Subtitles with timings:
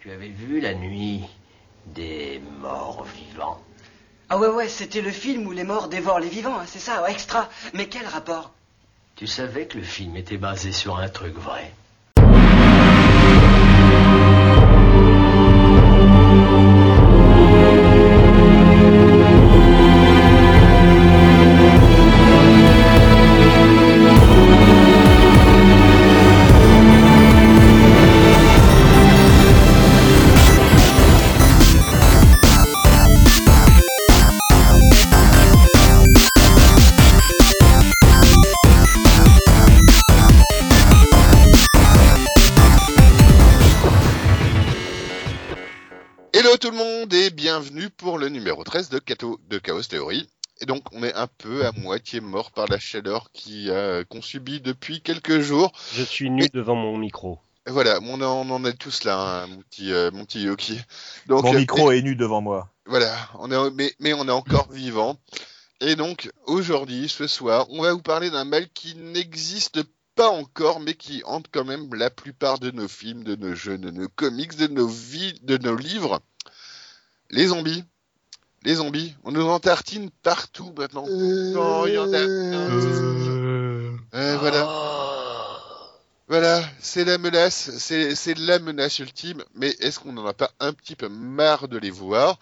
[0.00, 1.24] Tu avais vu la nuit
[1.84, 3.62] des morts vivants?
[4.30, 7.02] Ah ouais, ouais, c'était le film où les morts dévorent les vivants, hein, c'est ça,
[7.02, 7.50] ouais, extra.
[7.74, 8.50] Mais quel rapport?
[9.16, 11.70] Tu savais que le film était basé sur un truc vrai?
[48.60, 50.28] Numéro 13 de, Kato, de Chaos Theory.
[50.60, 54.20] Et donc on est un peu à moitié mort par la chaleur qui a qu'on
[54.20, 55.72] subit depuis quelques jours.
[55.94, 57.38] Je suis nu Et- devant mon micro.
[57.66, 60.42] Et voilà, on, en- on en est tous là, hein, mon petit euh, mon petit
[60.42, 60.78] Yoki.
[61.26, 62.68] Donc Mon euh, micro est nu devant moi.
[62.86, 65.16] Voilà, on est, mais, mais on est encore vivant.
[65.82, 69.82] Et donc, aujourd'hui, ce soir, on va vous parler d'un mal qui n'existe
[70.14, 73.78] pas encore, mais qui hante quand même la plupart de nos films, de nos jeux,
[73.78, 76.20] de nos comics, de nos vies, de nos livres.
[77.30, 77.84] Les zombies.
[78.64, 79.14] Les zombies.
[79.24, 81.06] On nous en tartine partout maintenant.
[81.08, 82.18] Non, il y en a.
[82.18, 83.96] Euh.
[84.14, 84.68] Euh, voilà.
[86.28, 90.52] Voilà, c'est la menace, c'est c'est la menace ultime, mais est-ce qu'on n'en a pas
[90.60, 92.38] un petit peu marre de les voir?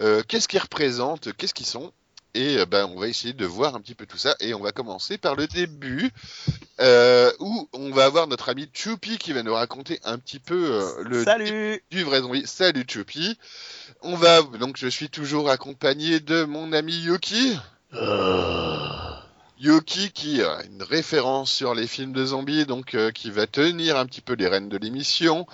[0.00, 1.32] Euh, Qu'est-ce qu'ils représentent?
[1.32, 1.92] Qu'est-ce qu'ils sont?
[2.34, 4.60] Et euh, ben, on va essayer de voir un petit peu tout ça, et on
[4.60, 6.10] va commencer par le début,
[6.80, 10.72] euh, où on va avoir notre ami Choupi qui va nous raconter un petit peu
[10.72, 12.46] euh, le Salut du vrai zombie.
[12.46, 13.38] Salut Choupi.
[14.00, 17.58] On va, donc je suis toujours accompagné de mon ami Yoki.
[19.62, 23.96] Yoki qui a une référence sur les films de zombies, donc euh, qui va tenir
[23.96, 25.46] un petit peu les rênes de l'émission.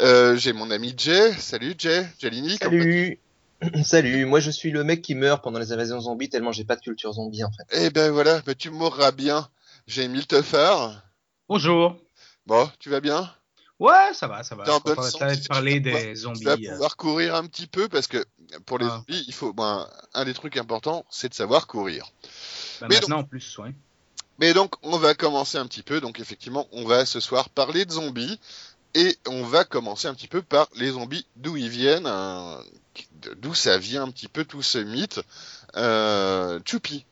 [0.00, 1.32] Euh, J'ai mon ami Jay.
[1.32, 2.06] Salut Jay.
[2.20, 2.58] Jalini.
[2.58, 3.18] comment Salut
[3.84, 6.76] Salut, moi je suis le mec qui meurt pendant les invasions zombies tellement j'ai pas
[6.76, 7.64] de culture zombie en fait.
[7.86, 9.48] Eh ben voilà, bah, tu mourras bien.
[9.86, 11.02] J'ai Emile Toffard.
[11.48, 11.96] Bonjour.
[12.46, 13.30] Bon, tu vas bien?
[13.78, 14.64] Ouais, ça va, ça va.
[14.68, 16.44] On va bonne santé, peut-être tu parler vas pouvoir- des Tu zombies.
[16.44, 16.70] vas euh.
[16.72, 18.24] pouvoir courir un petit peu parce que
[18.66, 18.96] pour les Ah.
[18.96, 22.10] zombies, il faut ben, un des trucs importants, c'est de savoir courir.
[22.80, 23.74] Bah, mais maintenant en plus, ouais.
[24.38, 26.00] Mais donc, on va commencer un petit peu.
[26.00, 28.38] Donc, effectivement, on va ce soir parler de zombies.
[28.98, 32.56] Et on va commencer un petit peu par les zombies, d'où ils viennent, euh,
[33.36, 35.20] d'où ça vient un petit peu tout ce mythe.
[35.76, 37.04] Euh, Choupi,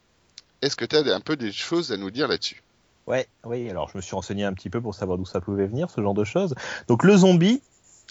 [0.62, 2.62] est-ce que tu as un peu des choses à nous dire là-dessus?
[3.06, 5.66] Ouais, oui, alors je me suis renseigné un petit peu pour savoir d'où ça pouvait
[5.66, 6.54] venir, ce genre de choses.
[6.88, 7.60] Donc le zombie,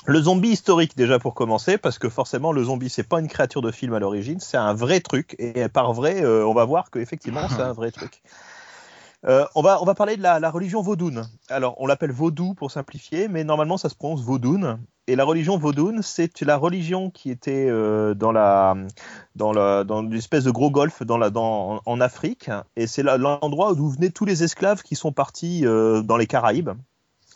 [0.05, 3.63] le zombie historique déjà pour commencer, parce que forcément le zombie c'est pas une créature
[3.63, 6.91] de film à l'origine, c'est un vrai truc, et par vrai, euh, on va voir
[6.91, 8.21] qu'effectivement c'est un vrai truc.
[9.25, 11.27] Euh, on, va, on va parler de la, religion vaudoune.
[11.49, 14.79] Alors, on l'appelle vaudou pour simplifier, mais normalement ça se prononce vaudoune.
[15.07, 18.75] Et la religion vaudoune, c'est la religion qui était euh, dans la
[19.35, 24.95] dans de gros golfe en Afrique, et c'est l'endroit d'où venaient tous les esclaves qui
[24.95, 26.71] sont partis euh, dans les Caraïbes.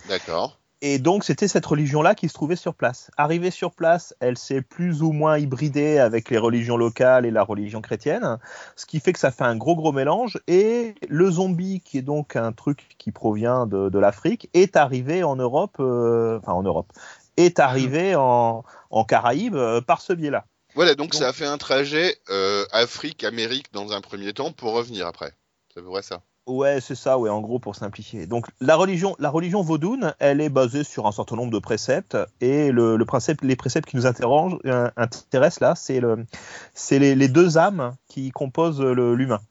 [0.08, 0.60] D'accord.
[0.82, 3.10] Et donc, c'était cette religion-là qui se trouvait sur place.
[3.18, 7.44] Arrivée sur place, elle s'est plus ou moins hybridée avec les religions locales et la
[7.44, 8.38] religion chrétienne,
[8.76, 10.40] ce qui fait que ça fait un gros, gros mélange.
[10.48, 15.24] Et le zombie, qui est donc un truc qui provient de, de l'Afrique, est arrivé
[15.24, 16.92] en Europe, euh, enfin en Europe,
[17.38, 20.46] est arrivé en, en Caraïbes euh, par ce biais-là.
[20.76, 24.74] Voilà, donc, Donc- ça a fait un trajet euh, Afrique-Amérique dans un premier temps pour
[24.74, 25.34] revenir après.
[25.74, 28.26] C'est vrai ça Ouais, c'est ça, ouais, en gros, pour simplifier.
[28.26, 32.18] Donc, la religion, la religion vaudoune, elle est basée sur un certain nombre de préceptes,
[32.40, 36.26] et le, principe, les préceptes qui nous euh, intéressent là, c'est le,
[36.74, 39.42] c'est les, deux âmes qui composent l'humain.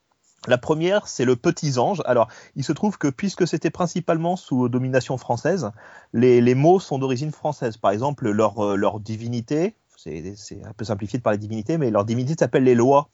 [0.46, 2.00] La première, c'est le petit ange.
[2.06, 5.70] Alors, il se trouve que puisque c'était principalement sous domination française,
[6.14, 7.76] les, mots sont d'origine française.
[7.76, 11.90] Par exemple, leur, euh, leur divinité, c'est un peu simplifié de parler de divinité, mais
[11.90, 13.10] leur divinité s'appelle les lois.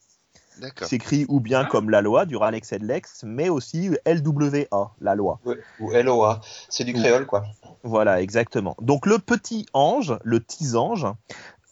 [0.83, 1.69] S'écrit ou bien Ah.
[1.69, 5.39] comme la loi, du Ralex et de Lex, mais aussi LWA, la loi.
[5.79, 7.43] Ou LOA, c'est du créole quoi.
[7.83, 8.75] Voilà, exactement.
[8.81, 11.07] Donc le petit ange, le tisange,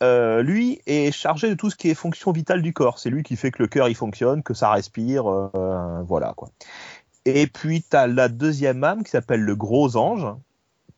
[0.04, 3.00] euh, lui est chargé de tout ce qui est fonction vitale du corps.
[3.00, 6.50] C'est lui qui fait que le cœur il fonctionne, que ça respire, euh, voilà quoi.
[7.26, 10.26] Et puis tu as la deuxième âme qui s'appelle le gros ange,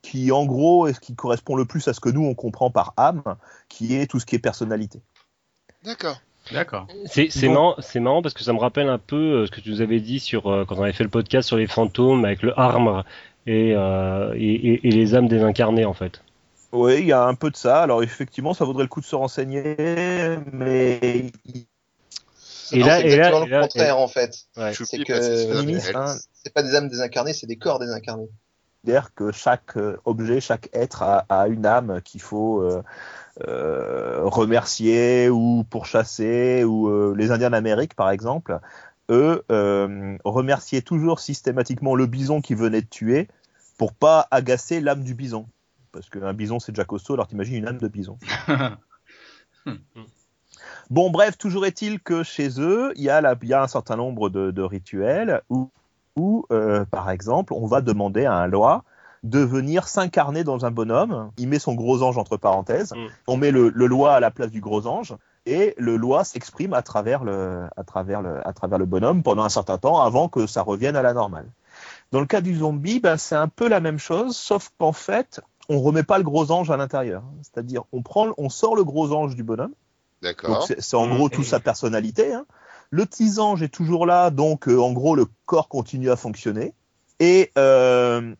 [0.01, 2.71] qui en gros est ce qui correspond le plus à ce que nous on comprend
[2.71, 3.24] par âme,
[3.68, 5.01] qui est tout ce qui est personnalité.
[5.83, 6.21] D'accord.
[6.51, 6.87] D'accord.
[7.05, 7.53] C'est c'est Bon.
[7.53, 9.81] marrant, c'est marrant parce que ça me rappelle un peu euh, ce que tu nous
[9.81, 12.57] avais dit sur euh, quand on avait fait le podcast sur les fantômes avec le
[12.59, 13.05] harmre
[13.47, 16.21] et, euh, et, et- et les âmes désincarnées en fait.
[16.73, 17.81] Oui, il y a un peu de ça.
[17.83, 19.75] Alors effectivement, ça vaudrait le coup de se renseigner,
[20.51, 20.99] mais
[22.71, 24.35] Et Non, là, c'est et là, exactement et là- le contraire en fait.
[24.57, 24.73] Ouais.
[24.73, 25.95] C'est que réelle.
[25.95, 26.15] hein.
[26.33, 28.27] c'est pas des âmes désincarnées, c'est des corps désincarnés.
[28.83, 32.81] considèrent que chaque objet, chaque être a, a une âme qu'il faut euh,
[33.39, 38.59] remercier ou pourchasser, ou euh, les Indiens d'Amérique, par exemple,
[39.09, 43.27] eux euh, remerciaient toujours systématiquement le bison qui venait de tuer
[43.77, 45.47] pour pas agacer l'âme du bison.
[45.91, 48.18] Parce qu'un bison, c'est déjà costaud, alors t'imagines une âme de bison.
[50.89, 53.68] Bon, bref, toujours est-il que chez eux, il y a, la- il y a un
[53.68, 55.69] certain nombre de, de rituels où,
[56.15, 58.83] où, euh, par exemple, on va demander à un loi
[59.23, 61.31] de venir s'incarner dans un bonhomme.
[61.37, 62.91] Il met son gros ange entre parenthèses.
[62.93, 63.07] Mm.
[63.27, 65.15] On met le, le loi à la place du gros ange.
[65.45, 69.43] Et le loi s'exprime à travers le, à travers le, à travers le bonhomme pendant
[69.43, 71.47] un certain temps avant que ça revienne à la normale.
[72.11, 75.41] Dans le cas du zombie, ben, c'est un peu la même chose, sauf qu'en fait,
[75.67, 77.23] on remet pas le gros ange à l'intérieur.
[77.41, 79.73] C'est-à-dire, on prend, on sort le gros ange du bonhomme.
[80.21, 80.65] D'accord.
[80.79, 82.33] c'est en gros toute sa personnalité.
[82.33, 82.45] hein.
[82.91, 86.73] Le petit ange est toujours là, donc euh, en gros le corps continue à fonctionner.
[87.19, 88.33] Et euh,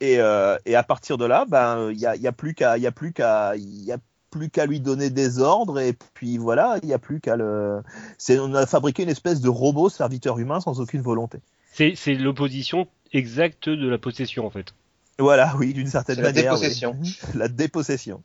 [0.00, 2.54] et, euh, et à partir de là, ben il y a, il y a plus
[2.54, 3.98] qu'à il y a plus qu'à il y a
[4.30, 7.82] plus qu'à lui donner des ordres et puis voilà, il y a plus qu'à le.
[8.16, 11.38] C'est on a fabriqué une espèce de robot serviteur humain sans aucune volonté.
[11.72, 14.74] C'est c'est l'opposition exacte de la possession en fait.
[15.18, 16.54] Voilà, oui, d'une certaine C'est la manière.
[16.54, 16.60] oui.
[16.60, 16.96] dépossession.
[17.34, 18.22] la dépossession.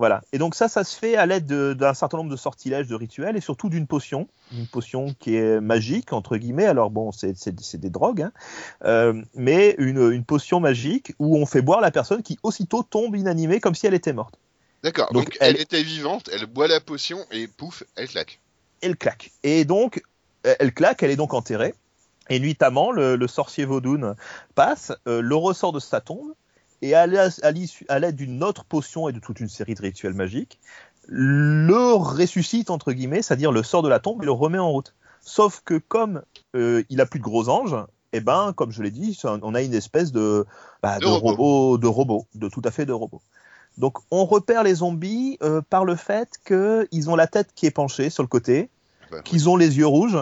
[0.00, 0.22] Voilà.
[0.32, 2.94] Et donc ça, ça se fait à l'aide de- d'un certain nombre de sortilèges, de
[2.94, 6.64] rituels, et surtout d'une potion, une potion qui est magique entre guillemets.
[6.64, 8.32] Alors bon, c'est des drogues, hein.
[8.86, 13.14] Euh, mais une, une potion magique où on fait boire la personne qui aussitôt tombe
[13.14, 14.38] inanimée comme si elle était morte.
[14.82, 15.12] D'accord.
[15.12, 15.56] Donc, Donc, elle...
[15.56, 18.40] elle- était vivante, elle boit la potion et pouf, elle claque.
[18.80, 19.32] Elle claque.
[19.42, 20.02] Et donc
[20.46, 21.74] euh, elle claque, elle est donc enterrée.
[22.30, 24.14] Et nuitamment, le, le sorcier Vaudoun
[24.54, 26.32] passe, euh, le ressort de sa tombe,
[26.82, 30.58] et à l'aide d'une autre potion et de toute une série de rituels magiques,
[31.06, 34.94] le ressuscite, entre guillemets, c'est-à-dire le sort de la tombe et le remet en route.
[35.20, 36.22] Sauf que comme
[36.56, 37.76] euh, il a plus de gros anges,
[38.12, 40.46] et ben, comme je l'ai dit, on a une espèce de,
[40.82, 41.28] bah, De de robot.
[41.30, 43.20] robot, de robot, de tout à fait de robot.
[43.78, 47.70] Donc on repère les zombies euh, par le fait qu'ils ont la tête qui est
[47.70, 48.68] penchée sur le côté,
[49.10, 50.18] Bah, qu'ils ont les yeux rouges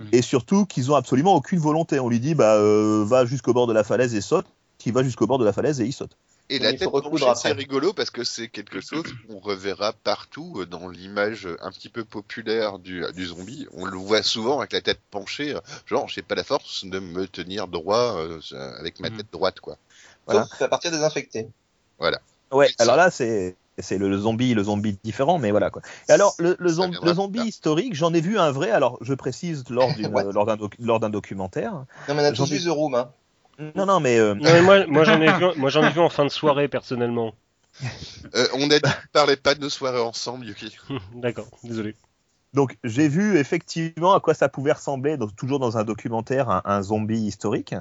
[0.00, 0.08] Mhm.
[0.12, 1.98] et surtout qu'ils ont absolument aucune volonté.
[2.00, 4.46] On lui dit bah euh, va jusqu'au bord de la falaise et saute,
[4.78, 6.16] qui va jusqu'au bord de la falaise et il saute.
[6.50, 10.54] Et la tête recoudre penchée, c'est rigolo parce que c'est quelque chose qu'on reverra partout
[10.60, 13.66] euh, dans l'image euh, un petit peu populaire du, du zombie.
[13.74, 17.00] On le voit souvent avec la tête penchée, euh, genre j'ai pas la force de
[17.00, 18.40] me tenir droit euh,
[18.78, 19.18] avec ma Mhm.
[19.18, 19.76] tête droite quoi.
[20.26, 20.46] Voilà.
[20.46, 21.48] Sauf à partir des infectés.
[22.50, 22.70] Ouais.
[22.78, 25.82] Alors là c'est c'est le, le zombie, le zombie différent, mais voilà quoi.
[26.08, 28.70] Et alors le, le, zombie historique, j'en ai vu un vrai.
[28.70, 29.94] Alors je précise lors
[30.46, 31.72] d'un doc- lors d'un documentaire.
[32.08, 32.94] Non, mais on a J'en tous ai- vu The Room.
[32.94, 33.10] Hein.
[33.58, 36.00] Non non mais euh, Non, mais moi, moi j'en ai vu, moi j'en ai vu
[36.00, 37.34] en fin de soirée personnellement.
[38.34, 38.78] Euh, on qu'on
[39.12, 40.76] parlait pas de nos soirées ensemble, Yuki.
[41.14, 41.94] D'accord, désolé.
[42.54, 46.62] Donc j'ai vu effectivement à quoi ça pouvait ressembler, donc, toujours dans un documentaire, un,
[46.64, 47.74] un zombie historique.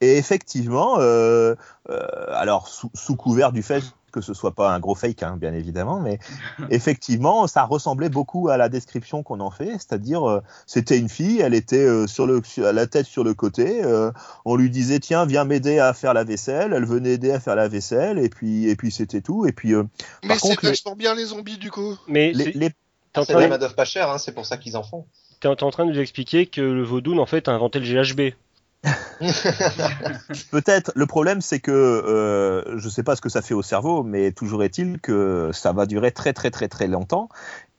[0.00, 1.54] Et effectivement, euh,
[1.90, 5.36] euh, alors sous, sous couvert du fait que ce soit pas un gros fake, hein,
[5.36, 6.18] bien évidemment, mais
[6.70, 11.40] effectivement, ça ressemblait beaucoup à la description qu'on en fait, c'est-à-dire euh, c'était une fille,
[11.40, 14.10] elle était euh, sur le, sur la tête sur le côté, euh,
[14.44, 17.56] on lui disait tiens viens m'aider à faire la vaisselle, elle venait aider à faire
[17.56, 19.84] la vaisselle, et puis et puis c'était tout, et puis euh,
[20.24, 21.96] Mais c'est contre, les- vachement bien les zombies du coup.
[22.06, 25.06] Mais les, c'est- les des pas chères, hein, c'est pour ça qu'ils en font.
[25.40, 28.34] t'es en- train de nous expliquer que le Vaudoun en fait a inventé le GHB.
[30.50, 30.92] Peut-être.
[30.94, 34.32] Le problème, c'est que euh, je sais pas ce que ça fait au cerveau, mais
[34.32, 37.28] toujours est-il que ça va durer très très très très longtemps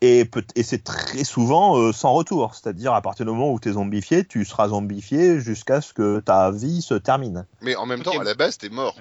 [0.02, 0.28] et,
[0.64, 2.56] c'est très souvent euh, sans retour.
[2.56, 6.20] C'est-à-dire à partir du moment où tu es zombifié, tu seras zombifié jusqu'à ce que
[6.20, 7.46] ta vie se termine.
[7.62, 9.00] Mais en même temps, à la base, t'es mort.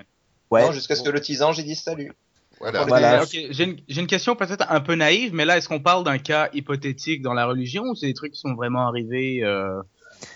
[0.50, 0.64] Ouais.
[0.64, 2.12] Non, jusqu'à ce que le tisan, j'ai dit salut.
[2.60, 2.84] Voilà.
[2.84, 3.16] Voilà.
[3.16, 5.80] Mais, ok, j'ai une, j'ai une question peut-être un peu naïve, mais là, est-ce qu'on
[5.80, 9.42] parle d'un cas hypothétique dans la religion ou c'est des trucs qui sont vraiment arrivés
[9.42, 9.80] euh...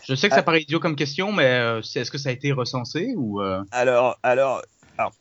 [0.02, 0.44] Je sais que ça Ah.
[0.44, 3.62] paraît idiot comme question, mais euh, est-ce que ça a été recensé ou euh...
[3.70, 4.62] Alors, alors,
[4.98, 5.12] alors,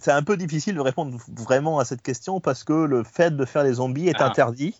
[0.00, 3.44] c'est un peu difficile de répondre vraiment à cette question parce que le fait de
[3.44, 4.26] faire des zombies est Ah.
[4.26, 4.74] interdit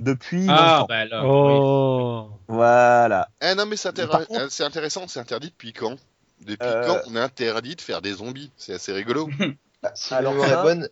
[0.00, 0.86] depuis Ah, longtemps.
[0.88, 1.52] bah alors, oui.
[1.60, 3.28] Oh, Voilà.
[3.40, 5.96] Ah non, mais c'est intér- Par contre- euh, c'est intéressant, c'est interdit depuis quand?
[6.44, 8.50] Depuis Euh, quand on est interdit de faire des zombies?
[8.56, 9.28] C'est assez rigolo.
[9.82, 10.88] Bah, si Alors ça- bonne,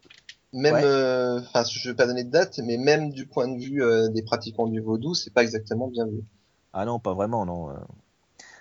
[0.53, 0.83] même, Ouais.
[0.85, 4.09] euh, enfin, je vais pas donner de date, mais même du point de vue euh,
[4.09, 6.23] des pratiquants du vaudou, c'est pas exactement bien vu.
[6.73, 7.71] Ah non, pas vraiment, non.
[7.71, 7.75] euh.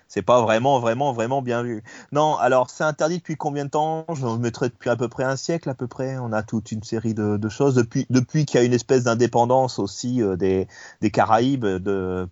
[0.08, 1.84] C'est pas vraiment, vraiment, vraiment bien vu.
[2.12, 4.06] Non, alors c'est interdit depuis combien de temps?
[4.12, 6.18] Je me mettrais depuis à peu près un siècle, à peu près.
[6.18, 7.76] On a toute une série de, choses.
[7.76, 10.68] Depuis, depuis qu'il y a une espèce d'indépendance aussi euh, des,
[11.02, 11.64] des Caraïbes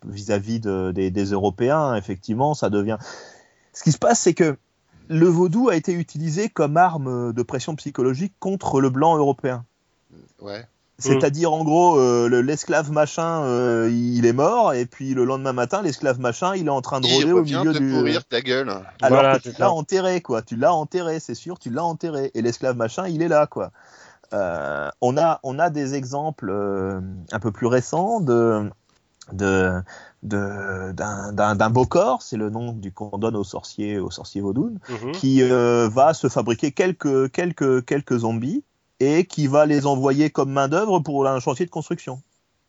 [0.04, 2.98] vis-à-vis de- des, des Européens, effectivement, ça devient.
[3.72, 4.58] Ce qui se passe, c'est que
[5.08, 9.64] le vaudou a été utilisé comme arme de pression psychologique contre le blanc européen.
[10.40, 10.66] Ouais.
[11.00, 15.52] C'est-à-dire en gros, euh, le- l'esclave machin, euh, il est mort, et puis le lendemain
[15.52, 17.92] matin, l'esclave machin, il est en train de rôder au milieu te du.
[17.92, 18.68] pourrir ta gueule.
[18.68, 18.84] Alors
[19.20, 20.42] Voilà, que tu l'as enterré, quoi.
[20.42, 22.32] Tu l'as enterré, c'est sûr, tu l'as enterré.
[22.34, 23.70] Et l'esclave machin, il est là, quoi.
[24.32, 27.00] Euh, on, a, on a des exemples euh,
[27.32, 28.68] un peu plus récents de
[29.32, 29.72] de
[30.22, 34.10] de- d'un d'un- d'un beau corps, c'est le nom du qu'on donne aux sorciers aux
[34.10, 35.12] sorciers vaudou, Mhm.
[35.12, 38.64] qui euh, va se fabriquer quelques quelques quelques zombies
[39.00, 42.20] et qui va les envoyer comme main d'œuvre pour un chantier de construction.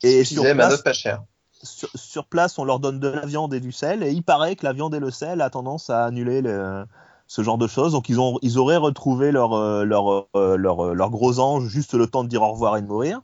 [0.04, 1.24] Et sur place, Manoff pas cher.
[1.64, 4.56] sur, sur place, on leur donne de la viande et du sel, et il paraît
[4.56, 6.86] que la viande et le sel a tendance à annuler le-
[7.28, 7.92] ce genre de choses.
[7.92, 11.68] Donc ils, ont, ils auraient retrouvé leur, euh, leur, euh, leur, euh, leur gros ange
[11.68, 13.22] juste le temps de dire au revoir et de mourir.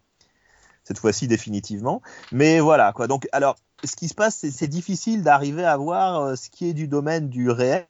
[0.84, 2.02] Cette fois-ci définitivement.
[2.32, 3.08] Mais voilà quoi.
[3.08, 6.88] Donc alors, ce qui se passe, c'est difficile d'arriver à voir ce qui est du
[6.88, 7.88] domaine du réel.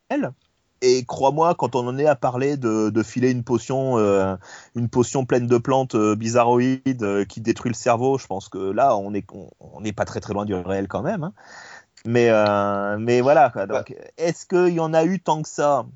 [0.88, 4.36] Et crois-moi, quand on en est à parler de, de filer une potion, euh,
[4.76, 8.60] une potion pleine de plantes euh, bizarroïdes euh, qui détruit le cerveau, je pense que
[8.60, 11.24] là, on est, on, on n'est pas très très loin du réel quand même.
[11.24, 11.34] hein.
[12.06, 13.50] Mais, euh, mais voilà.
[13.50, 13.66] Quoi.
[13.66, 15.88] Donc, est-ce qu'il y en a eu tant que ça?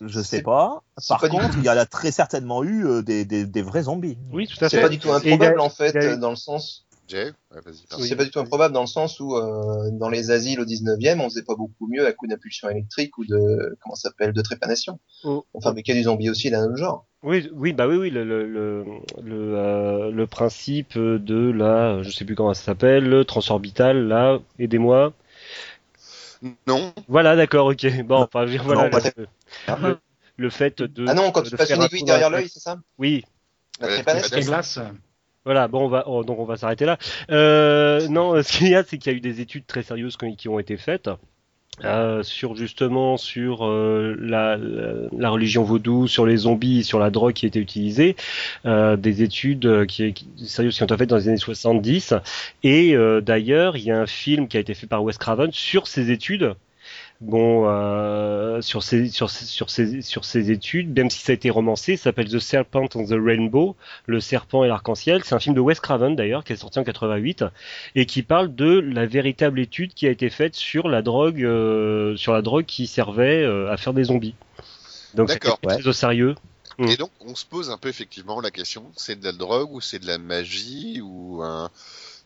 [0.00, 0.82] Je sais C'est- pas.
[0.96, 3.60] c'est Par pas contre, il y en a très certainement eu euh, des, des, des
[3.60, 4.16] vrais zombies.
[4.32, 4.82] Oui, tout à C'est fait.
[4.82, 6.86] pas du tout improbable a- en fait, a dans le sens.
[7.10, 8.04] Jay Ouais, vas-y, pardon.
[8.04, 11.20] C'est pas du tout improbable dans le sens où euh, dans les asiles au 19e,
[11.20, 14.40] on faisait pas beaucoup mieux à coup d'impulsion électrique ou de comment ça s'appelle de
[14.42, 15.00] trépanation.
[15.24, 15.44] Oh.
[15.52, 17.06] On fabriquait du zombie aussi d'un autre genre.
[17.22, 18.84] Oui, oui, bah oui, oui, le, le, le,
[19.22, 24.38] le, euh, le principe de la, je sais plus comment ça s'appelle, le transorbital, là,
[24.58, 25.12] aidez-moi.
[26.66, 28.02] Non, Voilà, d'accord, ok.
[28.04, 29.26] Bon, enfin, je- voilà, pas le,
[29.88, 29.98] le,
[30.38, 31.06] le fait de.
[31.06, 32.78] Ah non, quand de tu passes une un aiguille derrière l'œil, c'est ça?
[32.98, 33.24] Oui,
[33.80, 34.36] La trépanation.
[34.38, 34.78] la glace.
[35.44, 36.98] Voilà, bon, on va, oh, donc on va s'arrêter là.
[37.30, 40.16] Euh, non, ce qu'il y a, c'est qu'il y a eu des études très sérieuses
[40.16, 41.10] qui ont été faites
[41.84, 47.10] euh, sur justement sur euh, la, la, la religion vaudou, sur les zombies, sur la
[47.10, 48.16] drogue qui était utilisée,
[48.66, 52.14] euh, des études euh, qui, qui sérieuses qui ont été faites dans les années 70.
[52.62, 55.50] Et euh, d'ailleurs, il y a un film qui a été fait par Wes Craven
[55.52, 56.54] sur ces études.
[57.20, 62.88] Bon, euh, sur ces études, même si ça a été romancé, ça s'appelle The Serpent
[62.94, 65.22] on the Rainbow, le serpent et l'arc-en-ciel.
[65.24, 67.44] C'est un film de Wes Craven d'ailleurs, qui est sorti en 88
[67.94, 72.16] et qui parle de la véritable étude qui a été faite sur la drogue, euh,
[72.16, 74.34] sur la drogue qui servait euh, à faire des zombies.
[75.14, 76.34] Donc c'est chose au sérieux.
[76.78, 76.88] Mm.
[76.88, 79.82] Et donc, on se pose un peu effectivement la question c'est de la drogue ou
[79.82, 81.68] c'est de la magie ou un.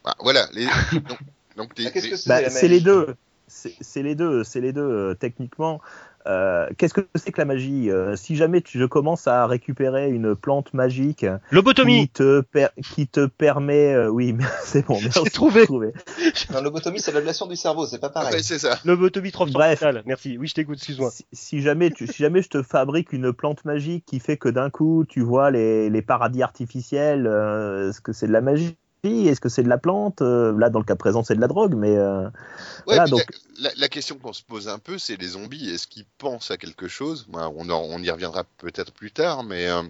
[0.04, 0.46] Ah, voilà.
[0.52, 0.66] Les...
[0.92, 1.18] Donc,
[1.56, 3.16] donc les- Ah, Qu'est-ce les- que c'est Bah, c'est les deux.
[3.46, 4.42] C'est c'est les deux.
[4.44, 4.80] C'est les deux.
[4.82, 5.80] euh, techniquement,
[6.26, 10.10] Euh, qu'est-ce que c'est que la magie Euh, Si jamais tu, je commence à récupérer
[10.10, 12.06] une plante magique Lobotomie.
[12.06, 15.22] qui te, per- qui te permet, euh, oui, mais c'est bon, merci.
[15.30, 15.66] trouvé.
[16.50, 18.36] Non, lobotomie, c'est l'ablation du cerveau, c'est pas Ah, pareil.
[18.36, 18.78] ouais, c'est ça.
[18.86, 19.84] Lobotomie Bref.
[20.06, 20.38] Merci.
[20.38, 20.76] Oui, je t'écoute.
[20.78, 21.10] Excuse-moi.
[21.10, 24.48] Si, si jamais tu, si jamais je te fabrique une plante magique qui fait que
[24.48, 28.78] d'un coup tu vois les, les paradis artificiels, euh, est-ce que c'est de la magie
[29.08, 31.48] Est-ce que c'est de la plante Euh, Là, dans le cas présent, c'est de la
[31.48, 32.30] drogue, mais euh, Ouais,
[32.86, 33.26] Voilà, puis donc-
[33.58, 35.70] la, la- la question qu'on se pose un peu, c'est les zombies.
[35.70, 37.26] Est-ce qu'ils pensent à quelque chose?
[37.30, 39.82] Moi, on, en- on y reviendra peut-être plus tard, mais euh,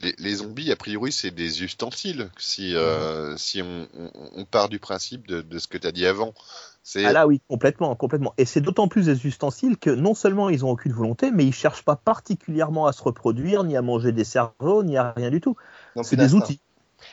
[0.00, 2.30] les, les zombies, a priori, c'est des ustensiles.
[2.38, 5.92] Si, euh, si on, on- on part du principe de, de ce que tu as
[5.92, 6.34] dit avant,
[6.82, 8.34] c'est ah là oui, complètement, complètement.
[8.38, 11.54] Et c'est d'autant plus des ustensiles que non seulement ils ont aucune volonté, mais ils
[11.54, 15.40] cherchent pas particulièrement à se reproduire, ni à manger des cerveaux, ni à rien du
[15.40, 15.56] tout.
[16.02, 16.60] C'est des outils.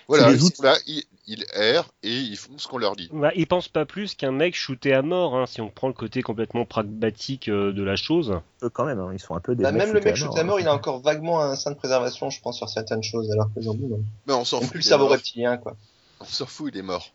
[0.07, 3.09] Voilà, ils sont là, ils, ils errent et ils font ce qu'on leur dit.
[3.13, 5.93] Bah, ils pensent pas plus qu'un mec shooté à mort, hein, si on prend le
[5.93, 8.39] côté complètement pragmatique euh, de la chose.
[8.63, 9.63] Eux, quand même, hein, ils sont un peu des.
[9.63, 10.61] Bah, même le mec shooté à mort, mort, hein.
[10.61, 13.61] il a encore vaguement un sein de préservation, je pense, sur certaines choses, alors que
[13.61, 14.01] zombie, non.
[14.27, 14.69] Mais on s'en fout.
[14.71, 15.13] plus le il est cerveau mort.
[15.13, 15.75] reptilien, quoi.
[16.19, 17.11] On s'en fout, il est mort.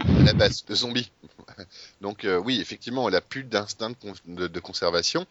[0.00, 1.12] À la base, le zombie.
[2.00, 3.92] Donc euh, oui, effectivement, elle a plus d'instinct
[4.26, 5.24] de- de conservation.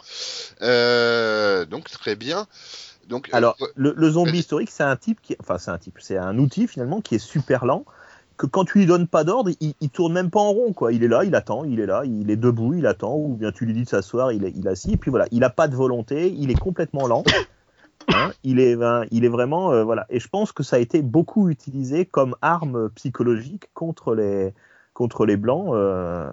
[0.62, 2.48] Euh, donc très bien.
[3.08, 5.98] Donc euh, Alors, le, le zombie historique, c'est un type qui, enfin, c'est un type,
[6.00, 7.86] c'est un outil finalement qui est super lent.
[8.36, 10.92] Que quand tu lui donnes pas d'ordre, il, il tourne même pas en rond, quoi.
[10.92, 13.52] Il est là, il attend, il est là, il est debout, il attend, ou bien
[13.52, 15.76] tu lui dis de s'asseoir, il il assis, et puis voilà, il a pas de
[15.76, 17.24] volonté, il est complètement lent.
[18.10, 20.06] Hein, il est, ben, il est vraiment, euh, voilà.
[20.10, 24.54] Et je pense que ça a été beaucoup utilisé comme arme psychologique contre les,
[24.94, 25.70] contre les blancs.
[25.74, 26.30] euh,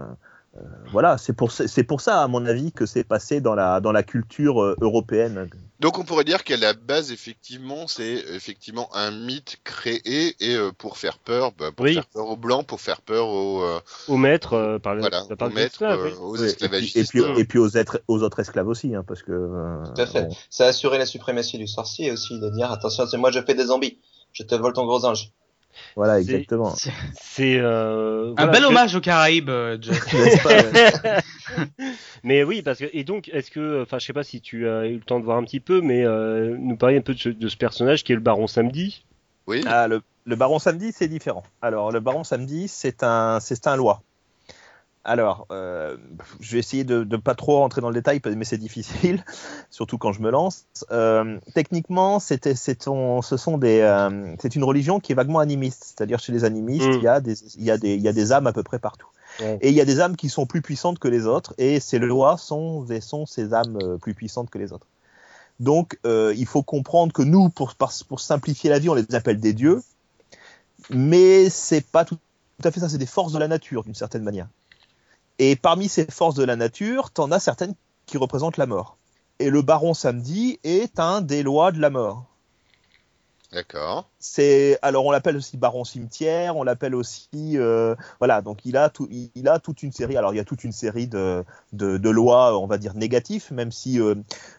[0.57, 0.61] euh,
[0.93, 3.93] voilà, c'est pour, c'est pour ça, à mon avis, que c'est passé dans la, dans
[3.93, 5.49] la culture euh, européenne.
[5.79, 10.73] donc on pourrait dire qu'à la base, effectivement, c'est effectivement un mythe créé et euh,
[10.77, 11.95] pour faire peur, bah, pour Oui.
[11.95, 15.37] faire peur aux blancs, pour faire peur aux, euh, Au maître, euh, par voilà, la
[15.37, 16.15] part aux maîtres, esclaves, euh, oui.
[16.21, 16.97] aux Ouais, et puis, esclavagistes.
[16.97, 19.31] et puis, et puis aux, êtres- aux autres esclaves aussi, hein, parce que.
[19.31, 20.23] euh, Tout à fait.
[20.27, 20.37] bon.
[20.51, 23.55] Ça a assuré la suprématie du sorcier aussi, de dire, attention, c'est moi, je fais
[23.55, 23.99] des zombies.
[24.33, 25.31] Je te vole ton gros ange.
[25.97, 26.75] Voilà, exactement.
[27.21, 29.79] C'est euh, un bel hommage aux Caraïbes, euh,
[30.43, 31.21] pas, ouais.
[32.25, 34.87] Mais oui, parce que et donc est-ce que, enfin, je sais pas si tu as
[34.87, 37.19] eu le temps de voir un petit peu, mais euh, nous parler un peu de
[37.19, 39.05] ce, de ce personnage qui est le Baron Samedi.
[39.47, 41.43] Oui, Ah, le, Le Baron Samedi, c'est différent.
[41.63, 44.03] Alors, le Baron Samedi, c'est un, c'est un loi.
[45.03, 45.97] Alors, euh,
[46.41, 49.25] je vais essayer de ne pas trop rentrer dans le détail, mais c'est difficile,
[49.71, 50.67] surtout quand je me lance.
[50.91, 55.85] Euh, techniquement, c'était, c'est, ce sont des, euh, c'est une religion qui est vaguement animiste.
[55.85, 56.93] C'est-à-dire, chez les animistes, Mm.
[56.93, 58.63] il, y a des, il, y a des, il y a des âmes à peu
[58.63, 59.07] près partout.
[59.41, 59.59] Ouais.
[59.63, 61.99] Et il y a des âmes qui sont plus puissantes que les autres, et ces
[61.99, 64.87] lois sont, et sont ces âmes plus puissantes que les autres.
[65.61, 67.73] Donc, il faut comprendre que nous, pour,
[68.19, 69.83] simplifier la vie, on les appelle des dieux,
[70.91, 72.17] mais c'est pas tout,
[72.61, 74.49] tout à fait ça, c'est des forces de la nature, d'une certaine manière.
[75.43, 78.99] Et parmi ces forces de la nature, t'en as certaines qui représentent la mort.
[79.39, 82.27] Et le baron samedi est un des lois de la mort.
[83.51, 84.11] D'accord.
[84.19, 88.91] C'est alors on l'appelle aussi baron cimetière, on l'appelle aussi euh, voilà donc il a
[88.91, 91.43] tout il, il a toute une série alors il y a toute une série de
[91.73, 94.15] de, de lois on va dire négatifs même si euh,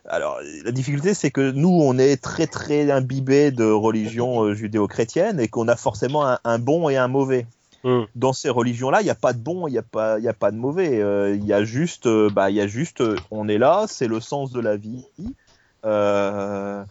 [0.10, 5.40] alors la difficulté c'est que nous on est très très imbibé de religion euh, judéo-chrétienne
[5.40, 7.46] et qu'on a forcément un, un bon et un mauvais
[7.84, 8.02] Mm.
[8.16, 10.34] dans ces religions-là, il n'y a pas de bon, il n'y a pas, y a
[10.34, 11.02] pas de mauvais.
[11.02, 14.08] Euh, Il y a juste, euh, bah, y a juste, euh, on est là, c'est
[14.08, 15.06] le sens de la vie.
[15.86, 16.84] Euh,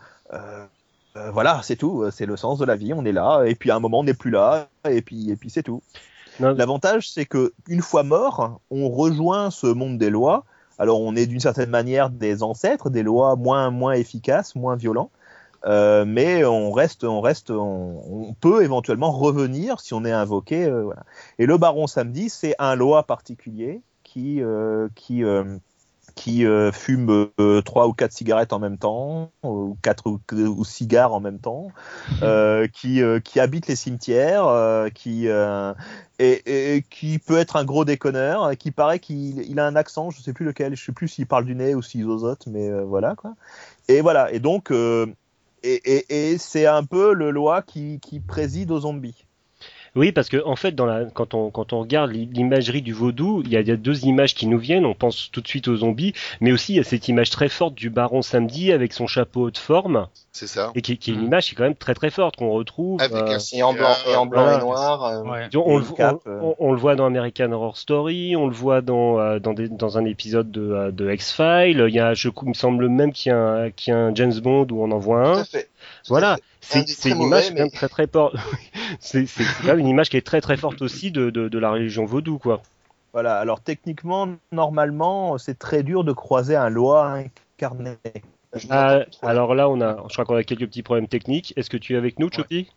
[1.33, 2.05] voilà, c'est tout.
[2.11, 2.93] C'est le sens de la vie.
[2.95, 5.37] On est là, et puis à un moment, on n'est plus là, et puis, et
[5.37, 5.83] puis c'est tout.
[6.41, 10.45] L'avantage, c'est que une fois mort, on rejoint ce monde des lois.
[10.79, 15.11] Alors, on est d'une certaine manière des ancêtres, des lois moins, moins efficaces, moins violents.
[15.67, 20.65] Euh, mais on reste, on reste, on, on peut éventuellement revenir si on est invoqué.
[20.65, 21.03] euh, voilà.
[21.39, 25.23] Et le baron samedi, c'est un loi particulier qui, euh, qui,
[26.17, 27.29] qui fume
[27.65, 31.69] trois ou quatre cigarettes en même temps, ou quatre ou, ou cigares en même temps,
[32.73, 35.29] qui, qui habite les cimetières, qui
[36.19, 40.11] et, et qui peut être un gros déconneur, qui paraît qu'il il a un accent,
[40.11, 42.69] je sais plus lequel, je sais plus s'il parle du nez ou s'il zozote, mais
[42.83, 43.35] voilà quoi.
[43.89, 45.07] Et voilà, et donc euh,
[45.63, 49.27] et, et, et c'est un peu le loi qui, qui préside aux zombies.
[49.97, 52.93] Oui, parce que en fait, dans la, quand on quand on regarde l'i- l'imagerie du
[52.93, 54.87] vaudou, il y, a, il y a deux images qui nous viennent.
[54.87, 57.49] On pense tout de suite aux zombies, mais aussi il y a cette image très
[57.49, 60.71] forte du baron samedi avec son chapeau de forme, C'est ça.
[60.77, 61.27] et qui, qui est une Mhm.
[61.27, 63.01] image qui est quand même très très forte qu'on retrouve.
[63.03, 64.59] Avec euh, un Et en blanc, et en blanc Voilà.
[64.59, 65.05] et noir.
[65.05, 65.49] euh, Ouais.
[65.57, 66.41] on, le, on- euh.
[66.43, 69.69] on- on le voit dans American Horror Story, on le voit dans euh, dans, des-
[69.69, 71.85] dans un épisode de, euh, de X Files.
[71.89, 73.99] Il y a, je il me semble même qu'il y, a un- qu'il y a
[73.99, 75.41] un James Bond où on en voit Tout un.
[75.41, 75.63] à fait.
[75.65, 76.43] Tout à Voilà, fait.
[76.61, 78.35] C'est une image mauvais, mais- très très forte.
[79.01, 81.59] c'est c'est quand même une image qui est très très forte aussi de, de, de
[81.59, 82.63] la religion vaudou quoi.
[83.13, 87.25] Voilà, alors techniquement, normalement, c'est très dur de croiser un loi
[87.59, 87.97] incarné.
[88.69, 91.53] Ah, alors là, on a, je crois qu'on a quelques petits problèmes techniques.
[91.57, 92.71] Est-ce que tu es avec nous, Chopi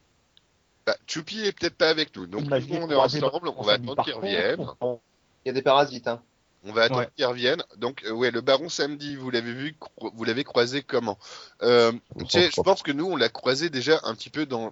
[0.86, 2.26] Bah, Choupi est peut-être pas avec nous.
[2.26, 3.50] Donc, nous, on est ensemble.
[3.56, 4.66] On va attendre qu'il revienne.
[4.82, 6.22] Il y a des parasites, hein.
[6.66, 7.10] On va attendre Ouais.
[7.16, 7.62] qu'il revienne.
[7.78, 9.76] Donc, euh, ouais, le baron samedi, vous l'avez vu,
[10.14, 11.18] vous l'avez croisé comment?
[11.62, 14.72] Euh, Je pense que nous, on l'a croisé déjà un petit peu dans,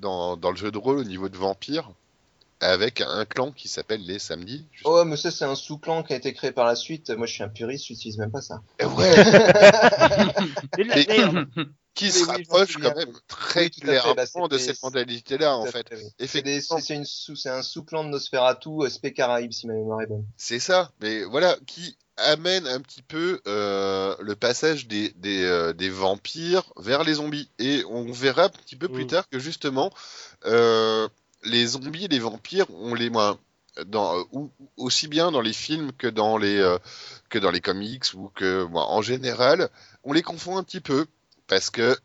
[0.00, 1.90] dans, dans le jeu de rôle au niveau de vampire,
[2.60, 4.66] avec un clan qui s'appelle les samedis.
[4.84, 7.10] Oh, mais ça, c'est un sous-clan qui a été créé par la suite.
[7.10, 8.62] Moi, je suis un puriste, j'utilise même pas ça.
[8.78, 9.14] Eh ouais,
[10.76, 11.46] C'est de la Mais- merde.
[11.94, 15.56] qui Oui, se oui, rapproche quand même très Oui, fait, clairement bah, de cette modalité-là,
[15.56, 15.86] en fait.
[15.92, 15.98] oui.
[16.18, 16.80] Effectivement.
[17.36, 20.26] c'est un sous-clan de Nosferatu, euh, Spé Caraïbes, si ma mémoire est bonne.
[20.36, 25.72] C'est ça, mais voilà, qui amène un petit peu euh, le passage des, des, euh,
[25.72, 27.48] des vampires vers les zombies.
[27.60, 29.08] Et on verra un petit peu plus Mm.
[29.08, 29.92] tard que justement,
[30.46, 31.08] euh,
[31.44, 33.38] les zombies et les vampires, on les moins
[33.86, 36.78] dans, euh, ou, aussi bien dans les films que dans les, euh,
[37.28, 39.68] que dans les comics ou que moi, en général,
[40.04, 41.06] on les confond un petit peu.
[41.46, 41.96] Parce que,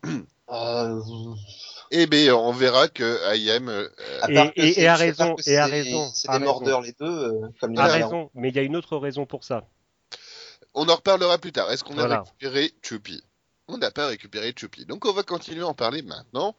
[0.52, 1.00] Euh,
[1.92, 3.88] eh ben, on verra que IM, euh,
[4.22, 6.80] à Et- et- et à à raison, et à c'est- raison, C'est à des mordeurs,
[6.82, 8.04] les deux, euh, comme les A Indiens.
[8.06, 9.64] raison, mais il y a une autre raison pour ça.
[10.74, 11.70] On en reparlera plus tard.
[11.70, 13.22] Est-ce qu'on a récupéré Choupi
[13.68, 14.84] On n'a pas récupéré Choupi.
[14.86, 16.54] Donc on va continuer à en parler maintenant.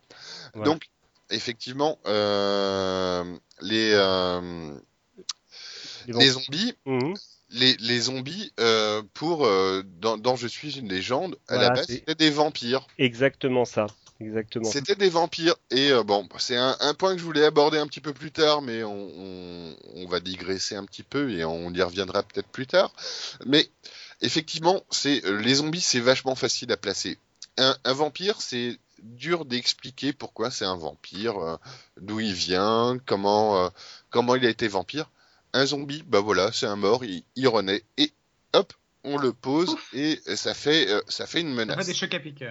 [0.53, 0.71] Voilà.
[0.71, 0.85] Donc
[1.31, 3.23] effectivement, euh,
[3.61, 4.77] les, euh,
[6.07, 7.13] Les les zombies, Mhm.
[7.49, 11.75] les, les zombies euh, pour euh, dans, dans Je suis une légende, à Voilà, la
[11.75, 12.87] base c'était des vampires.
[12.97, 13.87] Exactement ça.
[14.19, 14.69] Exactement.
[14.69, 17.87] C'était des vampires et euh, bon, c'est un, un point que je voulais aborder un
[17.87, 21.73] petit peu plus tard, mais on, on- on va digresser un petit peu et on
[21.73, 22.93] y reviendra peut-être plus tard.
[23.47, 23.67] Mais
[24.21, 27.17] effectivement, c'est les zombies, c'est vachement facile à placer.
[27.57, 31.57] Un, un vampire, c'est dur d'expliquer pourquoi c'est un vampire, euh,
[31.99, 33.69] d'où il vient, comment euh,
[34.09, 35.09] comment il a été vampire.
[35.53, 38.11] Un zombie, bah voilà, c'est un mort, il, il renaît et
[38.53, 41.85] hop, on le pose et ça fait euh, ça fait une Ça fait menace.
[41.85, 42.43] des chocs à pic.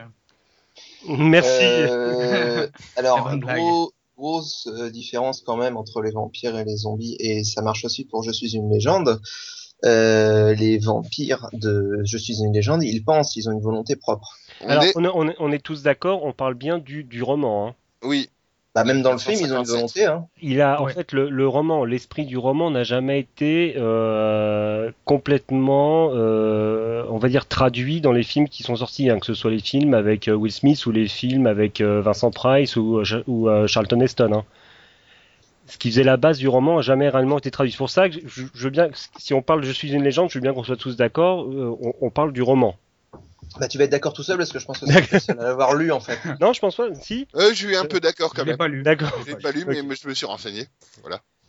[1.09, 1.49] Merci.
[1.63, 7.63] Euh, alors, gros, grosse différence quand même entre les vampires et les zombies, et ça
[7.63, 9.21] marche aussi pour Je suis une légende.
[9.87, 14.37] Euh, les vampires de Je suis une légende, ils pensent, ils ont une volonté propre.
[14.61, 17.05] On Alors, est- on, est, on est- on est tous d'accord, on parle bien du,
[17.05, 17.69] du roman.
[17.69, 17.75] hein.
[18.03, 18.29] Oui,
[18.75, 19.67] Bah, même dans le film, ils ont une 1957.
[19.67, 20.05] volonté.
[20.07, 20.29] Hein.
[20.43, 26.11] Il a en fait le, le roman, l'esprit du roman n'a jamais été euh, complètement,
[26.15, 29.51] euh, on va dire, traduit dans les films qui sont sortis, hein, que ce soit
[29.51, 33.23] les films avec euh, Will Smith ou les films avec euh, Vincent Price ou, Cha-
[33.27, 34.33] ou, Charlton Heston.
[34.33, 34.45] hein.
[35.67, 37.73] Ce qui faisait la base du roman n'a jamais réellement été traduit.
[37.73, 40.29] C'est pour ça que je, je veux bien, si on parle Je suis une légende,
[40.31, 41.45] je veux bien qu'on soit tous d'accord.
[41.45, 42.77] euh, on, on parle du roman.
[43.59, 45.43] Bah, tu vas être d'accord tout seul parce que je pense que c'est seul à
[45.45, 46.19] l'avoir lu en fait.
[46.41, 46.95] Non, je pense pas.
[47.01, 48.59] Si, Euh, je suis un peu d'accord Je quand l'ai même.
[48.59, 48.83] pas lu.
[48.83, 49.11] d'accord.
[49.27, 50.69] Je l'ai pas lu, mais mais je me suis renseigné.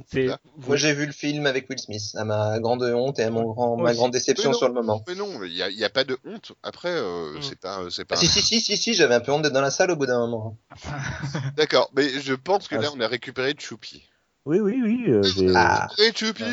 [0.08, 0.40] C'est Là.
[0.68, 3.44] Moi, j'ai vu le film avec Will Smith, à ma grande honte et à mon
[3.44, 4.58] grand, ma grande déception non.
[4.58, 5.04] sur le moment.
[5.08, 6.54] Mais non, il y a, pas de honte.
[6.64, 7.42] Après, euh, Mm.
[7.44, 8.16] c'est pas, c'est pas.
[8.16, 9.96] Ah, si, si, si, si, si, j'avais un peu honte d'être dans la salle au
[9.96, 10.58] bout d'un moment.
[11.56, 14.04] D'accord, mais je pense que Ah, là, on a récupéré Choupi.
[14.46, 15.04] Oui, oui, oui.
[15.10, 15.22] euh,
[15.56, 15.88] Ah.
[16.00, 16.46] Et Choupi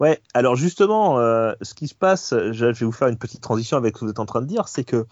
[0.00, 3.76] Ouais, alors justement, euh, ce qui se passe, je vais vous faire une petite transition
[3.76, 5.06] avec ce que vous êtes en train de dire, c'est que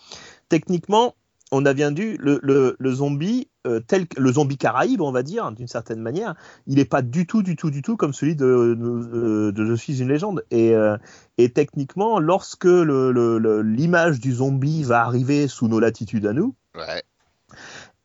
[0.49, 1.15] techniquement,
[1.53, 5.13] on a bien dû le, le, le zombie euh, tel que le zombie caraïbe, on
[5.13, 6.35] va dire, d'une certaine manière,
[6.67, 9.75] il n'est pas du tout, du tout, du tout comme celui de, de, de Je
[9.75, 10.45] suis une légende.
[10.51, 10.99] Et, euh,
[11.39, 17.03] et techniquement, lorsque l'image du zombie va arriver sous nos latitudes à nous, Ouais.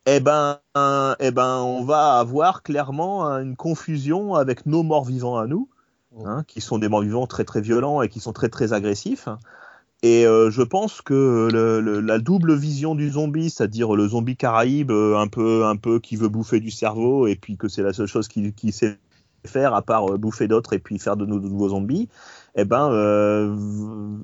[0.06, 5.36] eh ben, euh, eh ben, on va avoir clairement une confusion avec nos morts vivants
[5.38, 5.68] à nous,
[6.24, 9.28] hein, qui sont des morts vivants très très violents et qui sont très très agressifs.
[10.02, 14.36] Et euh, je pense que le- le- la double vision du zombie, c'est-à-dire le zombie
[14.36, 17.82] caraïbe, euh, un peu, un peu qui veut bouffer du cerveau et puis que c'est
[17.82, 18.98] la seule chose qu'il qui sait
[19.46, 22.08] faire à part euh, bouffer d'autres et puis faire de, nou- de nouveaux zombies,
[22.56, 23.54] eh ben, euh,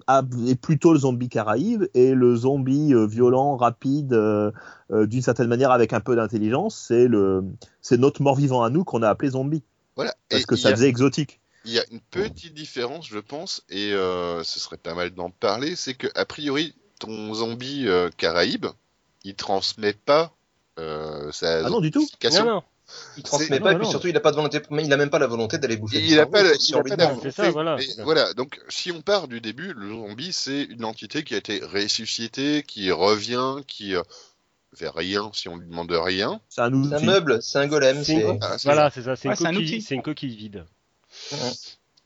[0.07, 4.51] a- est plutôt le zombie caraïbe et le zombie violent, rapide, euh,
[4.91, 7.45] d'une certaine manière avec un peu d'intelligence, c'est le,
[7.83, 9.63] c'est notre mort vivant à nous qu'on a appelé zombie
[9.95, 10.13] Voilà.
[10.31, 11.41] parce Et que ça a- faisait exotique.
[11.67, 15.31] Il y a une petite différence, je pense, et euh, ce serait pas mal d'en
[15.31, 18.67] parler, c'est que a priori, ton zombie euh, Caraïbe,
[19.25, 20.33] il transmet pas
[20.79, 22.07] euh, sa Ah non, du tout.
[22.33, 22.63] Non, non.
[23.17, 23.91] Il transmet pas, non, et puis non.
[23.91, 25.99] surtout, il a pas de volonté, mais il a même pas la volonté d'aller bouffer.
[25.99, 27.21] Il a cerveau, pas, la- il a pas la demande.
[27.33, 27.85] C'est volonté.
[27.85, 28.05] ça, voilà.
[28.05, 31.59] Voilà, donc si on part du début, le zombie c'est une entité qui a été
[31.65, 34.03] ressuscitée, qui revient, qui euh,
[34.75, 36.41] fait rien si on lui demande rien.
[36.49, 36.95] C'est un outil.
[36.95, 39.17] Un meuble, c'est un golem, C'est Ah, Voilà, c'est ça.
[39.17, 39.83] C'est Ouais, une, coquille- outil.
[39.83, 40.65] c'est une coquille vide.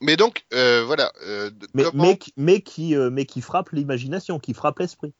[0.01, 3.69] Mais donc euh, voilà, euh, mais, comment- mais, qui- mais, qui, euh, mais qui frappe
[3.71, 5.13] l'imagination, qui frappe l'esprit.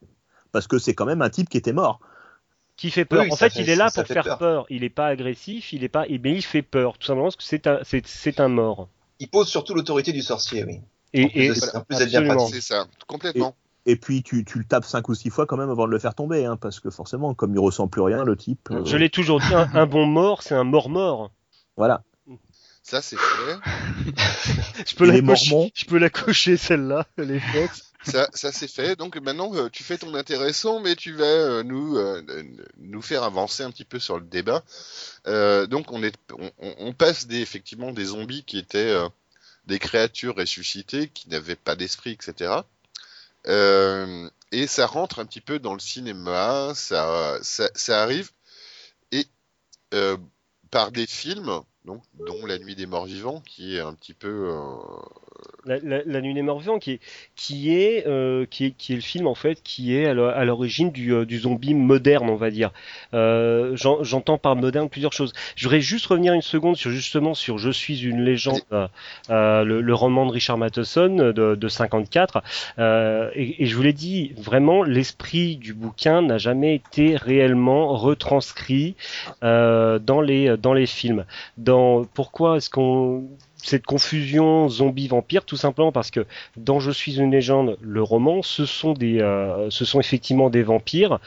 [0.50, 2.00] Parce que c'est quand même un type qui était mort.
[2.76, 3.22] Qui fait peur.
[3.22, 4.38] Oui, en fait, fait- il est là ça pour faire peur.
[4.38, 4.66] peur.
[4.70, 6.98] Il n'est pas agressif, il est pas, mais il fait peur.
[6.98, 8.88] Tout simplement parce que c'est un, c'est, c'est un mort.
[9.20, 10.80] Il pose surtout l'autorité du sorcier, oui.
[11.14, 12.44] Et, En plus et- de ça, en plus d'être bien absolument.
[12.46, 12.54] pratique.
[12.62, 13.54] c'est ça, complètement.
[13.86, 15.98] Et puis tu, tu le tapes cinq ou six fois quand même avant de le
[15.98, 18.68] faire tomber, hein, parce que forcément, comme il ressent plus rien, le type.
[18.70, 21.30] euh, je l'ai toujours dit, un, un bon mort, c'est un mort-mort.
[21.76, 22.02] Voilà.
[22.82, 23.58] Ça c'est fait.
[24.86, 27.70] Je peux, la cocher, je peux la cocher celle-là, elle est faite.
[28.04, 28.96] Ça, ça c'est fait.
[28.96, 32.20] Donc maintenant, euh, tu fais ton intéressant, mais tu vas euh, nous euh,
[32.78, 34.64] nous faire avancer un petit peu sur le débat.
[35.28, 39.08] Euh, donc on est, on, on- on passe des effectivement des zombies qui étaient euh,
[39.66, 42.52] des créatures ressuscitées, qui n'avaient pas d'esprit, etc.
[43.46, 48.30] Euh, et ça rentre un petit peu dans le cinéma, ça, ça, ça arrive
[49.12, 49.26] et
[49.94, 50.16] euh,
[50.72, 54.50] par des films, donc dont La Nuit des Morts Vivants, qui est un petit peu
[54.50, 54.76] euh,
[55.64, 56.34] La, la- la nuit
[56.80, 57.00] qui est,
[57.36, 60.24] qui est, euh, qui est, qui est le film en fait, qui est à l'o-
[60.26, 62.70] à l'origine du, euh, du zombie moderne, on va dire.
[63.14, 65.32] Euh, j'en- J'entends par moderne plusieurs choses.
[65.56, 68.60] Je voudrais juste revenir une seconde sur justement sur Je suis une légende,
[69.28, 72.42] le, roman de Richard Matheson de, de 54.
[72.78, 77.94] Euh, et, et je vous l'ai dit, vraiment, l'esprit du bouquin n'a jamais été réellement
[77.96, 78.96] retranscrit
[79.42, 81.24] dans les dans les films.
[81.58, 83.28] Dans pourquoi est-ce qu'on
[83.62, 88.66] cette confusion zombie-vampire, tout simplement parce que dans Je suis une légende, le roman, ce
[88.66, 91.18] sont des, euh, ce sont effectivement des vampires.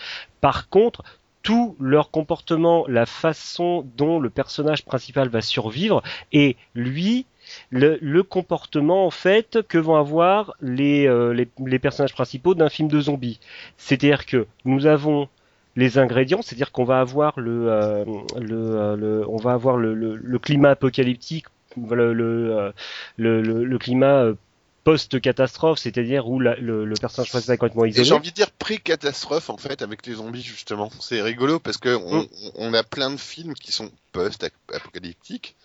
[0.42, 1.04] Par contre,
[1.44, 6.02] tout leur comportement, la façon dont le personnage principal va survivre,
[6.34, 7.26] et lui,
[7.70, 12.88] le, comportement en fait que vont avoir les, euh, les, les personnages principaux d'un film
[12.88, 13.40] de zombies.
[13.78, 15.30] C'est-à-dire que nous avons
[15.76, 18.06] les ingrédients, c'est-à-dire qu'on va avoir le, euh,
[18.40, 21.46] le, le- on va avoir le, le climat apocalyptique,
[21.78, 22.72] le, le, euh,
[23.18, 24.36] le, le- climat euh,
[24.84, 28.04] post-catastrophe, c'est-à-dire où la- le, le personnage principal est complètement isolé.
[28.06, 30.92] j'ai envie de dire pré-catastrophe en fait avec les zombies justement.
[31.00, 32.26] C'est rigolo parce que on, Mm.
[32.56, 35.56] on a plein de films qui sont post-apocalyptiques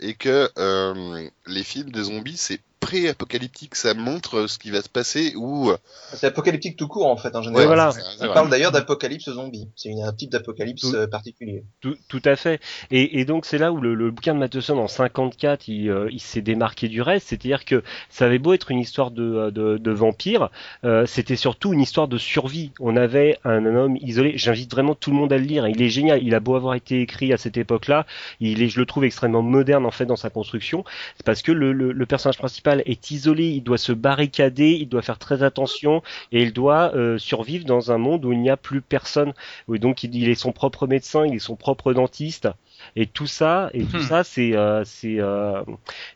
[0.00, 4.88] et que euh, les films de zombies c'est pré-apocalyptique, ça montre ce qui va se
[4.88, 5.70] passer ou
[6.14, 7.62] C'est apocalyptique tout court en fait en général.
[7.62, 7.90] Ouais, voilà.
[8.20, 9.68] On parle d'ailleurs d'apocalypse zombie.
[9.76, 11.64] C'est un type d'apocalypse Tout- euh, particulier.
[11.80, 12.60] Tout, tout à fait.
[12.90, 16.08] Et, et donc c'est là où le, le bouquin de Matheson en 54, il, euh,
[16.10, 17.28] il s'est démarqué du reste.
[17.28, 20.50] C'est-à-dire que ça avait beau être une histoire de, de, de vampire,
[20.84, 22.72] euh, c'était surtout une histoire de survie.
[22.80, 24.32] On avait un, un homme isolé.
[24.36, 25.68] J'invite vraiment tout le monde à le lire.
[25.68, 26.22] Il est génial.
[26.22, 28.06] Il a beau avoir été écrit à cette époque-là,
[28.40, 30.84] il est, je le trouve extrêmement moderne en fait dans sa construction.
[31.16, 33.48] C'est parce que le, le, le personnage principal est isolé.
[33.48, 36.02] Il doit se barricader, il doit faire très attention
[36.32, 39.32] et il doit euh, survivre dans un monde où il n'y a plus personne.
[39.68, 42.48] Donc il, il est son propre médecin, il est son propre dentiste,
[42.96, 44.00] et tout ça, et tout Hmm.
[44.00, 45.62] ça, c'est, euh, c'est, euh,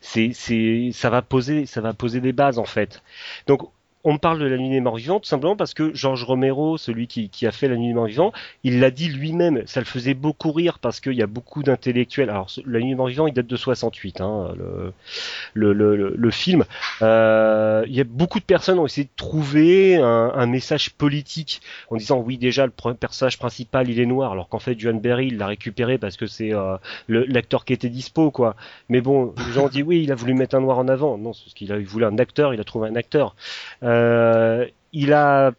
[0.01, 3.03] c'est, c'est, ça va poser, ça va poser des bases en fait.
[3.47, 3.63] Donc
[4.05, 7.07] on parle de la nuit des morts vivants tout simplement parce que Georges Romero, celui
[7.07, 9.63] qui, qui a fait la nuit des morts vivants, il l'a dit lui-même.
[9.67, 12.31] Ça le faisait beaucoup rire parce qu'il y a beaucoup d'intellectuels.
[12.31, 14.93] Alors ce- la nuit des morts vivants, il date de 68, hein, le,
[15.55, 16.65] le, le, le- film.
[17.03, 21.61] Euh, il y a beaucoup de personnes ont essayé de trouver un, un message politique
[21.91, 25.29] en disant oui déjà le personnage principal il est noir alors qu'en fait Joan Berry
[25.29, 26.77] il l'a récupéré parce que c'est euh,
[27.09, 28.57] l'acteur qui était dispo quoi
[28.89, 31.19] mais bon les gens ont dit oui il a voulu mettre un noir en avant
[31.19, 33.35] non c'est parce qu'il a voulu un acteur il a trouvé un acteur
[33.83, 33.94] euh,
[34.93, 35.53] il a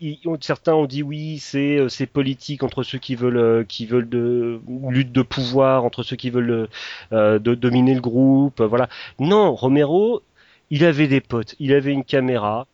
[0.00, 3.64] il- on- certains ont dit oui c'est euh, c'est politique entre ceux qui veulent euh,
[3.64, 4.60] qui veulent de
[4.90, 6.68] lutte de pouvoir entre ceux qui veulent
[7.12, 10.22] euh, dominer le groupe euh, voilà non Romero
[10.70, 12.66] il avait des potes il avait une caméra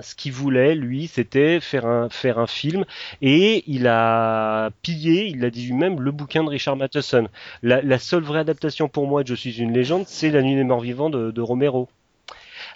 [0.00, 2.84] ce qu'il voulait, lui, c'était faire un, film,
[3.20, 7.26] et il a pillé, il l'a dit lui-même, le bouquin de Richard Matheson.
[7.62, 10.62] La, seule vraie adaptation pour moi de Je suis une légende, c'est La nuit des
[10.62, 11.88] morts vivants de Romero.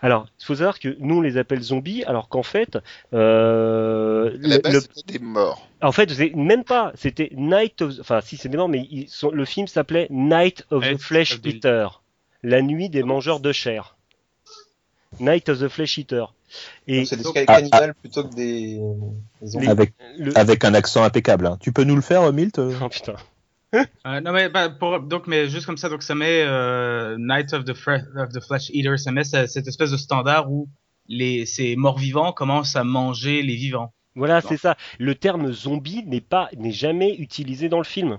[0.05, 2.77] Alors, il faut savoir que nous, on les appelle zombies, alors qu'en fait,
[3.15, 5.69] euh, À la le- base, le- c'était des morts.
[5.81, 9.31] en fait, même pas, c'était Night of, enfin, si c'est des morts, mais ils sont-
[9.31, 12.03] le film s'appelait Night of the Flesh of the- Eater,
[12.43, 13.97] la nuit des mangeurs de chair.
[15.21, 16.35] Night of the Flesh Eater.
[16.87, 18.81] Et C'est des donc- Ah, cannibales plutôt que des.
[19.69, 20.37] Avec, le...
[20.37, 21.47] avec un accent impeccable.
[21.47, 21.57] hein.
[21.61, 23.15] Tu peux nous le faire, Milt euh Oh putain.
[23.75, 27.55] Euh, non mais bah, pour, donc mais juste comme ça donc ça met euh, Night
[27.55, 30.69] of the, of the Flesh Eater ça met ce- cette espèce de standard où
[31.09, 33.93] les ces morts vivants commencent à manger les vivants.
[34.15, 34.77] Voilà, c'est ça.
[34.99, 38.19] Le terme zombie n'est pas, n'est jamais utilisé dans le film.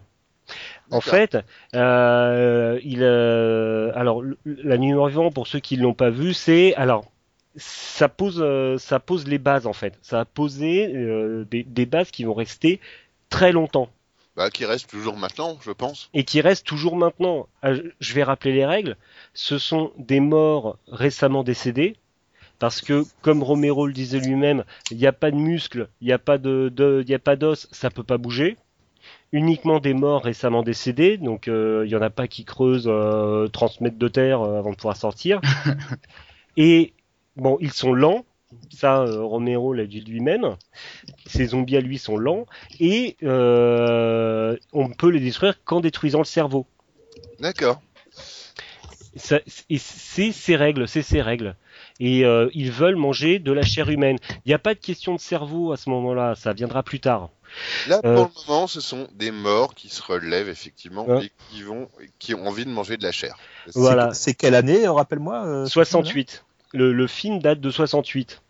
[0.89, 1.37] En fait,
[1.75, 6.73] euh, il, alors la nuit des morts vivants, pour ceux qui l'ont pas vu, c'est
[6.75, 7.05] alors
[7.55, 8.43] ça pose,
[8.79, 9.97] ça pose les bases en fait.
[10.01, 10.87] Ça a posé
[11.49, 12.79] des, des bases qui vont rester
[13.29, 13.89] très longtemps
[14.35, 16.09] Bah, qui reste toujours maintenant, je pense.
[16.13, 17.47] et qui restent toujours maintenant.
[17.61, 18.97] Ah, je- vais rappeler les règles.
[19.33, 21.95] Ce sont des morts récemment décédés.
[22.59, 26.13] Parce que, comme Romero le disait lui-même, il n'y a pas de muscles, il n'y
[26.13, 28.57] a pas de, de- il y a pas d'os, ça peut pas bouger.
[29.33, 33.47] Uniquement des morts récemment décédés, donc euh, il y en a pas qui creusent euh,
[33.49, 35.41] 30 mètres de terre euh, avant de pouvoir sortir.
[36.57, 36.93] Et
[37.35, 38.25] bon, ils sont lents,
[38.69, 40.55] ça euh, Romero l'a dit lui-même.
[41.27, 42.45] Ces zombies à lui sont lents
[42.79, 46.65] et euh, on peut les détruire qu'en détruisant le cerveau.
[47.39, 47.81] D'accord.
[49.69, 51.55] Et c'est ces règles, c'est ces règles.
[51.99, 54.17] Et euh, ils veulent manger de la chair humaine.
[54.45, 57.29] Il n'y a pas de question de cerveau à ce moment-là, ça viendra plus tard.
[57.87, 58.15] Là, Euh.
[58.15, 61.25] pour le moment, ce sont des morts qui se relèvent, effectivement, Ouais.
[61.25, 61.87] et qui, vont,
[62.17, 63.35] qui ont envie de manger de la chair.
[63.67, 64.13] C'est- Voilà.
[64.15, 66.43] C'est quelle année, euh, rappelle-moi euh, ce 68.
[66.73, 68.41] Le, le film date de 68.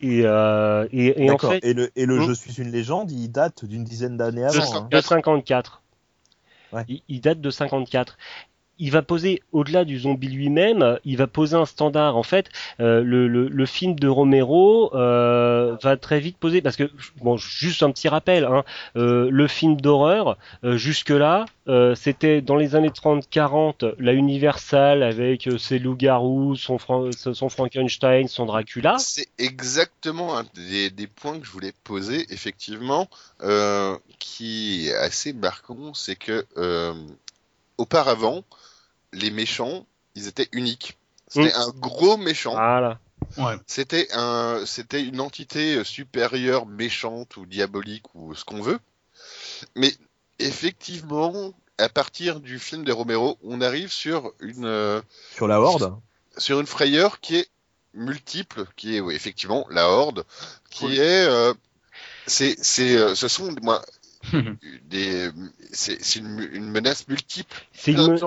[0.00, 1.52] Et, euh, et, et film-là en D'accord.
[1.52, 2.26] fait, Et le, et le Hmm.
[2.28, 4.76] Je suis une légende, il date d'une dizaine d'années de, avant.
[4.82, 4.88] hein.
[4.90, 5.82] de 54.
[6.72, 6.84] Ouais.
[6.88, 8.18] Il, il date de 54.
[8.78, 12.16] Il va poser, au-delà du zombie lui-même, il va poser un standard.
[12.16, 12.48] En fait,
[12.80, 16.90] euh, le, film de Romero euh, va très vite poser, parce que,
[17.22, 18.64] bon, juste un petit rappel, hein,
[18.96, 21.46] euh, le film d'horreur, jusque-là,
[21.96, 28.46] c'était dans les années 30-40, la Universal avec ses loups-garous, son, Fran- son Frankenstein, son
[28.46, 28.96] Dracula.
[28.98, 33.08] C'est exactement un des, points que je voulais poser, effectivement,
[34.18, 36.44] qui est assez marquant, c'est que
[37.78, 38.44] auparavant,
[39.12, 40.96] les méchants, ils étaient uniques.
[41.28, 41.60] C'était Mm.
[41.60, 42.52] un gros méchant.
[42.52, 42.98] Voilà.
[43.38, 43.56] Ouais.
[43.66, 48.78] C'était un, c'était une entité supérieure, méchante ou diabolique ou ce qu'on veut.
[49.74, 49.92] Mais
[50.38, 55.00] effectivement, à partir du film de Romero, on arrive sur une, euh,
[55.34, 55.94] Sur la Horde
[56.38, 57.48] sur une frayeur qui est
[57.94, 60.24] multiple, qui est oui, effectivement la Horde,
[60.70, 60.98] qui Oui.
[60.98, 61.54] est, euh,
[62.26, 63.82] c'est, c'est, euh, ce sont moi,
[65.72, 67.54] c'est, c'est une, une menace multiple.
[67.72, 68.18] C'est une,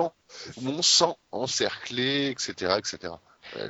[0.62, 3.14] mon sang encerclé, etc., etc.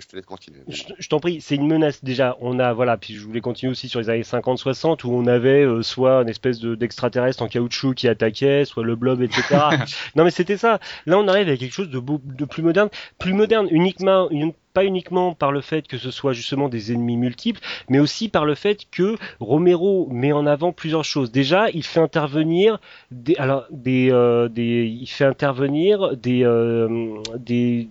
[0.01, 0.61] Je te laisse continuer.
[0.69, 2.37] Je, je t'en prie, c'est une menace déjà.
[2.41, 5.63] On a voilà, puis je voulais continuer aussi sur les années 50-60 où on avait
[5.65, 9.43] euh, soit une espèce de d'extraterrestre en caoutchouc qui attaquait, soit le blob, etc.
[10.17, 10.81] non mais c'était ça.
[11.07, 12.89] Là on arrive avec quelque chose de, beau- de plus moderne,
[13.19, 17.17] plus moderne uniquement, une- pas uniquement par le fait que ce soit justement des ennemis
[17.17, 21.33] multiples, mais aussi par le fait que Romero met en avant plusieurs choses.
[21.33, 22.79] Déjà, il fait intervenir
[23.11, 27.89] des, alors des, euh, des, il fait intervenir des, euh, des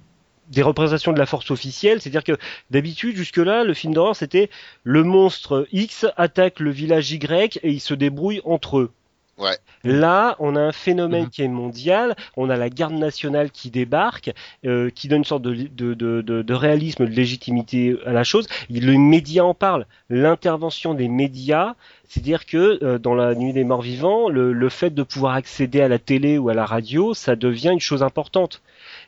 [0.49, 2.37] des représentations de la force officielle, c'est-à-dire que
[2.71, 4.49] d'habitude jusque-là, le film d'horreur c'était
[4.83, 8.91] le monstre X attaque le village Y et ils se débrouillent entre eux.
[9.37, 9.57] Ouais.
[9.85, 11.29] Là, on a un phénomène Mhm.
[11.29, 14.31] qui est mondial, on a la garde nationale qui débarque,
[14.65, 18.25] euh, qui donne une sorte de, de, de, de, de réalisme, de légitimité à la
[18.25, 18.47] chose.
[18.69, 19.85] Les médias en parlent.
[20.09, 21.75] L'intervention des médias,
[22.09, 25.79] c'est-à-dire que euh, dans la nuit des morts vivants, le, le fait de pouvoir accéder
[25.79, 28.61] à la télé ou à la radio, ça devient une chose importante.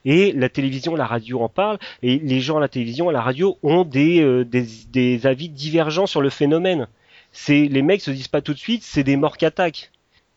[0.06, 3.22] Et la télévision, la radio en parlent, et les gens à la télévision, à la
[3.22, 6.88] radio ont des, euh, des, des avis divergents sur le phénomène.
[7.32, 9.92] C'est les mecs se disent pas tout de suite, c'est des morts qui attaquent.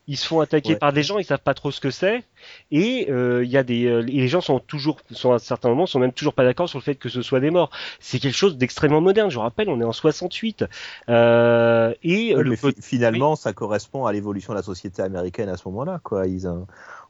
[0.07, 0.77] Ils se font attaquer Ouais.
[0.79, 2.23] par des gens, ils savent pas trop ce que c'est,
[2.71, 5.67] et euh, il y a des, euh, et les gens sont toujours, sont à certains
[5.69, 7.71] moments, sont même toujours pas d'accord sur le fait que ce soit des morts.
[7.99, 9.31] C'est quelque chose d'extrêmement moderne.
[9.31, 10.65] Je vous rappelle, on est en 68,
[11.09, 15.01] euh, et Ouais, le mais côté- fi- finalement, ça correspond à l'évolution de la société
[15.01, 15.99] américaine à ce moment-là.
[16.03, 16.27] Quoi.
[16.27, 16.53] Ils, euh,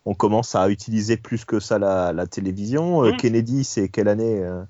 [0.05, 3.03] on commence à utiliser plus que ça la, la télévision.
[3.03, 3.17] Euh, Mhm.
[3.17, 4.63] Kennedy, c'est quelle année euh?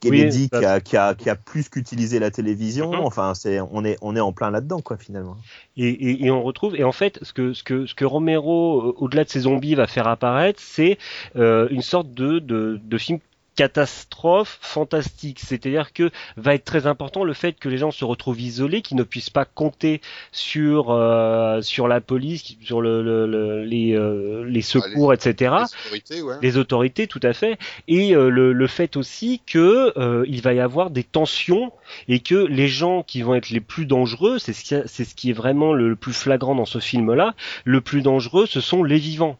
[0.00, 2.92] Kennedy Oui, bah- qui, a, qui, a, qui a plus qu'utilisé la télévision.
[2.92, 3.00] Mhm.
[3.00, 5.36] Enfin, c'est, on, est, on est en plein là-dedans, quoi, finalement.
[5.78, 8.82] Et, et, et on retrouve et en fait ce que ce que ce que Romero
[8.82, 10.98] euh, au-delà de ses zombies va faire apparaître c'est
[11.36, 13.18] euh, une sorte de de, de film
[13.56, 18.40] catastrophe fantastique c'est-à-dire que va être très important le fait que les gens se retrouvent
[18.40, 20.00] isolés qu'ils ne puissent pas compter
[20.32, 25.64] sur euh, sur la police sur le, le- le- les euh, les secours etc Les
[25.86, 26.34] autorités, ouais.
[26.42, 30.54] les autorités, tout à fait, et euh, le, le fait aussi que euh, il va
[30.54, 31.72] y avoir des tensions
[32.08, 35.14] et que les gens qui vont être les plus dangereux, c'est ce qui, c'est ce
[35.14, 38.98] qui est vraiment le plus flagrant dans ce film-là, le plus dangereux, ce sont les
[38.98, 39.38] vivants.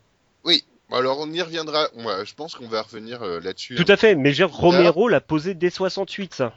[0.95, 1.89] Alors on y reviendra.
[1.95, 3.75] Ouais, je pense qu'on va revenir euh, là-dessus.
[3.75, 6.55] Tout à fait, mais dire, Romero l'a posé dès 68, ça.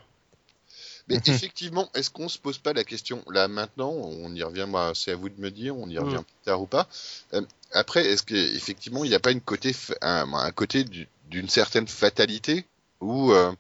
[1.10, 4.92] Mais effectivement, est-ce qu'on se pose pas la question là maintenant On y revient, moi,
[4.94, 6.24] c'est à vous de me dire, on y revient Mm.
[6.24, 6.88] plus tard ou pas.
[7.34, 11.50] Euh, après, est-ce qu'effectivement, il n'y a pas une côté, un, un côté du- d'une
[11.50, 12.66] certaine fatalité
[13.02, 13.52] où euh,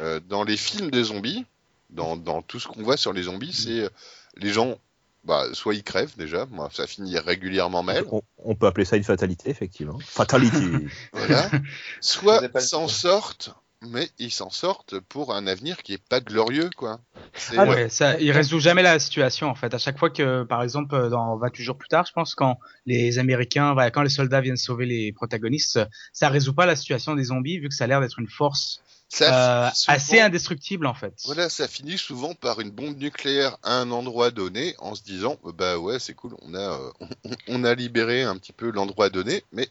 [0.00, 1.44] euh, dans les films de zombies,
[1.90, 3.88] dans, dans tout ce qu'on voit sur les zombies, c'est euh,
[4.36, 4.78] les gens,
[5.24, 8.96] bah, soit ils crèvent déjà, moi, ça finit régulièrement mal, On, on peut appeler ça
[8.96, 9.98] une fatalité, effectivement.
[10.00, 10.88] Fatality.
[11.12, 11.50] voilà,
[12.00, 13.54] soit le s'en sortent.
[13.90, 17.00] Mais ils s'en sortent pour un avenir qui est pas glorieux, quoi.
[17.34, 19.74] C'est, Ah, Ouais, ça, il résout jamais la situation en fait.
[19.74, 23.18] À chaque fois que, par exemple, dans 28 jours plus tard, je pense quand les
[23.18, 25.80] Américains, quand les soldats viennent sauver les protagonistes,
[26.12, 28.81] ça résout pas la situation des zombies vu que ça a l'air d'être une force
[29.14, 31.12] ça euh, finit souvent- assez indestructible en fait.
[31.26, 35.36] Voilà, ça finit souvent par une bombe nucléaire à un endroit donné en se disant
[35.44, 36.90] euh, bah ouais c'est cool, on a euh,
[37.24, 39.68] on, on a libéré un petit peu l'endroit donné, mais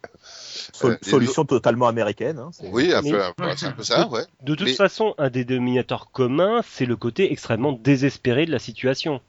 [0.74, 2.38] Sol- Euh, solution totalement américaine.
[2.40, 4.26] hein, oui, un Mais- peu, voilà, c'est un peu ça, ouais.
[4.44, 8.60] De toute Mais- façon, un des dominateurs communs, c'est le côté extrêmement désespéré de la
[8.60, 9.22] situation.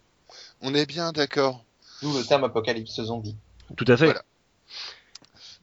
[0.61, 1.65] On est bien d'accord.
[2.03, 3.37] D'où le terme apocalypse zombie.
[3.77, 4.05] Tout à fait.
[4.07, 4.23] Voilà.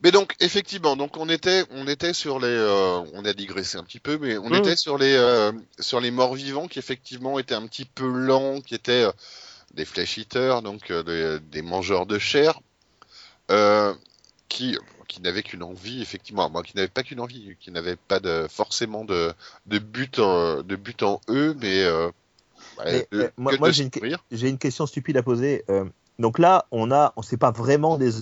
[0.02, 3.84] Mais donc effectivement, donc on était on était sur les euh, on a digressé un
[3.84, 7.54] petit peu, mais on était sur les euh, sur les morts vivants qui effectivement étaient
[7.54, 9.12] un petit peu lents, qui étaient euh,
[9.74, 12.60] des flesh eaters, donc euh, des, des mangeurs de chair,
[13.50, 13.94] euh,
[14.48, 18.20] qui qui n'avaient qu'une envie effectivement, moi qui n'avaient pas qu'une envie, qui n'avaient pas
[18.20, 19.32] de forcément de
[19.66, 22.06] de but en, de but en eux, mais, euh,
[22.78, 23.74] ouais, Mais, de- euh, moi- que moi, de
[24.30, 25.64] j'ai une- question stupide à poser.
[25.68, 25.84] Euh,
[26.18, 28.12] donc là, on a, on sait pas vraiment des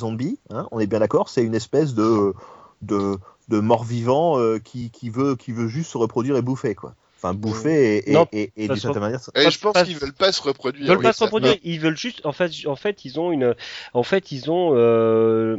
[0.00, 0.38] zombies.
[0.50, 1.28] hein, on est bien d'accord.
[1.28, 2.34] C'est une espèce de
[2.82, 3.16] de,
[3.48, 6.94] de mort-vivant euh, qui, qui veut qui veut juste se reproduire et bouffer quoi.
[7.20, 9.18] Enfin bouffer et, et, Non, et, d'une certaine manière.
[9.18, 10.84] ça- Et je pense pas- qu'ils veulent pas se reproduire.
[10.84, 13.32] Ils veulent oui, pas se reproduire, ils veulent juste, en fait, en fait, ils ont
[13.32, 13.56] une,
[13.92, 15.56] en fait, ils ont, euh,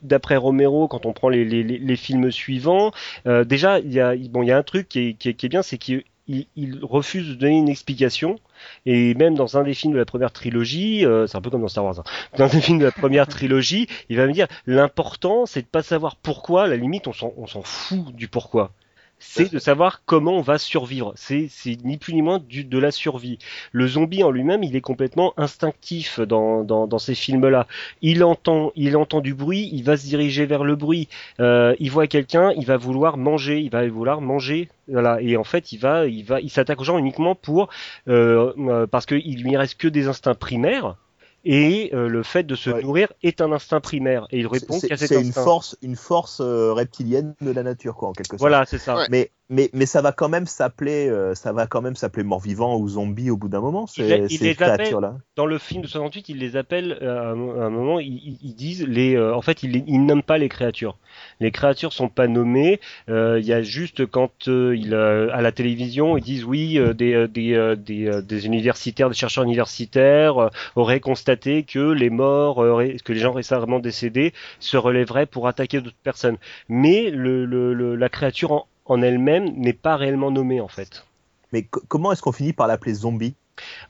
[0.00, 2.92] d'après Romero, quand on prend les, les, films suivants,
[3.26, 5.34] euh, déjà, il y a, bon, il y a un truc qui est, qui est,
[5.34, 8.38] qui est bien, c'est qu'il il, il refuse de donner une explication.
[8.86, 11.62] Et même dans un des films de la première trilogie, euh, c'est un peu comme
[11.62, 12.04] dans Star Wars, hein.
[12.36, 15.66] dans un des films de la première trilogie, il va me dire l'important c'est de
[15.66, 18.72] pas savoir pourquoi, à la limite on s'en on s'en fout du pourquoi.
[19.22, 21.12] C'est de savoir comment on va survivre.
[21.14, 21.50] C'est
[21.84, 23.38] ni plus ni moins du, de la survie.
[23.70, 27.66] Le zombie en lui-même, il est complètement instinctif dans, dans, dans ces films-là.
[28.00, 31.08] Il entend, il entend du bruit, il va se diriger vers le bruit.
[31.38, 34.68] Euh, il voit quelqu'un, il va vouloir manger, il va vouloir manger.
[34.88, 35.20] Voilà.
[35.20, 37.68] Et en fait, il va, il va, il s'attaque aux gens uniquement pour
[38.08, 40.96] euh, euh, parce qu'il lui reste que des instincts primaires.
[41.44, 42.82] Et euh, le fait de se Ouais.
[42.82, 44.26] nourrir est un instinct primaire.
[44.30, 45.42] Et il répond qu'à cet C'est une instinct.
[45.44, 48.40] force, une force euh, reptilienne de la nature, quoi, en quelque sorte.
[48.40, 48.96] Voilà, c'est ça.
[48.96, 49.06] Ouais.
[49.10, 52.76] Mais, mais, mais ça va quand même s'appeler, euh, ça va quand même s'appeler mort-vivant
[52.78, 53.86] ou zombie au bout d'un moment.
[53.86, 55.16] Ces, il ces les appelle- créatures-là.
[55.36, 58.54] Dans le film de 68, ils les appellent euh, à un- à un moment, ils,
[58.54, 60.96] disent les, euh, en fait, ils, ils nomment pas les créatures.
[61.40, 62.80] Les créatures sont pas nommées.
[63.08, 68.46] Il y a juste quand à la télévision, ils disent oui, des, des, des, des
[68.46, 72.56] universitaires, des chercheurs universitaires auraient constaté que les morts,
[73.04, 76.36] que les gens récemment décédés se relèveraient pour attaquer d'autres personnes.
[76.68, 81.04] Mais le, le- le- la créature en, en elle-même n'est pas réellement nommée en fait.
[81.52, 83.34] Mais co- comment est-ce qu'on finit par l'appeler zombie?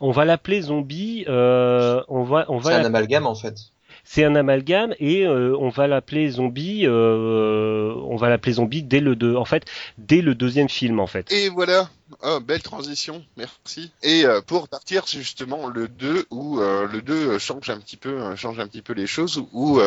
[0.01, 1.24] On va l'appeler zombie.
[1.28, 3.57] euh, on va, on va C'est un amalgame en fait.
[4.05, 6.87] C'est un amalgame et euh, on va l'appeler zombie.
[6.87, 9.37] euh, on va l'appeler zombie dès le deux.
[9.37, 9.65] En fait,
[9.99, 11.31] dès le deuxième film en fait.
[11.33, 11.89] Et voilà,
[12.25, 13.93] Oh, belle transition, merci.
[14.03, 18.59] Et euh, pour partir justement le 2 où le 2 change un petit peu change
[18.59, 19.81] un petit peu les choses où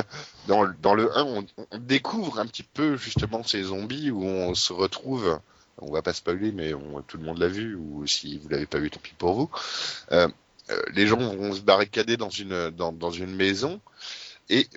[0.47, 1.45] dans, dans le 1 on,
[1.79, 5.37] découvre un petit peu justement ces zombies où on se retrouve
[5.79, 6.71] on va pas spoiler mais
[7.07, 9.49] tout le monde l'a vu ou si vous l'avez pas vu tant pis pour vous.
[10.93, 13.79] Les gens vont se barricader dans une dans, dans une maison
[14.49, 14.67] et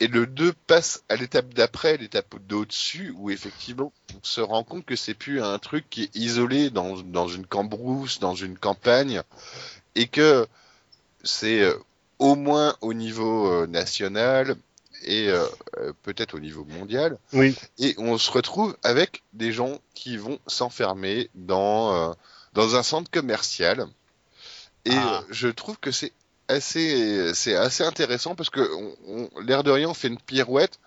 [0.00, 4.84] et le 2 passe à l'étape d'après, l'étape d'au-dessus, où effectivement on se rend compte
[4.84, 9.22] que c'est plus un truc qui est isolé dans, dans une cambrousse, dans une campagne,
[9.94, 10.48] et que
[11.22, 11.74] c'est euh,
[12.18, 14.56] au moins au niveau euh, national
[15.04, 15.46] et euh,
[15.78, 17.54] euh, peut-être au niveau mondial, Oui.
[17.78, 22.12] et on se retrouve avec des gens qui vont s'enfermer dans, euh,
[22.52, 23.86] dans un centre commercial.
[24.86, 25.20] Et Ah.
[25.22, 26.12] euh, je trouve que c'est
[26.48, 28.60] assez, c'est assez intéressant parce que
[29.06, 30.78] on, on- l'air de rien, on fait une pirouette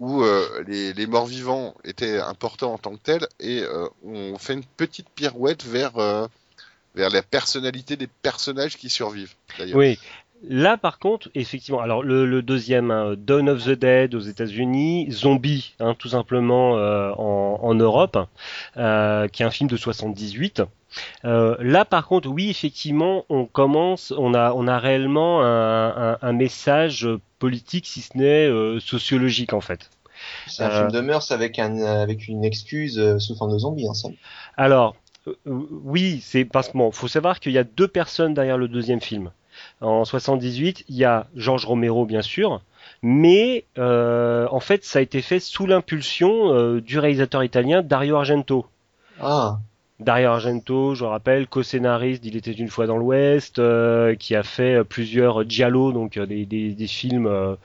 [0.00, 4.36] où euh, les, les morts vivants étaient importants en tant que tels et euh, on
[4.38, 6.26] fait une petite pirouette vers, euh,
[6.94, 9.34] vers la personnalité des personnages qui survivent.
[9.58, 9.76] d'ailleurs.
[9.78, 9.98] Oui.
[10.48, 15.06] Là, par contre, effectivement, alors le, le deuxième, hein, Dawn of the Dead aux États-Unis,
[15.12, 18.18] Zombie, hein, tout simplement en, en Europe,
[18.74, 20.62] qui est un film de 78.
[21.24, 26.18] Euh, là, par contre, oui, effectivement, on commence, on a, on a réellement un, un-
[26.22, 29.90] un message politique, si ce n'est euh, sociologique, en fait.
[30.46, 33.58] C'est un Euh, film de mœurs avec un avec une excuse euh, sous forme de
[33.58, 34.16] zombie en somme.
[34.56, 38.56] Alors, euh, oui, c'est parce que bon, faut savoir qu'il y a deux personnes derrière
[38.58, 39.30] le deuxième film.
[39.82, 42.62] En 78, il y a George Romero, bien sûr,
[43.02, 48.16] mais euh, en fait, ça a été fait sous l'impulsion euh, du réalisateur italien Dario
[48.16, 48.66] Argento.
[49.18, 49.62] Ah,
[50.00, 54.76] Dario Argento, je rappelle, co-scénariste d'Il était une fois dans l'Ouest, euh, qui a fait
[54.76, 57.56] euh, plusieurs giallo, donc euh, des, films,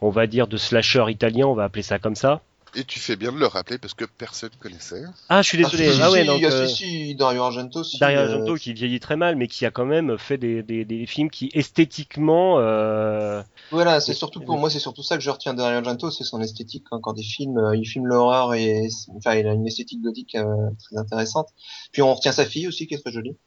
[0.00, 2.42] on va dire, de slasher italien, on va appeler ça comme ça.
[2.78, 5.02] Et tu fais bien de le rappeler parce que personne connaissait.
[5.30, 5.88] Ah, je suis désolé.
[5.88, 8.54] Ah, si, Ah, si, ouais, si, donc, ah, euh, si, Dario Argento, Dario euh, Argento
[8.56, 11.50] qui vieillit très mal, mais qui a quand même fait des, des, des films qui
[11.54, 15.78] esthétiquement, euh, Voilà, c'est surtout pour moi, c'est surtout ça que je retiens de Dario
[15.78, 19.46] Argento, c'est son esthétique hein, quand il filme, euh, il filme l'horreur et enfin il
[19.46, 20.44] a une esthétique gothique euh,
[20.78, 21.48] très intéressante.
[21.92, 23.38] Puis on retient sa fille aussi qui est très jolie.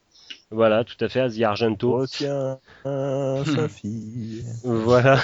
[0.50, 1.98] voilà, tout à fait, Asia Argento.
[1.98, 4.44] Retiens sa fille.
[4.64, 5.22] Voilà.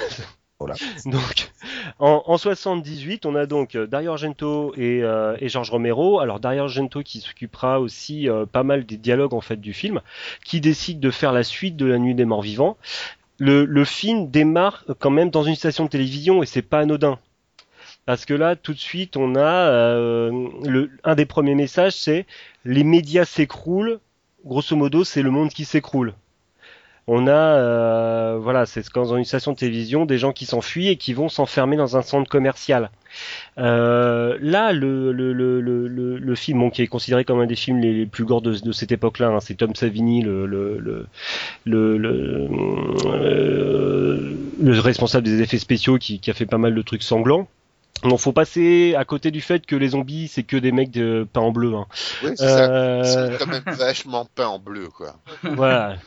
[1.05, 1.51] Donc,
[1.99, 6.19] en, en 78, on a donc euh, Dario Argento et, euh, et George Romero.
[6.19, 10.01] Alors Dario Argento qui s'occupera aussi euh, pas mal des dialogues en fait du film,
[10.43, 12.77] qui décide de faire la suite de La Nuit des Morts Vivants.
[13.37, 17.19] Le, film démarre quand même dans une station de télévision et c'est pas anodin.
[18.05, 19.99] Parce que là, tout de suite, on a
[21.03, 22.27] un des premiers messages, c'est
[22.63, 23.99] les médias s'écroulent.
[24.45, 26.13] Grosso modo, c'est le monde qui s'écroule.
[27.07, 30.87] On a, euh, voilà, c'est quand dans une station de télévision, des gens qui s'enfuient
[30.87, 32.89] et qui vont s'enfermer dans un centre commercial.
[33.59, 35.87] Euh, là, le, le, le, le,
[36.17, 38.57] le, film, bon, qui est considéré comme un des films les, les plus gore de,
[38.57, 41.05] de cette époque-là, hein, c'est Tom Savini, le, le, le,
[41.65, 42.47] le, le,
[43.05, 47.47] euh, le responsable des effets spéciaux, qui, qui a fait pas mal de trucs sanglants.
[48.03, 51.25] Donc, faut passer à côté du fait que les zombies, c'est que des mecs de,
[51.31, 51.75] peints en bleu.
[51.75, 51.85] Hein.
[52.23, 52.71] Oui, c'est ça.
[52.71, 55.15] Euh, C'est quand même vachement peint en bleu, quoi.
[55.43, 55.97] voilà.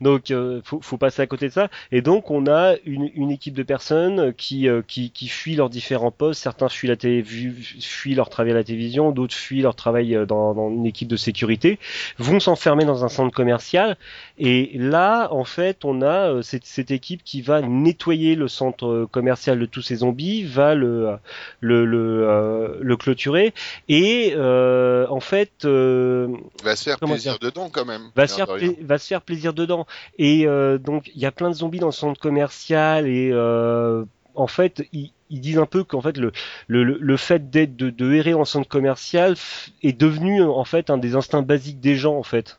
[0.00, 1.68] Donc, euh, faut, faut passer à côté de ça.
[1.92, 5.70] Et donc, on a une, une équipe de personnes qui, euh, qui, qui fuient leurs
[5.70, 6.42] différents postes.
[6.42, 10.26] Certains fuient, la télé, fuient leur travail à la télévision, d'autres fuient leur travail euh,
[10.26, 11.78] dans, dans une équipe de sécurité,
[12.18, 13.96] vont s'enfermer dans un centre commercial.
[14.38, 19.06] Et là, en fait, on a euh, cette, cette équipe qui va nettoyer le centre
[19.10, 21.16] commercial de tous ces zombies, va le,
[21.60, 23.54] le, le, le clôturer.
[23.88, 28.10] Et en fait, va se faire plaisir dedans, quand même.
[28.16, 28.46] va se faire
[28.82, 29.86] va se faire plaisir dedans
[30.18, 34.04] et euh, donc il y a plein de zombies dans le centre commercial et euh,
[34.34, 36.32] en fait ils, ils disent un peu qu'en fait le
[36.66, 39.36] le, le- fait d'être de, de errer en centre commercial
[39.82, 42.58] est devenu en fait un des instincts basiques des gens en fait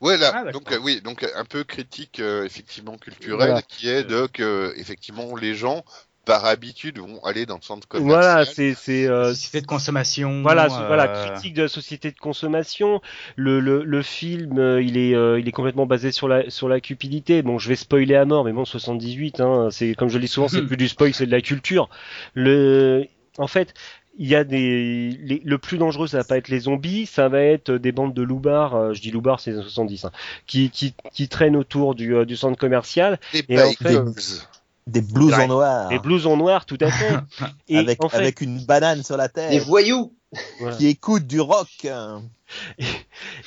[0.00, 0.60] Voilà, Ah, d'accord.
[0.60, 3.62] donc euh, oui, donc un peu critique euh, effectivement culturelle Voilà.
[3.62, 5.84] qui est de que effectivement les gens
[6.24, 8.20] par habitude vont aller dans le centre commercial.
[8.20, 10.42] Voilà, c'est c'est euh, Société de consommation.
[10.42, 13.00] Voilà, euh, voilà, critique de la société de consommation.
[13.36, 16.68] Le, le, le film, euh, il est, euh, il est complètement basé sur la, sur
[16.68, 17.42] la cupidité.
[17.42, 20.28] Bon, je vais spoiler à mort, mais bon, 78, hein, c'est comme je le dis
[20.28, 21.88] souvent, c'est plus du spoil, c'est de la culture.
[22.34, 23.06] Le,
[23.38, 23.74] en fait,
[24.18, 27.28] il y a des, les- le plus dangereux, ça va pas être les zombies, ça
[27.28, 28.74] va être des bandes de loupards.
[28.74, 30.12] euh, je dis loupards, c'est les années 70, hein,
[30.46, 33.18] qui, qui, qui traînent autour du, euh, du centre commercial.
[33.32, 34.04] Des Et en bikers.
[34.86, 35.44] Des blouses Ouais.
[35.44, 35.88] en noir.
[35.88, 37.14] Des blousons noirs, tout à fait.
[37.68, 39.62] Et avec, en fait, avec une banane sur la Des tête.
[39.64, 40.14] voyous
[40.58, 40.76] voilà.
[40.76, 41.68] Qui écoute du rock.
[41.90, 42.22] hein.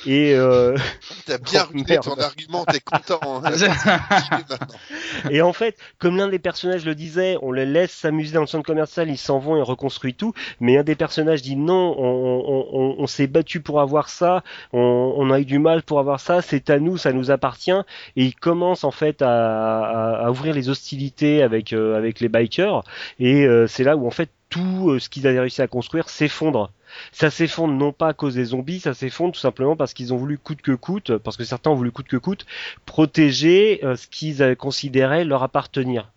[0.06, 0.76] et euh,
[1.26, 3.20] T'as bien Oh, ruiné ton argument, t'es content.
[3.44, 3.52] hein.
[5.30, 8.46] Et en fait, comme l'un des personnages le disait, on les laisse s'amuser dans le
[8.46, 10.32] centre commercial, ils s'en vont et reconstruit tout.
[10.60, 14.42] Mais un des personnages dit non, on, on- on- on s'est battu pour avoir ça,
[14.72, 17.70] on, on a eu du mal pour avoir ça, c'est à nous, ça nous appartient.
[18.16, 19.28] Et il commence en fait à,
[19.84, 22.82] à- à ouvrir les hostilités avec euh, avec les bikers.
[23.20, 26.08] Et euh, c'est là où en fait tout euh, ce qu'ils avaient réussi à construire
[26.08, 26.70] s'effondre.
[27.12, 30.16] Ça s'effondre non pas à cause des zombies, ça s'effondre tout simplement parce qu'ils ont
[30.16, 32.46] voulu coûte que coûte, parce que certains ont voulu coûte que coûte
[32.84, 36.10] protéger euh, ce qu'ils considéré leur appartenir.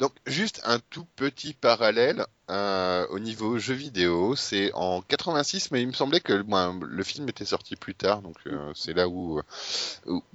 [0.00, 5.82] Donc juste un tout petit parallèle euh, au niveau jeu vidéo, c'est en 86, mais
[5.82, 9.40] il me semblait que le film était sorti plus tard, donc euh, c'est là où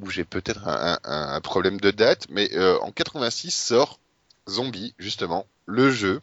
[0.08, 2.50] j'ai peut-être un, problème de date, mais
[2.82, 4.00] en 86 sort
[4.48, 6.22] Zombie justement, le jeu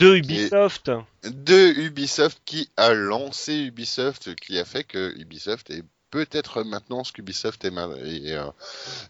[0.00, 0.90] De Ubisoft.
[1.24, 7.12] de Ubisoft qui a lancé Ubisoft, qui a fait que Ubisoft est peut-être maintenant ce
[7.12, 8.44] qu'Ubisoft est, euh,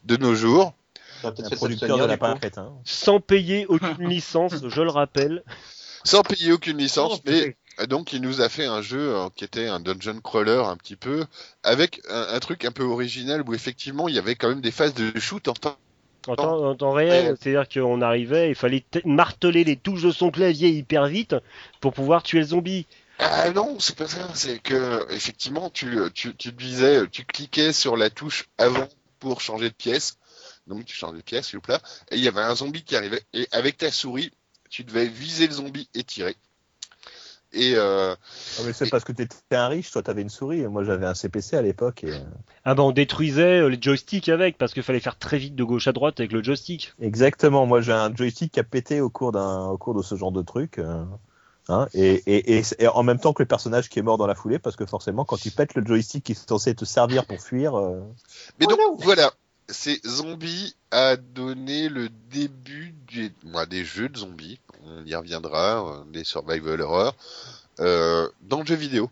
[0.05, 0.73] de nos jours.
[1.25, 2.73] Un producteur de crétin.
[2.85, 5.45] sans payer aucune licence, je le rappelle.
[6.05, 7.57] sans payer aucune licence, Oh, mais
[7.87, 10.97] donc il nous a fait un jeu euh, qui était un dungeon crawler un petit
[10.97, 11.25] peu,
[11.63, 14.73] avec un, un truc un peu original où effectivement il y avait quand même des
[14.73, 15.77] phases de shoot en temps.
[16.29, 20.31] En temps, en temps réel, c'est-à-dire qu'on arrivait, il fallait marteler les touches de son
[20.31, 21.35] clavier hyper vite
[21.81, 22.87] pour pouvoir tuer le zombie.
[23.19, 27.97] Ah non, c'est pas ça, c'est que effectivement tu, tu, tu disais, tu cliquais sur
[27.97, 30.19] la touche avant pour changer de pièce,
[30.67, 31.79] donc tu changeais de pièce, s'il vous plaît,
[32.11, 34.31] et il y avait un zombie qui arrivait, et avec ta souris,
[34.71, 36.37] tu devais viser le zombie et tirer.
[37.55, 38.15] Et euh,
[38.59, 41.15] Ah, mais c'est parce que t'étais un riche, toi t'avais une souris, moi j'avais un
[41.15, 42.05] CPC à l'époque.
[42.05, 42.13] Et...
[42.65, 45.65] Ah ben on détruisait euh, les joysticks avec, parce qu'il fallait faire très vite de
[45.65, 46.95] gauche à droite avec le joystick.
[47.01, 50.15] Exactement, moi j'ai un joystick qui a pété au cours, d'un, au cours de ce
[50.15, 50.79] genre de truc.
[50.79, 51.05] euh,
[51.69, 54.27] hein, et, et, et, et en même temps que le personnage qui est mort dans
[54.27, 57.27] la foulée, parce que forcément quand tu pètes le joystick qui est censé te servir
[57.27, 58.01] pour fuir, euh,
[58.61, 59.31] Mais donc voilà,
[59.69, 65.85] c'est Zombie a donné le début des, moi, des jeux de zombies, on y reviendra,
[65.87, 67.15] euh, des survival horror,
[67.81, 69.11] euh, dans le jeu vidéo.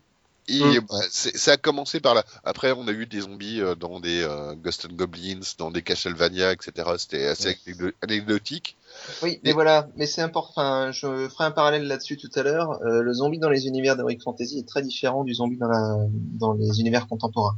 [0.48, 0.80] Et Mm.
[0.88, 2.24] bah, c'est- ça a commencé par là.
[2.42, 5.82] Après, on a eu des zombies euh, dans des euh, Ghost and Goblins, dans des
[5.82, 6.72] Castlevania, etc.
[6.98, 8.76] C'était assez anecdo- anecdotique.
[9.22, 10.50] Oui, mais Et- voilà, mais c'est important.
[10.56, 12.82] Enfin, je ferai un parallèle là-dessus tout à l'heure.
[12.82, 15.96] Euh, le zombie dans les univers d'Heroic Fantasy est très différent du zombie dans, la,
[16.10, 17.56] dans les univers contemporains.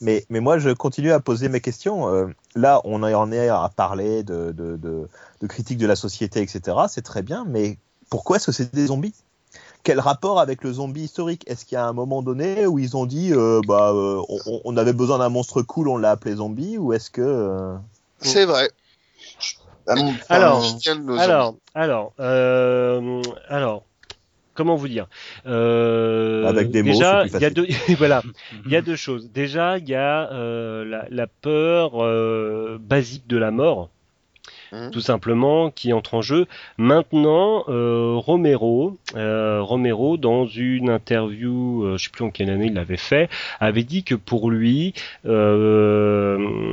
[0.00, 2.08] Mais, mais moi, je continue à poser mes questions.
[2.08, 5.08] Euh, là, on en est à parler de, de, de,
[5.40, 6.76] de critique de la société, etc.
[6.88, 7.78] C'est très bien, mais
[8.10, 9.14] pourquoi est-ce que c'est des zombies?
[9.82, 11.44] Quel rapport avec le zombie historique?
[11.46, 14.60] Est-ce qu'il y a un moment donné où ils ont dit, euh, bah, euh, on,
[14.64, 17.76] on avait besoin d'un monstre cool, on l'a appelé zombie, ou est-ce que euh,
[18.20, 18.70] C'est vrai.
[20.28, 20.62] Alors,
[21.74, 23.82] Alors, euh, alors,
[24.54, 25.06] comment vous dire?
[25.46, 27.96] Euh, Avec des mots, Déjà, c'est plus il y a deux, facile.
[27.98, 28.22] voilà,
[28.64, 29.30] il y a deux choses.
[29.32, 33.90] Déjà, il y a euh, la, la peur euh, basique de la mort,
[34.72, 34.90] Mhm.
[34.90, 36.46] tout simplement, qui entre en jeu.
[36.78, 42.66] Maintenant, euh, Romero, euh, Romero, dans une interview, euh, je sais plus en quelle année
[42.66, 43.28] il l'avait fait,
[43.60, 44.92] avait dit que pour lui,
[45.26, 46.70] euh,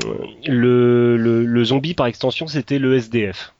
[0.47, 3.53] le, le, le zombie par extension, c'était le SDF.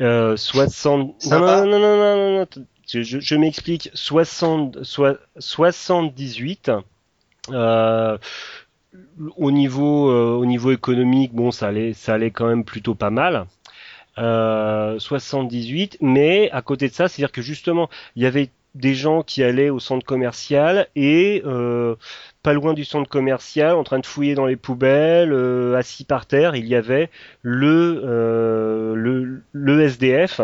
[0.00, 1.14] Euh, 60...
[1.18, 3.90] Ça non, non, non, non, non, non, non, je, je, m'explique.
[3.94, 6.70] 60, soi- 78.
[7.52, 8.18] Euh,
[9.36, 13.10] au niveau euh, au niveau économique, bon, ça allait ça allait quand même plutôt pas
[13.10, 13.46] mal.
[14.18, 19.22] Euh, 78, mais à côté de ça, c'est-à-dire que justement, il y avait des gens
[19.22, 21.96] qui allaient au centre commercial et euh,
[22.42, 26.26] pas loin du centre commercial, en train de fouiller dans les poubelles, euh, assis par
[26.26, 27.10] terre, il y avait
[27.42, 30.40] le euh, le, le SDF.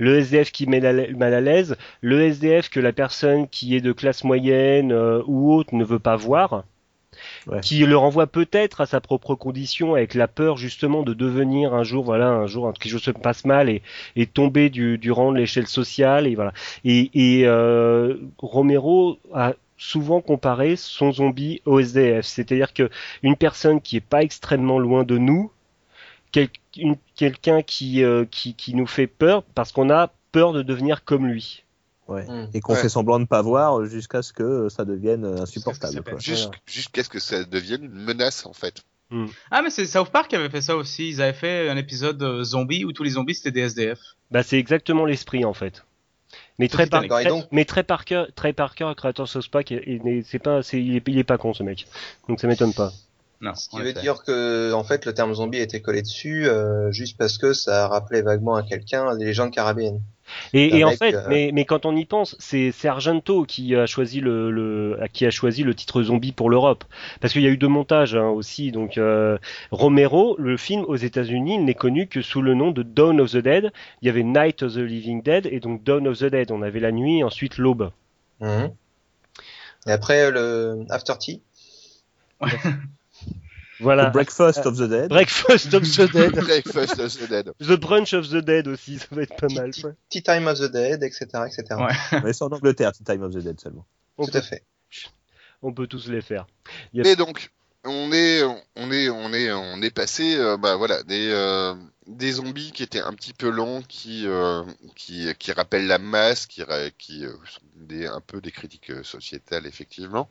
[0.00, 3.92] Le SDF qui met mal à l'aise, le SDF que la personne qui est de
[3.92, 6.64] classe moyenne euh, ou haute ne veut pas voir,
[7.46, 7.60] Ouais.
[7.60, 11.82] qui le renvoie peut-être à sa propre condition avec la peur justement de devenir un
[11.82, 13.82] jour, voilà, un jour quelque chose se passe mal et,
[14.16, 16.54] et tomber du, du rang de l'échelle sociale et voilà.
[16.84, 22.24] Et, et euh, Romero a souvent comparer son zombie au SDF.
[22.24, 22.88] C'est-à-dire que
[23.22, 25.50] une personne qui est pas extrêmement loin de nous,
[26.32, 26.48] quel-
[27.14, 31.26] quelqu'un qui, euh, qui, qui nous fait peur parce qu'on a peur de devenir comme
[31.26, 31.64] lui.
[32.08, 32.26] Ouais.
[32.26, 32.48] Hmm.
[32.54, 32.80] Et qu'on Ouais.
[32.82, 36.02] fait semblant de pas voir jusqu'à ce que ça devienne euh, insupportable.
[36.66, 38.82] Jusqu'à ce que ça devienne une menace, en fait.
[39.50, 41.08] Ah, mais c'est South Park qui avait fait ça aussi.
[41.08, 43.98] Ils avaient fait un épisode euh, zombie où tous les zombies c'était des SDF.
[44.30, 45.84] Bah, c'est exactement l'esprit en fait.
[46.60, 50.22] Mais très, par, donc- mais très Parker, très Parker, créateur de South Park, il est-
[50.22, 51.88] c'est pas, c'est, il est, il est pas con ce mec.
[52.28, 52.92] Donc ça m'étonne pas.
[53.40, 53.54] Non.
[53.54, 56.92] Ce qui veut dire que, en fait, le terme zombie a été collé dessus, euh,
[56.92, 60.02] juste parce que ça rappelait vaguement à quelqu'un des légendes caribéennes.
[60.52, 63.74] Et, et en fait, euh, mais, mais quand on y pense, c'est, c'est Argento qui
[63.74, 66.84] a choisi le, le, qui a choisi le titre zombie pour l'Europe,
[67.20, 68.70] parce qu'il y a eu deux montages hein, aussi.
[68.70, 69.38] Donc euh,
[69.70, 73.32] Romero, le film aux États-Unis, il n'est connu que sous le nom de Dawn of
[73.32, 73.72] the Dead.
[74.02, 76.52] Il y avait Night of the Living Dead et donc Dawn of the Dead.
[76.52, 77.90] On avait la nuit, et ensuite l'aube.
[78.40, 78.70] Mhm.
[79.86, 81.42] Et après, le After Tea.
[83.80, 84.10] Voilà.
[84.10, 85.08] The Breakfast of the Dead.
[85.08, 86.32] Breakfast of the Dead.
[86.44, 87.52] Breakfast of the Dead.
[87.60, 89.70] The Brunch of the Dead aussi, ça va être pas mal.
[89.72, 89.84] Tea.
[90.08, 91.64] Tea Time of the Dead, etc., etc.
[91.80, 92.20] Ouais.
[92.24, 93.86] Mais c'est en Angleterre, c'est Time of the Dead seulement.
[94.18, 94.64] On Tout peut, à fait.
[95.62, 96.46] on peut tous les faire.
[96.94, 97.50] A- Et donc,
[97.84, 98.42] on est,
[98.76, 101.74] on est, on est, on est passé, euh, bah voilà, des, euh,
[102.06, 104.62] des zombies qui étaient un petit peu longs, qui, euh,
[104.94, 106.62] qui, qui rappellent la masse, qui,
[106.98, 110.28] qui euh, sont des, un peu des critiques sociétales effectivement,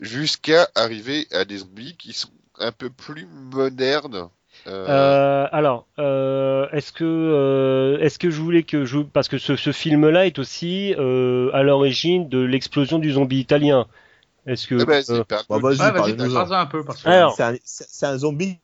[0.00, 2.30] jusqu'à arriver à des zombies qui sont
[2.62, 4.28] un peu plus modernes.
[4.66, 9.38] euh, Euh, alors, euh, est-ce que euh, est-ce que je voulais que je parce que
[9.38, 13.86] ce, ce film-là est aussi euh, à l'origine de l'explosion du zombie italien.
[14.46, 15.62] Est-ce que eh ben, euh, bah, cool.
[15.62, 15.78] vas-y,
[16.32, 17.08] parle-en un peu parce que.
[17.08, 18.58] Alors, C'est un, un zombie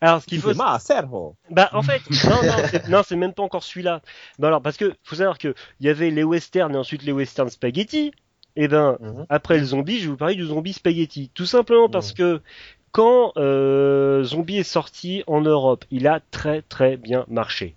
[0.00, 1.34] alors ce qui qu'il faut, cerveau.
[1.50, 2.40] bah en fait, non
[2.88, 4.00] non c'est, même pas encore celui-là.
[4.38, 7.12] Non alors parce que faut savoir que il y avait les westerns et ensuite les
[7.12, 8.12] westerns spaghetti.
[8.56, 9.26] Et ben Mhm.
[9.28, 11.30] après le zombie, je vais vous parler du zombie spaghetti.
[11.34, 12.40] Tout simplement parce que
[12.92, 17.74] quand euh, Zombie est sorti en Europe, il a très très bien marché.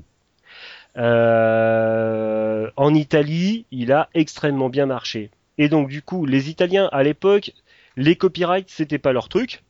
[0.98, 5.30] Euh, en Italie, il a extrêmement bien marché.
[5.58, 7.52] Et donc du coup, les Italiens à l'époque,
[7.96, 9.64] les copyrights c'était pas leur truc.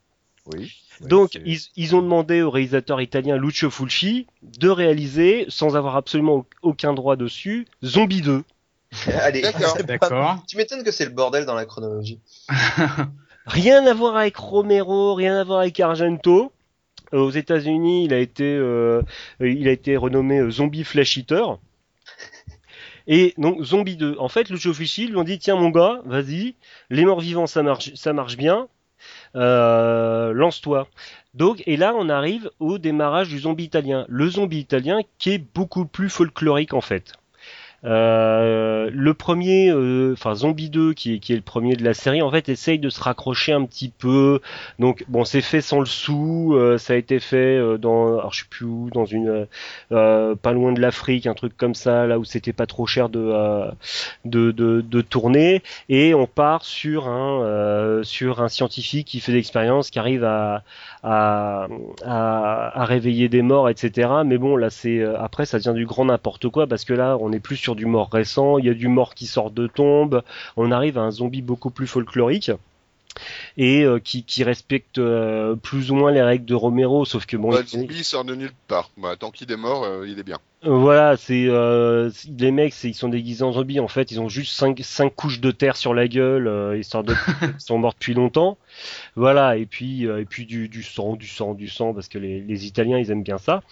[0.47, 0.73] Oui.
[1.01, 6.45] Donc ils, ils ont demandé au réalisateur italien Lucio Fulci de réaliser, sans avoir absolument
[6.61, 8.43] aucun droit dessus, Zombie 2.
[9.07, 9.41] Allez.
[9.41, 9.77] D'accord.
[9.87, 10.43] D'accord.
[10.47, 12.19] Tu m'étonnes que c'est le bordel dans la chronologie.
[13.45, 16.51] Rien à voir avec Romero, rien à voir avec Argento.
[17.13, 19.01] Euh, aux États-Unis, il a été, euh,
[19.39, 21.57] il a été renommé euh, Zombie Flash Eater.
[23.07, 24.15] Et donc Zombie 2.
[24.19, 26.55] En fait, Lucio Fulci lui ont dit tiens mon gars, vas-y,
[26.89, 28.67] les morts vivants ça marche, ça marche bien,
[29.35, 30.87] euh, lance-toi.
[31.33, 34.05] Donc et là on arrive au démarrage du zombie italien.
[34.07, 37.13] Le zombie italien qui est beaucoup plus folklorique en fait.
[37.83, 41.93] Euh, le premier, euh, enfin Zombie 2, qui est, qui est le premier de la
[41.93, 44.39] série, en fait, essaye de se raccrocher un petit peu.
[44.77, 48.33] Donc, bon, c'est fait sans le sou, euh, ça a été fait euh, dans, alors
[48.33, 49.47] je sais plus où, dans une,
[49.89, 53.33] pas loin de l'Afrique, un truc comme ça, là où c'était pas trop cher de,
[54.25, 55.63] de, de, de tourner.
[55.89, 60.63] Et on part sur un, sur un scientifique qui fait l'expérience, qui arrive à,
[61.03, 61.67] à,
[62.05, 64.09] à, à réveiller des morts, etc.
[64.25, 67.31] Mais bon, là, c'est après, ça devient du grand n'importe quoi parce que là, on
[67.31, 68.57] est plus sur du mort récent.
[68.57, 70.23] Il y a du mort qui sort de tombe.
[70.57, 72.51] On arrive à un zombie beaucoup plus folklorique
[73.57, 77.35] et euh, qui, qui respecte euh, plus ou moins les règles de Romero, sauf que
[77.35, 78.89] bon, le il- zombie il sort de nulle part.
[78.95, 80.37] Bah, tant qu'il est mort, euh, il est bien.
[80.63, 81.47] Voilà, c'est
[82.39, 83.79] les mecs, ils sont déguisés en zombies.
[83.79, 87.15] En fait, ils ont juste cinq, cinq couches de terre sur la gueule, histoire de
[87.41, 88.57] ils sont morts depuis longtemps.
[89.15, 92.41] Voilà, et puis et puis du, du sang, du sang, du sang, parce que les,
[92.41, 93.63] les Italiens ils aiment bien ça.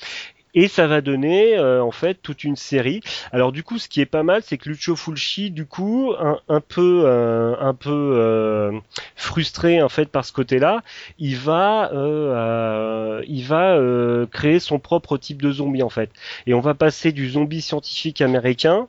[0.53, 3.01] Et ça va donner euh, en fait toute une série.
[3.31, 6.61] Alors du coup, ce qui est pas mal, c'est que Lucio Fulci, du coup, un,
[6.61, 8.71] peu euh, un peu euh,
[9.15, 10.83] frustré en fait par ce côté-là,
[11.19, 16.09] il va euh, euh, il va euh, créer son propre type de zombie en fait.
[16.47, 18.87] Et on va passer du zombie scientifique américain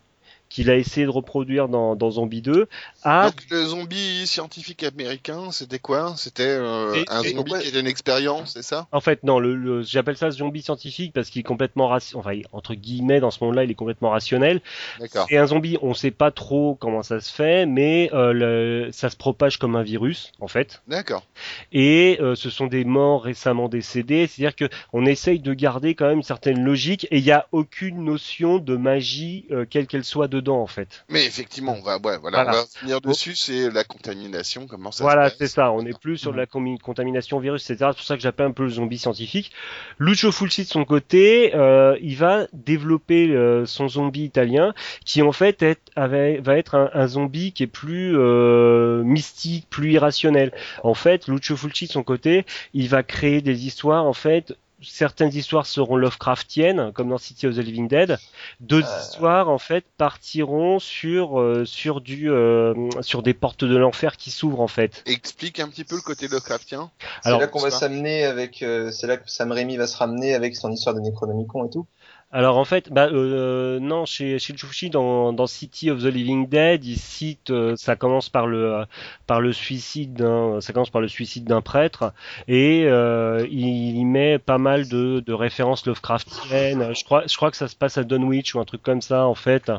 [0.51, 2.68] qu'il a essayé de reproduire dans, dans Zombie 2
[3.05, 6.14] à Donc le zombie scientifique américain, c'était quoi?
[6.16, 8.88] C'était euh, un zombie qui était une expérience, c'est ça?
[8.92, 12.20] En fait, non, le, le- j'appelle ça zombie scientifique parce qu'il est complètement rationnel.
[12.26, 14.61] Enfin, entre guillemets, dans ce monde-là, il est complètement rationnel.
[14.98, 15.26] D'accord.
[15.30, 19.09] Et un zombie, on sait pas trop comment ça se fait, mais euh, le, ça
[19.09, 20.82] se propage comme un virus, en fait.
[20.88, 21.24] D'accord.
[21.72, 24.26] Et euh, ce sont des morts récemment décédés.
[24.26, 27.46] C'est-à-dire que on essaye de garder quand même une certaine logique et il n'y a
[27.53, 30.39] aucune notion de magie, quelle qu'elle soit, dedans.
[30.41, 31.05] Dedans en fait.
[31.09, 32.51] Mais effectivement, on va, ouais, voilà, Voilà.
[32.51, 35.72] on va finir dessus, c'est la contamination, comment ça Voilà, c'est ça.
[35.72, 37.91] On n'est plus sur de la contamination virus, etc.
[37.93, 39.53] C'est pour ça que j'appelle un peu le zombie scientifique.
[39.99, 44.74] Lucio Fulci de son côté, euh, il va développer euh, son zombie italien,
[45.05, 49.66] qui en fait est, avait- va être un, un zombie qui est plus euh, mystique,
[49.70, 50.53] plus irrationnel.
[50.82, 54.55] En fait, Lucio Fulci de son côté, il va créer des histoires en fait.
[54.83, 58.18] Certaines histoires seront Lovecraftiennes, comme dans City of the Living Dead.
[58.61, 59.01] D'autres Euh.
[59.03, 64.31] histoires, en fait, partiront sur euh, sur du euh, sur des portes de l'enfer qui
[64.31, 65.03] s'ouvrent en fait.
[65.07, 66.91] Explique un petit peu le côté Lovecraftien.
[67.22, 70.35] C'est là qu'on va s'amener avec, euh, c'est là que Sam Raimi va se ramener
[70.35, 71.87] avec son histoire de Necronomicon et tout.
[72.33, 76.49] Alors en fait, bah euh, non, chez chez Chuchi dans dans City of the Living
[76.49, 78.85] Dead, il cite, euh, ça commence par le euh,
[79.26, 82.12] par le suicide d'un, ça commence par le suicide d'un prêtre
[82.47, 86.95] et euh, il, y met pas mal de de références Lovecraftiennes.
[86.95, 89.26] Je crois je crois que ça se passe à Dunwich ou un truc comme ça
[89.26, 89.72] en fait.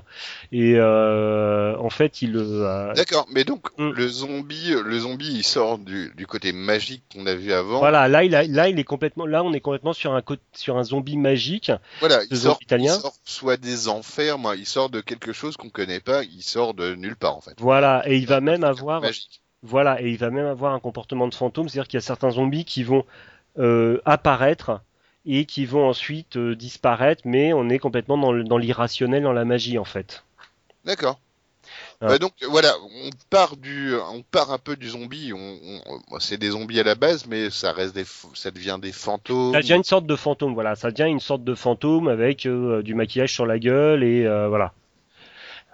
[0.51, 3.91] Et euh, en fait, il euh, D'accord, mais donc Mm.
[3.95, 7.79] le zombie, le zombie, il sort du, du côté magique qu'on a vu avant.
[7.79, 10.41] voilà, là il a, là il est complètement, là on est complètement sur un côté
[10.53, 11.71] sur un zombie magique.
[11.99, 12.95] Voilà, il sort, zombie italien.
[12.95, 16.41] il sort soit des enfers, moi, il sort de quelque chose qu'on connaît pas, il
[16.43, 17.53] sort de nulle part en fait.
[17.59, 19.41] Voilà, et il va même avoir magique.
[19.63, 22.31] Voilà, et il va même avoir un comportement de fantôme, c'est-à-dire qu'il y a certains
[22.31, 23.05] zombies qui vont
[23.59, 24.81] euh, apparaître
[25.25, 29.33] et qui vont ensuite euh, disparaître, mais on est complètement dans le- dans l'irrationnel, dans
[29.33, 30.23] la magie en fait.
[30.83, 31.19] D'accord.
[32.01, 32.07] Ah.
[32.07, 32.73] Bah donc voilà,
[33.05, 35.31] on part du, on part un peu du zombie.
[35.33, 38.91] On, on- c'est des zombies à la base, mais ça reste des, ça devient des
[38.91, 39.53] fantômes.
[39.53, 42.81] Ça devient une sorte de fantôme, voilà, ça devient une sorte de fantôme avec euh,
[42.81, 44.73] du maquillage sur la gueule et euh, voilà.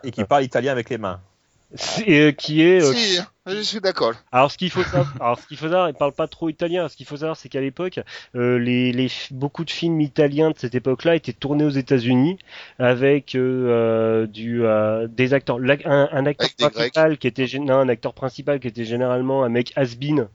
[0.03, 1.21] Et qui parle italien avec les mains.
[1.75, 4.13] C'est, euh, qui est euh, Si, je suis d'accord.
[4.31, 6.87] Alors ce qu'il faut savoir, alors ce qu'il faut savoir, il parle pas trop italien.
[6.89, 7.99] Ce qu'il faut savoir, c'est qu'à l'époque,
[8.35, 12.37] euh, les, beaucoup de films italiens de cette époque-là étaient tournés aux États-Unis
[12.79, 17.47] avec euh, euh, du euh, des acteurs, la- un, un acteur Avec principal qui était
[17.59, 20.27] non, un acteur principal qui était généralement un mec has-been,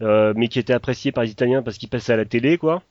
[0.00, 2.82] mais qui était apprécié par les Italiens parce qu'il passait à la télé, quoi.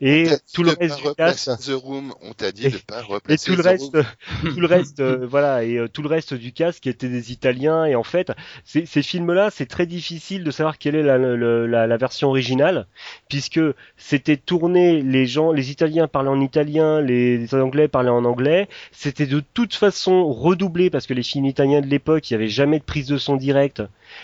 [0.00, 3.02] Et tout le reste du cast, The Room, on t'a dit Et- de pas et
[3.02, 3.92] replacer tout le reste,
[4.54, 7.32] tout le reste, euh, voilà, et euh, tout le reste du cast qui était des
[7.32, 7.84] Italiens.
[7.84, 8.32] Et en fait,
[8.64, 12.28] ces, ces films-là, c'est très difficile de savoir quelle est la, le- la, la version
[12.28, 12.86] originale,
[13.28, 13.60] puisque
[13.96, 18.68] c'était tourné, les gens, les Italiens parlaient en italien, les, les Anglais parlaient en anglais.
[18.92, 22.48] C'était de toute façon redoublé parce que les films italiens de l'époque, il n'y avait
[22.50, 23.82] jamais de prise de son direct.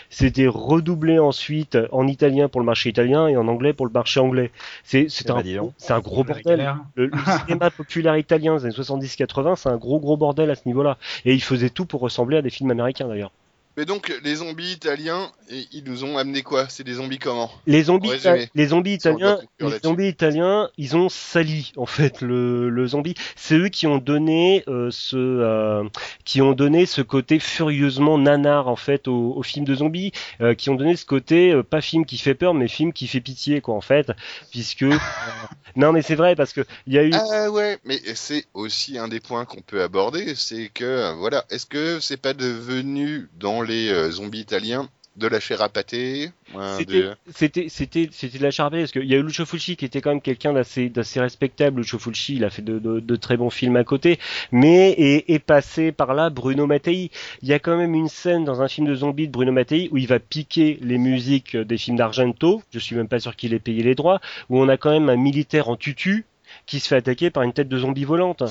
[0.09, 4.19] C'était redoublé ensuite en italien pour le marché italien et en anglais pour le marché
[4.19, 4.51] anglais.
[4.83, 6.69] C'est c'est Eh ben, un, c'est un gros bordel.
[6.95, 10.97] le cinéma populaire italien des années 70-80, c'est un gros gros bordel à ce niveau-là.
[11.25, 13.31] Et ils faisaient tout pour ressembler à des films américains d'ailleurs.
[13.77, 16.67] Mais donc les zombies italiens, et ils nous ont amené quoi?
[16.67, 17.49] C'est des zombies comment?
[17.65, 18.11] Les zombies,
[18.53, 23.15] les zombies italiens, les zombies italiens, ils ont sali en fait le, le zombie.
[23.37, 25.83] C'est eux qui ont donné euh, ce, euh,
[26.25, 30.11] qui ont donné ce côté furieusement nanar en fait au, au film de zombies,
[30.41, 33.21] euh, qui ont donné ce côté pas film qui fait peur, mais film qui fait
[33.21, 34.11] pitié quoi en fait,
[34.51, 34.85] puisque
[35.77, 38.97] non mais c'est vrai parce que il y a eu Ah ouais, mais c'est aussi
[38.97, 43.60] un des points qu'on peut aborder, c'est que voilà, est-ce que c'est pas devenu dans
[43.63, 46.31] les euh, zombies italiens de la chair à pâté
[46.77, 49.75] C'était, de- c'était, c'était, c'était de la charpée parce qu'il y a eu Lucio Fulci
[49.75, 51.81] qui était quand même quelqu'un d'assez, d'assez respectable.
[51.81, 54.19] Lucio Fulci, il a fait de, de, de très bons films à côté,
[54.53, 57.11] mais est, est passé par là Bruno Mattei.
[57.41, 59.89] Il y a quand même une scène dans un film de zombies de Bruno Mattei
[59.91, 62.63] où il va piquer les musiques des films d'Argento.
[62.73, 64.21] Je suis même pas sûr qu'il ait payé les droits.
[64.49, 66.25] Où on a quand même un militaire en tutu
[66.65, 68.43] qui se fait attaquer par une tête de zombie volante.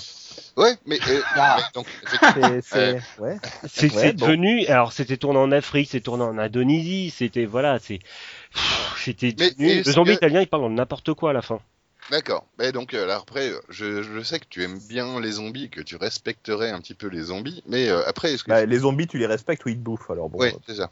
[0.56, 1.56] Ouais, mais, euh, Ah.
[1.58, 3.36] mais donc effectivement, C'est, ouais.
[3.96, 4.26] Ouais, bon.
[4.26, 8.00] devenu, alors c'était tourné en Afrique, c'est tourné en Indonésie, c'était voilà, c'est,
[8.96, 11.60] c'était le zombie que- italien, il parle de n'importe quoi à la fin.
[12.10, 12.44] D'accord.
[12.58, 15.70] Mais donc euh, là, après, euh, je, je sais que tu aimes bien les zombies,
[15.70, 18.78] que tu respecterais un petit peu les zombies, mais euh, après, est-ce que Bah, les
[18.78, 20.38] zombies, tu les respectes ou ils te bouffent alors bon.
[20.38, 20.90] Ouais, c'est ça.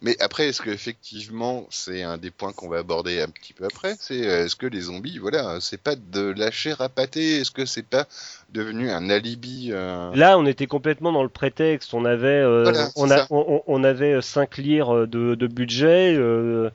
[0.00, 3.64] Mais après, est-ce que effectivement, c'est un des points qu'on va aborder un petit peu
[3.66, 7.36] après C'est euh, est-ce que les zombies, voilà, c'est pas de la chair à pâté
[7.40, 8.06] Est-ce que c'est pas
[8.52, 11.94] devenu un alibi euh, Là, on était complètement dans le prétexte.
[11.94, 16.14] On avait, euh, Voilà, on, a, on, on- on avait 5 lires de, de budget.
[16.16, 16.70] euh,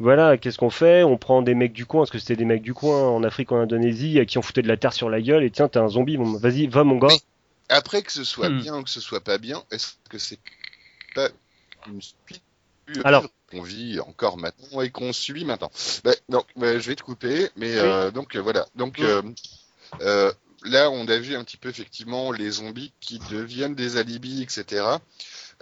[0.00, 1.02] voilà, qu'est-ce qu'on fait?
[1.04, 3.52] On prend des mecs du coin, parce que c'était des mecs du coin en Afrique,
[3.52, 5.44] en Indonésie, à qui on foutait de la terre sur la gueule.
[5.44, 7.08] Et tiens, t'es un zombie, bon, vas-y, va mon gars.
[7.08, 7.20] Mais-
[7.68, 8.58] Après que ce soit Hmm.
[8.60, 10.38] bien ou que ce soit pas bien, est-ce que c'est
[11.14, 11.28] pas
[11.86, 12.00] une
[13.04, 15.70] Alors- qu'on vit encore maintenant et qu'on subit maintenant
[16.04, 18.66] Bah, Donc, bah, je vais te couper, mais euh, donc euh, voilà.
[18.74, 19.22] Donc euh,
[20.64, 24.84] là, on a vu un petit peu effectivement les zombies qui deviennent des alibis, etc.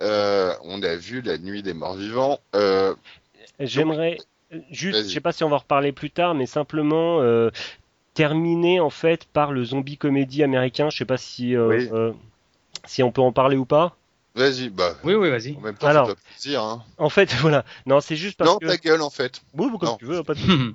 [0.00, 2.38] Euh, on a vu la nuit des morts vivants.
[3.58, 4.18] J'aimerais
[4.70, 7.20] juste, je sais pas si on va en reparler plus tard, mais simplement
[8.14, 10.90] terminer en fait par le zombie comédie américain.
[10.90, 11.88] Je sais pas si Oui.
[12.86, 13.96] si on peut en parler ou pas.
[14.34, 14.94] Vas-y, bah.
[15.04, 15.56] Oui, oui, vas-y.
[15.56, 16.06] En même temps, Alors.
[16.06, 16.84] ça doit plaisir, hein.
[16.98, 17.64] En fait, voilà.
[17.86, 18.66] Non, c'est juste parce Non, que.
[18.66, 19.42] ta gueule, en fait.
[19.54, 19.96] Oui, comme Non.
[19.96, 20.40] tu veux, pas de.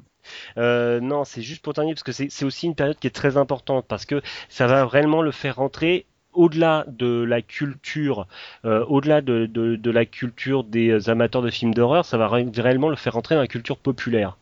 [0.57, 3.37] Euh, non, c'est juste pour terminer parce que c'est aussi une période qui est très
[3.37, 8.25] importante parce que ça va vraiment le faire rentrer au-delà de la culture,
[8.65, 12.47] euh, au-delà de, de, de la culture des amateurs de films d'horreur, ça va ré-
[12.57, 14.35] réellement le faire rentrer dans la culture populaire.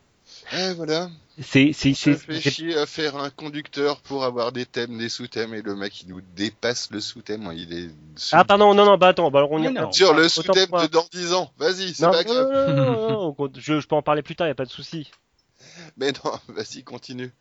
[0.52, 1.10] Eh, voilà.
[1.42, 5.74] C'est c'est chier à faire un conducteur pour avoir des thèmes, des sous-thèmes, et le
[5.74, 7.50] mec, il nous dépasse le sous-thème.
[7.56, 9.90] Il est sous- ah pardon non non bah attends bah alors on y non.
[9.90, 11.50] sur le sous-thème de dans 10 ans.
[11.58, 12.52] Vas-y, c'est Non, pas non, grave.
[12.68, 15.10] non, non, non, je peux en parler plus tard, y a pas de souci.
[15.96, 17.32] Mais non, vas-y, continue.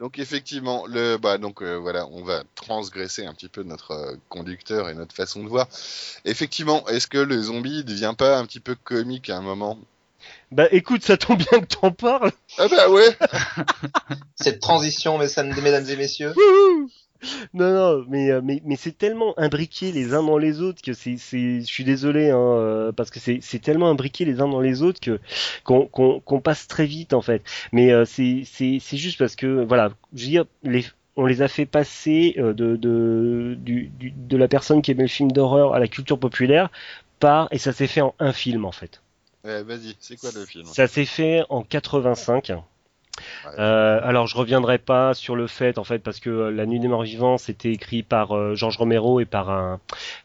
[0.00, 4.16] Donc effectivement, le bah donc euh, voilà, on va transgresser un petit peu notre euh,
[4.30, 5.68] conducteur et notre façon de voir.
[6.24, 9.78] Effectivement, est-ce que le zombie ne devient pas un petit peu comique à un moment?
[10.52, 12.32] Bah écoute, ça tombe bien que t'en parles.
[12.58, 13.16] Ah bah ouais.
[14.36, 16.32] Cette transition, mesdames mesdames et messieurs.
[16.36, 16.90] Wouhou
[17.54, 20.92] non, non, mais, euh, mais, mais c'est tellement imbriqué les uns dans les autres que
[20.92, 24.48] c'est, c'est, je suis désolé, hein, euh, parce que c'est, c'est tellement imbriqué les uns
[24.48, 25.20] dans les autres que
[25.62, 27.42] qu'on, qu'on, qu'on passe très vite en fait.
[27.70, 30.84] Mais euh, c'est, c'est, c'est juste parce que voilà, je veux dire, les,
[31.14, 35.02] on les a fait passer euh, de, de, du, du- de la personne qui aimait
[35.04, 36.70] le film d'horreur à la culture populaire
[37.20, 39.00] par et ça s'est fait en un film en fait.
[39.44, 40.64] Ouais, vas-y, c'est quoi le film?
[40.66, 42.52] Ça s'est fait en 85.
[43.58, 46.80] Euh, alors je reviendrai pas sur le fait en fait parce que euh, La Nuit
[46.80, 49.80] des Morts Vivants c'était écrit par euh, Georges Romero et par un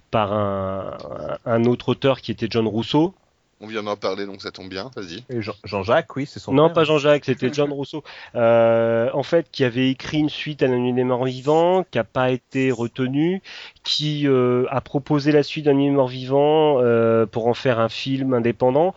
[0.09, 0.97] par un,
[1.45, 3.13] un autre auteur qui était John Rousseau.
[3.59, 4.91] On vient d'en parler, donc ça tombe bien.
[4.95, 5.23] Vas-y.
[5.63, 6.73] Jean-Jacques, oui, c'est son Non, frère.
[6.73, 8.03] pas Jean-Jacques, c'était John Rousseau.
[8.35, 11.97] Euh, en fait, qui avait écrit une suite à La Nuit des Morts Vivants, qui
[11.97, 13.41] a pas été retenue,
[13.83, 17.79] qui euh, a proposé la suite La Nuit des Morts Vivants euh, pour en faire
[17.79, 18.93] un film indépendant.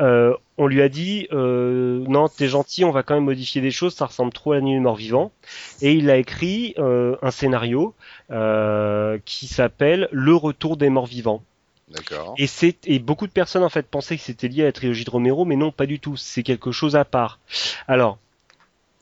[0.00, 3.70] Euh, on lui a dit euh, non, t'es gentil, on va quand même modifier des
[3.70, 5.32] choses, ça ressemble trop à La Nuit des Morts Vivants.
[5.80, 7.94] Et il a écrit euh, un scénario
[8.30, 11.42] euh, qui s'appelle Le Retour des Morts Vivants.
[11.92, 12.34] D'accord.
[12.38, 15.04] Et c'est et beaucoup de personnes en fait pensaient que c'était lié à la trilogie
[15.04, 16.16] de Romero, mais non, pas du tout.
[16.16, 17.38] C'est quelque chose à part.
[17.88, 18.18] Alors,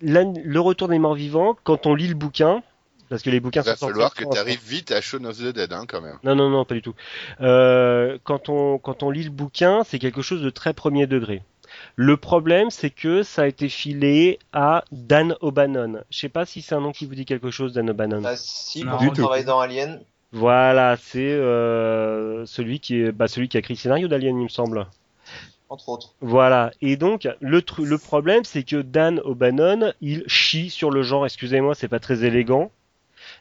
[0.03, 2.62] la- le retour des morts vivants, quand on lit le bouquin,
[3.09, 5.36] parce que les bouquins Il va sont falloir que tu arrives vite à Shaun of
[5.38, 6.18] the Dead, hein, quand même.
[6.22, 6.95] Non, non, non, pas du tout.
[7.41, 11.43] Euh, quand on quand on lit le bouquin, c'est quelque chose de très premier degré.
[11.97, 16.01] Le problème, c'est que ça a été filé à Dan O'Bannon.
[16.11, 18.22] Je sais pas si c'est un nom qui vous dit quelque chose, Dan O'Bannon.
[18.22, 19.22] Bah, si, Non, quand du on tout.
[19.22, 20.01] travaille dans Alien,
[20.33, 24.45] Voilà, c'est euh, celui qui est bah, celui qui a écrit le scénario d'Alien, il
[24.45, 24.87] me semble.
[25.68, 26.14] entre autres.
[26.20, 26.70] Voilà.
[26.83, 31.24] Et donc, le, le problème, c'est que Dan O'Bannon, il chie sur le genre.
[31.26, 32.70] Excusez-moi, c'est pas très élégant.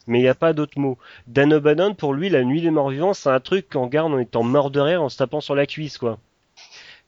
[0.08, 0.98] Mais il n'y a pas d'autre mot.
[1.28, 4.20] Dan O'Bannon, pour lui, la nuit des morts vivants, c'est un truc qu'on garde en
[4.20, 6.18] étant mort de rire, en se tapant sur la cuisse, quoi.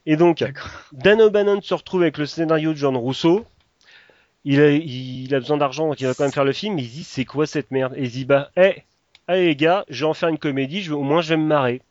[0.06, 0.44] Et donc.
[0.92, 3.44] Dan O'Bannon se retrouve avec le scénario de John Rousseau.
[4.44, 6.78] Il a, il a besoin d'argent, donc il va quand même faire le film.
[6.78, 7.94] Il dit, c'est quoi cette merde?
[7.96, 8.84] Et il se dit, bah, hé,
[9.32, 11.36] allez les gars, je vais en faire une comédie, je vais, au moins je vais
[11.36, 11.82] me marrer.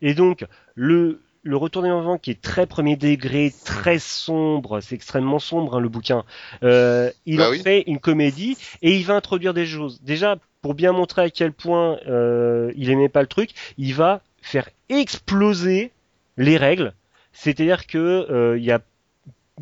[0.00, 0.44] Et donc,
[0.74, 5.76] le, le Retour des Vivants, qui est très premier degré, très sombre, c'est extrêmement sombre
[5.76, 6.24] hein, le bouquin,
[6.62, 7.60] euh, il Bah en oui.
[7.60, 10.00] fait une comédie et il va introduire des choses.
[10.02, 14.20] Déjà, pour bien montrer à quel point euh, il aimait pas le truc, il va
[14.42, 15.90] faire exploser
[16.36, 16.92] les règles.
[17.32, 17.98] C'est-à-dire que
[18.30, 18.80] euh, y a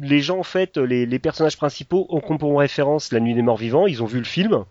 [0.01, 3.57] les gens en fait, les, les personnages principaux ont comme référence La Nuit des Morts
[3.57, 4.65] Vivants, ils ont vu le film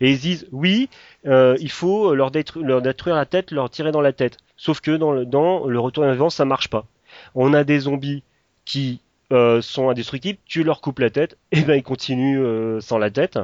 [0.00, 0.88] et ils se disent oui,
[1.26, 4.36] euh, il faut leur, détru- leur détruire la tête, leur tirer dans la tête.
[4.56, 6.86] Sauf que dans le, dans le Retour des Vivants, ça marche pas.
[7.34, 8.22] On a des zombies
[8.64, 9.00] qui
[9.32, 13.10] euh, sont indestructibles, tu leur coupes la tête, et ben ils continuent euh, sans la
[13.10, 13.38] tête.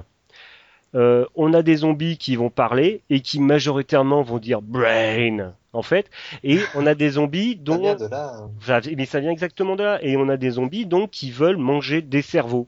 [0.94, 5.82] Euh, on a des zombies qui vont parler et qui majoritairement vont dire brain en
[5.82, 6.09] fait,
[6.42, 8.32] et on a des zombies Ça dont vient de là.
[8.38, 8.50] hein.
[8.62, 9.98] ça- mais ça vient exactement de là.
[10.02, 12.66] Et on a des zombies donc qui veulent manger des cerveaux.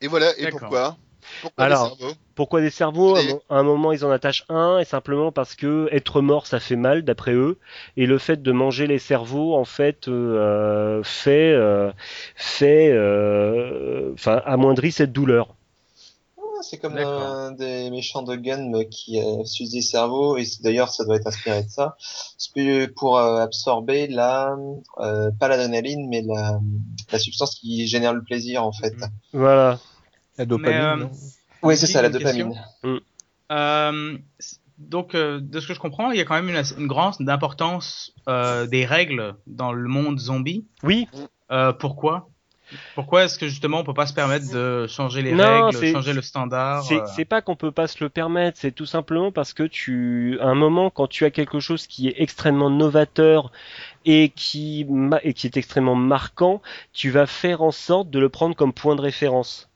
[0.00, 0.96] Et voilà, et pourquoi?
[1.42, 4.10] Pourquoi Alors, cerveaux Pourquoi des cerveaux à Et- un mo- À un moment, ils en
[4.10, 7.58] attachent un, et simplement parce que être mort, ça fait mal, d'après eux.
[7.96, 11.92] Et le fait de manger les cerveaux, en fait, euh, fait, euh,
[12.36, 15.54] fait, euh, enfin, amoindrit cette douleur.
[16.38, 20.62] Ah, C'est comme un des méchants de Gun qui euh, s'use des cerveaux et c'est-
[20.62, 21.96] d'ailleurs ça doit être inspiré de ça.
[22.96, 24.56] Pour euh, absorber la
[25.00, 26.60] euh, pas l'adrénaline mais la,
[27.12, 28.94] la substance qui génère le plaisir en fait.
[29.32, 29.78] Voilà.
[30.38, 31.02] La dopamine.
[31.02, 31.06] Euh,
[31.62, 32.54] Oui c'est ça la dopamine.
[33.52, 36.62] Euh, c- donc, euh, de ce que je comprends, il y a quand même une,
[36.78, 40.66] une grande importance euh, des règles dans le monde zombie.
[40.82, 41.06] Oui,
[41.52, 42.28] Euh, pourquoi?
[42.94, 46.14] Pourquoi est-ce que justement on peut pas se permettre de changer les Non, règles, changer
[46.14, 49.52] le standard c'est euh, pas qu'on peut pas se le permettre, c'est tout simplement parce
[49.52, 53.52] que tu, à un moment, quand tu as quelque chose qui est extrêmement novateur
[54.06, 54.86] et qui,
[55.22, 56.62] et qui est extrêmement marquant,
[56.94, 59.68] tu vas faire en sorte de le prendre comme point de référence.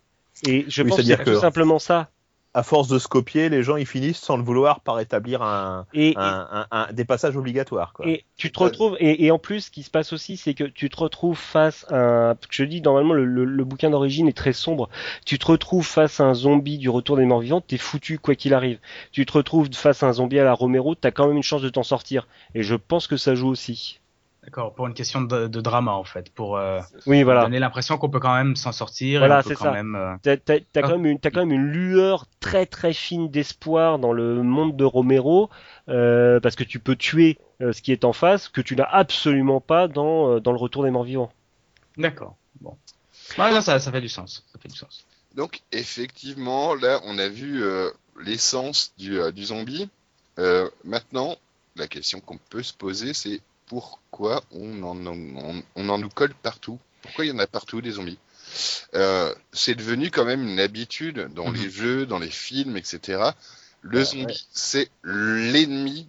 [0.46, 2.10] Et je Oui, pense que c'est tout simplement ça.
[2.54, 5.86] à force de se copier, les gens ils finissent sans le vouloir par établir un,
[5.94, 7.92] Et, un, un- un- des passages obligatoires.
[7.92, 8.08] Quoi.
[8.08, 10.64] et tu te retrouves, et, et en plus, ce qui se passe aussi, c'est que
[10.64, 14.36] tu te retrouves face à un, je dis normalement le, le- le bouquin d'origine est
[14.36, 14.88] très sombre.
[15.26, 18.34] Tu te retrouves face à un zombie du retour des morts vivants, t'es foutu quoi
[18.34, 18.78] qu'il arrive.
[19.12, 21.62] Tu te retrouves face à un zombie à la Romero, t'as quand même une chance
[21.62, 22.26] de t'en sortir.
[22.54, 24.00] Et je pense que ça joue aussi.
[24.48, 27.42] D'accord, pour une question de, de drama en fait, pour euh, Oui, voilà.
[27.42, 29.20] donner l'impression qu'on peut quand même s'en sortir.
[29.20, 29.72] Voilà, c'est ça.
[29.72, 30.82] Même, euh, T'as, t'as- t'as Ah.
[30.82, 34.74] quand même une, t'as quand même une lueur très très fine d'espoir dans le monde
[34.74, 35.50] de Romero,
[35.90, 38.88] euh, parce que tu peux tuer euh, ce qui est en face, que tu n'as
[38.90, 41.30] absolument pas dans, euh, dans le retour des morts vivants.
[41.98, 42.34] D'accord.
[42.62, 42.74] Bon.
[43.36, 44.46] Ouais, non, ça, ça fait du sens.
[44.50, 45.04] Ça fait du sens.
[45.34, 47.90] Donc effectivement, là, on a vu euh,
[48.24, 49.90] l'essence du, euh, du zombie.
[50.38, 51.36] Euh, maintenant,
[51.76, 56.34] la question qu'on peut se poser, c'est pourquoi on en, on, on en nous colle
[56.34, 56.78] partout?
[57.02, 58.18] Pourquoi il y en a partout des zombies?
[58.94, 61.54] Euh, C'est devenu quand même une habitude dans Mhm.
[61.54, 63.34] les jeux, dans les films, etc.
[63.82, 66.08] Le Bah, zombie, c'est l'ennemi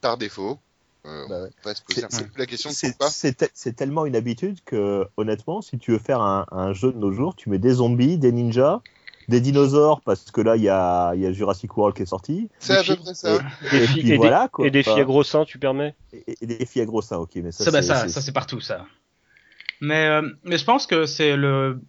[0.00, 0.58] par défaut.
[1.06, 1.50] Euh, Bah ouais.
[1.64, 5.78] On va se poser un peu la question C'est tellement une habitude que, honnêtement, si
[5.78, 8.82] tu veux faire un, un jeu de nos jours, tu mets des zombies, des ninjas,
[9.28, 12.06] des dinosaures, parce que là, il y a, il y a Jurassic World qui est
[12.06, 12.48] sorti.
[12.58, 13.42] C'est à peu près ça.
[13.72, 14.66] Et puis et des- voilà, quoi.
[14.66, 15.94] Et des filles à gros seins, tu permets?
[16.12, 18.32] et, et des filles à gros seins, ok, mais ça, Ça, bah, ça, ça c'est
[18.32, 18.86] partout ça.
[19.80, 21.80] Mais, euh, mais je pense que c'est le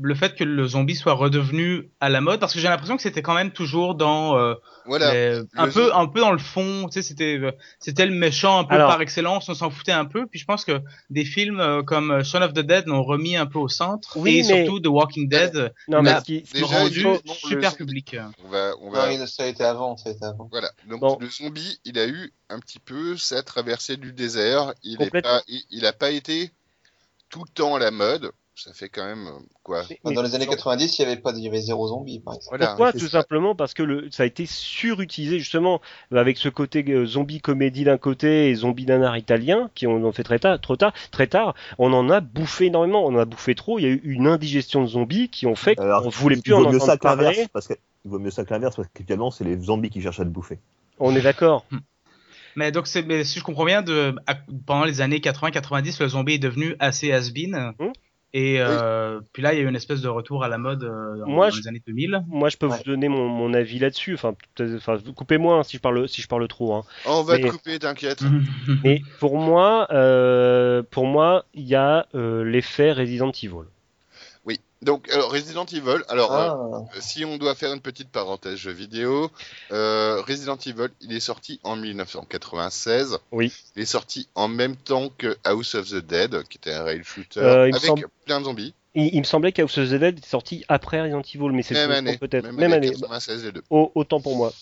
[0.00, 3.02] le fait que le zombie soit redevenu à la mode parce que j'ai l'impression que
[3.02, 4.54] c'était quand même toujours dans euh,
[4.86, 5.12] Voilà.
[5.12, 8.60] les- un peu un peu dans le fond tu sais c'était euh, c'était le méchant
[8.60, 10.80] un peu Alors- par excellence on s'en foutait un peu puis je pense que
[11.10, 14.38] des films euh, comme Shaun of the Dead l'ont remis un peu au centre Oui,
[14.38, 18.70] et mais- surtout The Walking Dead Non, Mais ce qui, rendu super public On va,
[18.80, 20.48] on va, Non, il- ça a été avant, ça a été avant.
[20.50, 20.70] Voilà.
[20.88, 21.18] Donc Bon.
[21.20, 24.72] le zombie, il a eu un petit peu sa traversée du désert.
[24.82, 26.50] Il est pas, il, il a pas été
[27.28, 28.30] tout le temps à la mode.
[28.54, 31.32] Ça fait quand même euh, quoi mais- dans les années 90, il y avait pas,
[31.32, 32.50] il y avait zéro zombie, par exemple.
[32.58, 32.66] Voilà.
[32.68, 33.20] Pourquoi Tout ça.
[33.22, 35.80] simplement parce que le, ça a été surutilisé justement
[36.14, 40.12] avec ce côté euh, zombie comédie d'un côté et zombie nanar italien qui on en
[40.12, 41.54] fait très tard, trop tard, très tard.
[41.78, 43.78] On en a bouffé énormément, on en a bouffé trop.
[43.78, 46.52] Il y a eu une indigestion de zombies qui ont fait qu'on voulait il plus
[46.52, 47.24] en entendre parler.
[47.24, 47.74] l'inverse, parce que
[48.04, 50.28] il vaut mieux ça que l'inverse, parce qu'actuellement, c'est les zombies qui cherchent à te
[50.28, 50.58] bouffer.
[50.98, 51.64] On est d'accord.
[52.56, 54.36] mais donc mais si je comprends bien de à-
[54.66, 57.92] pendant les années 80-90 le zombie est devenu assez has-been Hmm.
[58.34, 60.84] Et euh, puis là il y a eu une espèce de retour à la mode
[60.84, 62.76] euh, dans, Moi, dans je- les années 2000 Moi, je peux Ouais.
[62.78, 64.14] vous donner mon, mon avis là-dessus.
[64.14, 66.74] Enfin, peut-être- enfin, vous coupez-moi hein, si je parle si je parle trop.
[66.74, 66.82] Hein.
[67.06, 68.22] On va Mais- te couper, t'inquiète.
[68.84, 73.66] Mais pour moi, euh, pour moi, il y a euh, l'effet Resident Evil.
[74.82, 76.02] Donc alors, Resident Evil.
[76.08, 79.30] Alors euh, Ah, si on doit faire une petite parenthèse jeu vidéo,
[79.70, 83.18] euh, Resident Evil, il est sorti en 1996.
[83.30, 83.52] Oui.
[83.76, 87.02] Il est sorti en même temps que House of the Dead, qui était un rail
[87.04, 88.74] shooter Euh, avec semble- plein de zombies.
[88.94, 91.74] Il, il me semblait qu'House of the Dead est sorti après Resident Evil, mais c'est
[91.74, 92.18] Même faux, année.
[92.18, 92.44] peut-être.
[92.44, 92.88] Même, Même année.
[92.88, 92.96] année.
[93.00, 93.62] 96 les deux.
[93.70, 94.52] Au- autant pour moi.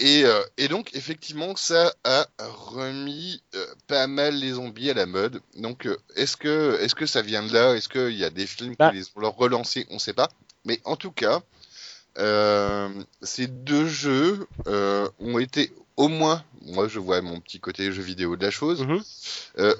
[0.00, 5.06] Et, euh, et donc, effectivement, ça a remis euh, pas mal les zombies à la
[5.06, 5.40] mode.
[5.56, 7.74] Donc, euh, est-ce que, est-ce que ça vient de là?
[7.76, 8.90] Est-ce qu'il y a des films Bah.
[8.90, 9.86] qui les ont leur relancés?
[9.90, 10.28] On ne sait pas.
[10.64, 11.42] Mais en tout cas,
[13.22, 18.36] ces deux jeux ont été au moins, moi je vois mon petit côté jeu vidéo
[18.36, 19.02] de la chose, Mhm.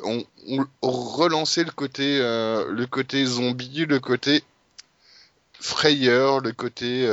[0.04, 4.42] ont, ont relancé le côté, le côté zombie, le côté
[5.60, 7.06] frayeur, le côté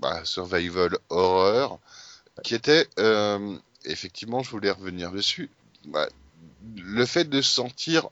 [0.00, 1.78] bah, survival horror,
[2.42, 5.50] qui était, euh, effectivement, je voulais revenir dessus,
[5.86, 6.08] bah,
[6.76, 8.08] le fait de se sentir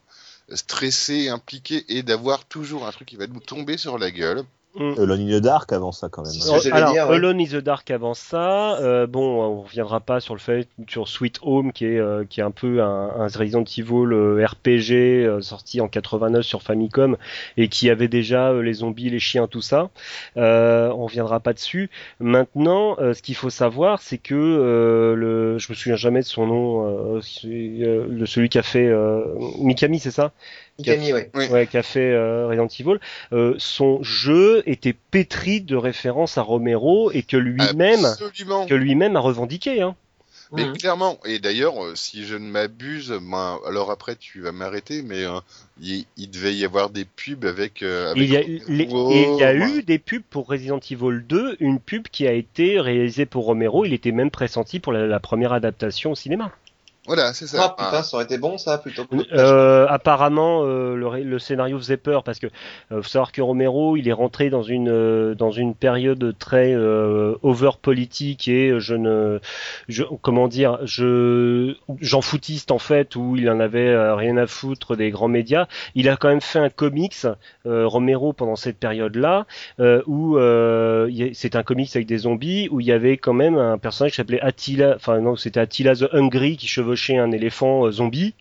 [0.53, 4.43] stressé, impliqué et d'avoir toujours un truc qui va nous tomber sur la gueule.
[4.79, 4.93] Mm.
[4.97, 6.31] Alone in the Dark avant ça, quand même.
[6.71, 7.15] Alors, dire, ouais.
[7.15, 11.09] Alone in the Dark avant ça, euh, bon, on reviendra pas sur le fait sur
[11.09, 14.91] Sweet Home qui est euh, qui est un peu un, un Resident Evil euh, RPG
[14.93, 17.17] euh, sorti en 89 sur Famicom
[17.57, 19.89] et qui avait déjà euh, les zombies, les chiens, tout ça.
[20.37, 21.89] Euh, on reviendra pas dessus.
[22.21, 26.25] Maintenant, euh, ce qu'il faut savoir, c'est que euh, le, je me souviens jamais de
[26.25, 29.25] son nom, euh, euh, de celui qui a fait euh,
[29.59, 30.31] Mikami, c'est ça?
[30.79, 31.29] Mikami, ouais.
[31.35, 31.47] Oui.
[31.47, 32.99] ouais, qui a fait euh, Resident Evil,
[33.33, 38.65] euh, son jeu était pétri de références à Romero et que lui-même Absolument.
[38.65, 39.81] que lui-même a revendiqué.
[39.81, 39.95] Hein.
[40.51, 40.77] Mais Mhm.
[40.77, 45.23] clairement, et d'ailleurs, euh, si je ne m'abuse, ben, alors après tu vas m'arrêter, mais
[45.23, 45.39] euh,
[45.79, 47.83] il, il devait y avoir des pubs avec.
[47.83, 48.83] euh, avec Il y a, Romero, les-
[49.15, 52.25] et il y a ben, eu des pubs pour Resident Evil 2, une pub qui
[52.27, 53.85] a été réalisée pour Romero.
[53.85, 56.51] Il était même pressenti pour la, la première adaptation au cinéma.
[57.09, 57.57] Voilà, c'est ça.
[57.75, 59.03] Ah putain, ça aurait été bon ça plutôt.
[59.05, 62.45] que- Euh, apparemment, euh, le, le scénario faisait peur parce que
[62.91, 66.71] euh, faut savoir que Romero, il est rentré dans une euh, dans une période très
[66.75, 69.39] euh, over politique et euh, je ne,
[69.87, 74.95] je, comment dire, je j'en foutiste en fait où il en avait rien à foutre
[74.95, 75.65] des grands médias.
[75.95, 77.25] Il a quand même fait un comics
[77.65, 79.47] euh, Romero pendant cette période-là
[79.79, 82.91] euh, où euh, il y a- c'est un comics avec des zombies où il y
[82.91, 86.67] avait quand même un personnage qui s'appelait Attila, enfin non, c'était Attila the Hungry qui
[86.67, 88.33] chevauchait un éléphant euh, zombie.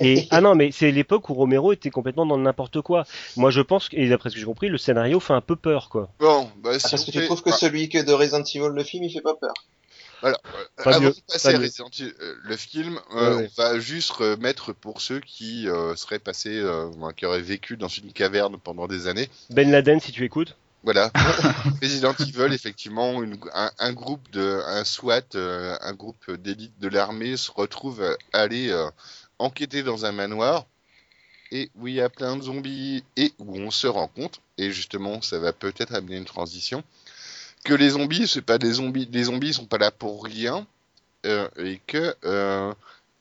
[0.00, 3.04] Et ah non, mais c'est l'époque où Romero était complètement dans n'importe quoi.
[3.36, 5.88] Moi, je pense et d'après ce que j'ai compris, le scénario fait un peu peur,
[5.88, 6.08] quoi.
[6.20, 8.74] Bon, bah, Ah, si parce que tu trouves que ah, celui que de Resident Evil,
[8.74, 9.54] le film, il fait pas peur.
[10.20, 10.38] voilà,
[10.82, 11.64] Pas avant mieux, de passer pas à mieux.
[11.64, 13.50] Resident Evil, euh, le film, euh, Ouais, ouais.
[13.58, 17.88] on va juste remettre pour ceux qui euh, seraient passés, euh, qui auraient vécu dans
[17.88, 19.28] une caverne pendant des années.
[19.50, 20.56] Ben Laden, si tu écoutes.
[20.84, 21.10] Voilà,
[21.82, 26.88] Resident Evil, effectivement, une- un, un groupe de, un SWAT, euh, un groupe d'élite de
[26.88, 28.88] l'armée se retrouve à aller euh,
[29.38, 30.66] enquêter dans un manoir
[31.52, 34.72] et où il y a plein de zombies et où on se rend compte, et
[34.72, 36.84] justement, ça va peut-être amener une transition,
[37.64, 40.66] que les zombies, c'est pas des zombies, les zombies sont pas là pour rien
[41.26, 42.14] euh, et que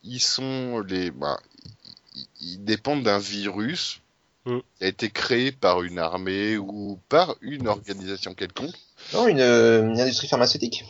[0.03, 1.39] ils sont les, bah,
[2.16, 4.01] ils, ils dépendent d'un virus
[4.46, 4.60] Mm.
[4.82, 8.76] a été créé par une armée ou par une organisation quelconque.
[9.14, 10.84] Non, une, euh, une industrie pharmaceutique.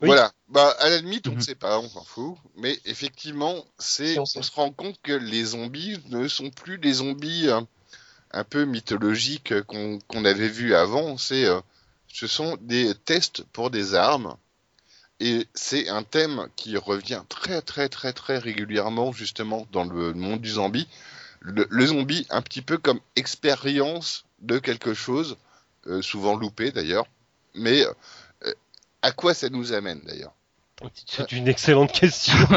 [0.00, 0.08] Oui.
[0.08, 0.32] Voilà.
[0.48, 1.40] Bah, à la limite, on ne Mhm.
[1.42, 2.36] sait pas, on s'en fout.
[2.56, 6.94] Mais effectivement, c'est, Si, on se rend compte que les zombies ne sont plus les
[6.94, 7.60] zombies euh,
[8.32, 11.16] un peu mythologiques euh, qu'on avait vus avant.
[11.16, 11.60] C'est, euh,
[12.12, 14.36] ce sont des tests pour des armes.
[15.20, 20.40] Et c'est un thème qui revient très très très très régulièrement justement dans le monde
[20.40, 20.88] du zombie.
[21.46, 25.36] Le, le zombie un petit peu comme expérience de quelque chose,
[25.86, 27.04] euh, souvent loupé d'ailleurs.
[27.54, 28.52] Mais euh,
[29.02, 30.32] à quoi ça nous amène d'ailleurs?
[31.06, 32.32] C'est une excellente question.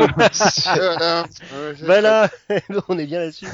[1.81, 2.31] Voilà.
[2.88, 3.47] On est bien là-dessus.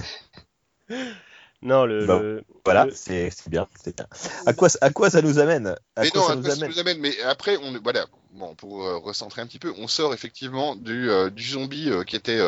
[1.61, 4.05] Non, le, le- Voilà, le- c'est bien, c'est bien.
[4.45, 5.67] À quoi, à quoi ça nous amène?
[5.95, 6.99] À Mais quoi non, ça à nous quoi ça nous amène?
[6.99, 8.05] Mais après, on voilà.
[8.31, 12.03] Bon, pour euh, recentrer un petit peu, on sort effectivement du, euh, du zombie euh,
[12.03, 12.39] qui était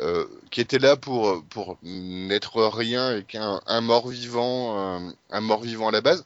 [0.00, 5.40] euh, qui était là pour pour n'être rien et qu'un un mort vivant, euh, un
[5.40, 6.24] mort vivant à la base.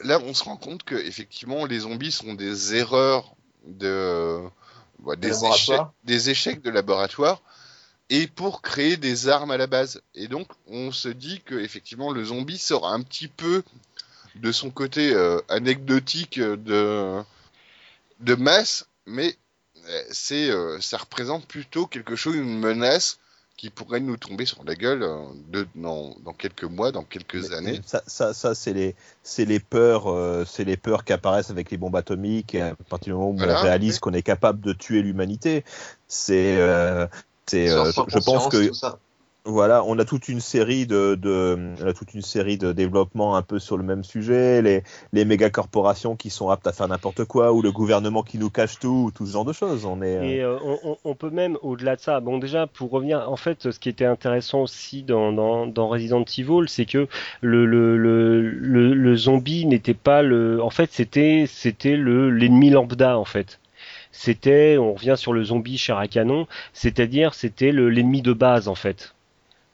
[0.00, 4.40] Là, on se rend compte que effectivement, les zombies sont des erreurs de
[4.98, 5.92] voilà, des, échecs, laboratoire.
[6.04, 7.42] des échecs de laboratoire
[8.10, 10.02] et pour créer des armes à la base.
[10.14, 13.62] Et donc, on se dit que effectivement, le zombie sort un petit peu
[14.34, 17.22] de son côté euh, anecdotique de
[18.20, 19.36] de masse, mais
[20.10, 23.18] c'est euh, ça représente plutôt quelque chose, une menace
[23.56, 27.50] qui pourrait nous tomber sur la gueule euh, de, dans, dans quelques mois, dans quelques
[27.50, 27.80] Mais- années.
[27.86, 31.70] Ça, ça, ça c'est les, c'est les peurs, euh, c'est les peurs qui apparaissent avec
[31.70, 32.54] les bombes atomiques.
[32.54, 35.64] Et à partir du moment où Voilà, on réalise qu'on est capable de tuer l'humanité,
[36.08, 37.06] c'est, euh,
[37.46, 38.98] c'est, euh, je pense que tout ça.
[39.44, 43.34] Voilà, on a toute une série de, de, on a toute une série de développements
[43.36, 46.86] un peu sur le même sujet, les, les méga corporations qui sont aptes à faire
[46.88, 49.84] n'importe quoi, ou le gouvernement qui nous cache tout, ou tout ce genre de choses.
[49.84, 53.28] On est, Et euh, on, on- peut même, au-delà de ça, bon déjà, pour revenir,
[53.30, 57.08] en fait, ce qui était intéressant aussi dans, dans, dans Resident Evil, c'est que
[57.40, 60.62] le, le, le, le, zombie n'était pas le...
[60.62, 63.60] En fait, c'était c'était le l'ennemi lambda, en fait.
[64.12, 68.68] C'était, on revient sur le zombie chair à canon, c'est-à-dire c'était le- l'ennemi de base,
[68.68, 69.14] en fait.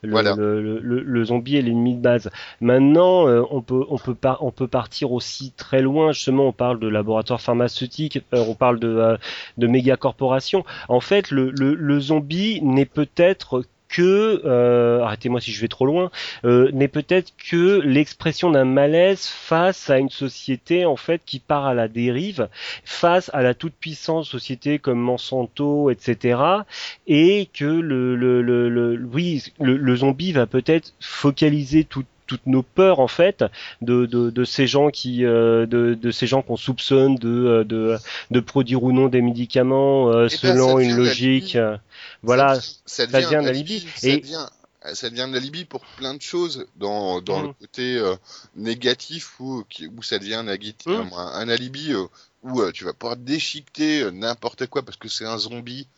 [0.03, 0.35] Le, Voilà.
[0.37, 2.31] le, le, le- le zombie est l'ennemi de base.
[2.61, 6.13] Maintenant, euh, on peut on peut pas on peut partir aussi très loin.
[6.13, 9.17] Justement, on parle de laboratoires pharmaceutiques, euh, on parle de euh,
[9.57, 10.65] de méga corporations.
[10.89, 15.87] En fait, le, le, le zombie n'est peut-être que, euh, arrêtez-moi si je vais trop
[15.87, 16.11] loin,
[16.45, 21.67] euh, n'est peut-être que l'expression d'un malaise face à une société en fait qui part
[21.67, 22.49] à la dérive,
[22.85, 26.67] face à la toute puissante société comme Monsanto, etc.
[27.07, 32.47] Et que le, le, le, le- oui, le, le zombie va peut-être focaliser tout- toutes
[32.47, 33.45] nos peurs en fait
[33.83, 37.65] de, de, de ces gens qui euh, de, de ces gens qu'on soupçonne de, euh,
[37.65, 37.97] de
[38.31, 41.81] de produire ou non des médicaments euh, ben, selon une devient logique la
[42.23, 43.87] voilà ça, ça devient un alibi.
[43.97, 44.47] Ça, devient,
[44.93, 47.55] ça devient un alibi pour plein de choses dans, dans le Mm.
[47.61, 48.15] côté euh,
[48.57, 49.65] négatif où,
[49.97, 51.13] où ça devient un, Mm.
[51.17, 52.05] un, un alibi euh,
[52.43, 55.89] où euh, tu vas pouvoir déchiqueter n'importe quoi parce que c'est un zombie,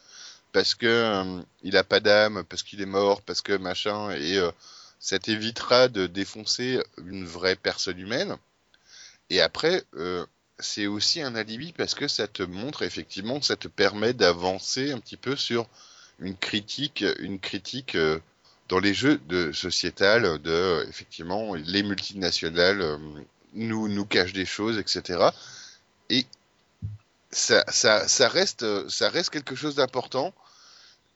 [0.53, 1.25] parce que
[1.63, 4.39] il a pas d'âme, parce qu'il est mort, parce que machin, et
[5.01, 8.37] ça t'évitera de défoncer une vraie personne humaine.
[9.31, 10.25] Et après, euh,
[10.59, 15.01] c'est aussi un alibi parce que ça te montre effectivement, ça te permet d'avancer un
[15.01, 15.67] petit peu sur
[16.19, 18.21] une critique, une critique euh,
[18.69, 22.99] dans les jeux de sociétal de effectivement les multinationales euh,
[23.55, 25.31] nous nous cachent des choses, etc.
[26.11, 26.27] Et
[27.31, 27.65] ça,
[28.29, 30.35] reste, ça reste quelque chose d'important.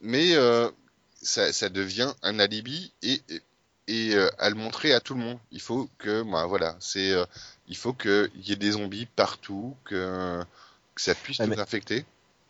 [0.00, 0.34] mais
[1.22, 3.20] ça, devient un alibi et,
[3.88, 5.38] et, euh, à le montrer à tout le monde.
[5.52, 7.24] Il faut que, bah, voilà, c'est, euh,
[7.68, 10.40] il faut qu'il y ait des zombies partout, que,
[10.94, 12.04] que ça puisse Ouais, nous mais- infecter.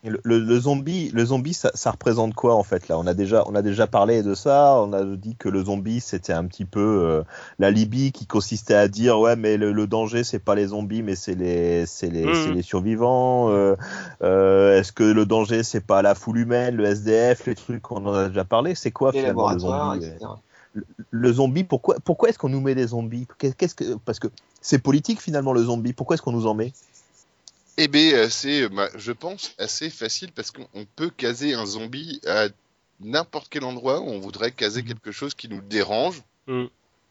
[0.07, 2.99] Le, le- le zombie, le zombie, ça, ça représente quoi en fait là?
[2.99, 4.75] On a déjà, on a déjà parlé de ça.
[4.79, 7.23] On a dit que le zombie c'était un petit peu euh,
[7.57, 11.01] la Libye qui consistait à dire ouais mais le, le danger c'est pas les zombies
[11.01, 13.49] mais c'est les, c'est les, c'est les survivants.
[13.49, 13.75] Euh,
[14.21, 18.05] euh, Est-ce que le danger c'est pas la foule humaine, le SDF, les trucs on
[18.05, 18.75] en a déjà parlé?
[18.75, 20.25] C'est quoi Les finalement le zombie etc.
[21.11, 23.27] le, zombie Pourquoi, pourquoi est-ce qu'on nous met des zombies?
[23.37, 24.27] Qu'est-ce que parce que
[24.61, 25.93] c'est politique finalement le zombie.
[25.93, 26.73] Pourquoi est-ce qu'on nous en met?
[27.77, 31.65] Eh bien, c'est, euh, bah, je pense, assez facile parce qu'on on peut caser un
[31.65, 32.47] zombie à
[33.01, 36.23] n'importe quel endroit où on voudrait caser quelque chose qui nous dérange.
[36.47, 36.65] Mm.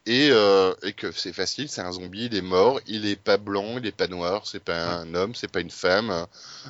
[0.07, 3.39] Et, euh, et que c'est facile, c'est un zombie, il est mort, il est pas
[3.39, 6.27] blanc, il est pas noir, c'est pas un homme, c'est pas une femme.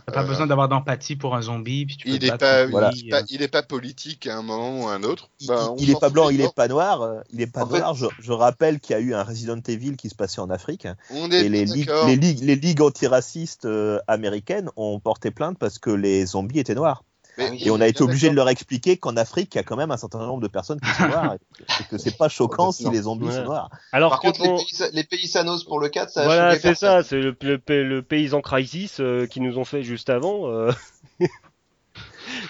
[0.07, 1.85] T'as pas Euh, besoin d'avoir d'empathie pour un zombie.
[1.85, 2.93] Puis tu peux Il est pas, Voilà.
[2.95, 3.23] il euh.
[3.31, 5.31] il est pas politique à un moment ou à un autre.
[5.41, 7.69] il, Bah, on il est pas blanc, il est pas noir, il est pas En
[7.69, 7.95] fait- noir.
[7.95, 10.87] Je, je rappelle qu'il y a eu un Resident Evil qui se passait en Afrique
[11.11, 13.67] On est et les ligues, les ligues, les ligues antiracistes
[14.07, 17.03] américaines ont porté plainte parce que les zombies étaient noirs.
[17.37, 17.55] Mais- Ah.
[17.67, 19.91] Et on a été obligé de leur expliquer qu'en Afrique, il y a quand même
[19.91, 23.03] un certain nombre de personnes qui sont noires et que c'est pas choquant si les
[23.03, 23.35] zombies Ouais.
[23.35, 23.71] sont noirs.
[23.93, 26.59] Alors Par que contre, les, pays, les pays Sanos pour le 4, ça a voilà,
[26.59, 30.49] c'est ça, c'est le, le, le paysan crisis euh, qui nous ont fait juste avant.
[30.49, 30.71] euh,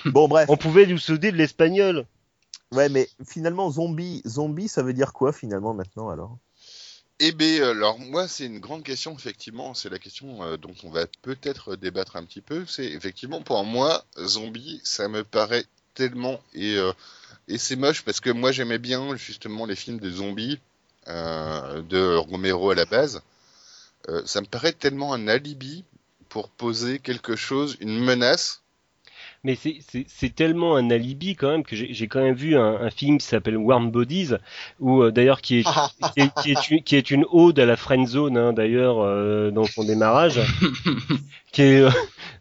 [0.07, 2.07] Bon bref, on pouvait nous souder de l'espagnol.
[2.73, 6.37] ouais, mais finalement zombie, zombie, ça veut dire quoi finalement maintenant alors?
[7.21, 9.75] Eh bien, alors moi, c'est une grande question, effectivement.
[9.75, 12.67] C'est la question euh, dont on va peut-être débattre un petit peu.
[12.67, 15.65] C'est effectivement, pour moi, zombie, ça me paraît
[15.95, 16.41] tellement.
[16.55, 16.93] Et, euh,
[17.49, 20.59] et c'est moche parce que moi, j'aimais bien justement les films de zombies
[21.09, 23.23] euh, de Romero à la base.
[24.09, 25.85] Euh, ça me paraît tellement un alibi
[26.29, 28.63] pour poser quelque chose, une menace.
[29.45, 29.81] Mais c'est-
[30.35, 33.57] tellement un alibi quand même que j'ai quand même vu un, un film qui s'appelle
[33.59, 34.31] Warm Bodies,
[34.81, 37.67] où euh, d'ailleurs qui est, qui, est, qui, est une, qui est une ode à
[37.67, 40.41] la friend zone hein, d'ailleurs euh, dans son démarrage,
[41.53, 41.91] qui est euh,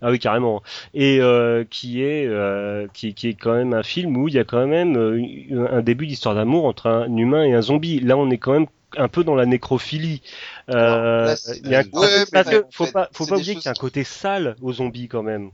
[0.01, 0.63] ah oui carrément,
[0.93, 4.39] et euh, qui est euh, qui, qui est quand même un film où il y
[4.39, 7.99] a quand même euh, un début d'histoire d'amour entre un humain et un zombie.
[7.99, 8.67] Là on est quand même
[8.97, 10.21] un peu dans la nécrophilie.
[10.69, 13.63] Euh, là, il y a un- Ouais, parce que faut pas faut pas oublier choses
[13.63, 15.51] qu'il y a un côté sale aux zombies quand même.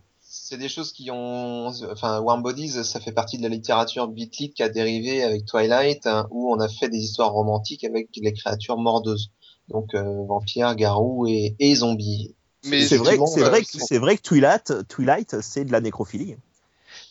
[0.50, 4.52] C'est des choses qui ont, enfin, Warm Bodies, ça fait partie de la littérature beatlit
[4.52, 8.34] qui a dérivé avec Twilight, hein, où on a fait des histoires romantiques avec les
[8.34, 9.30] créatures mordeuses.
[9.68, 12.34] Donc, euh, vampires, garous et, et zombies.
[12.66, 15.72] Mais C'est vrai, c'est euh, vrai, que sont- c'est vrai que Twilight, Twilight, c'est de
[15.72, 16.36] la nécrophilie.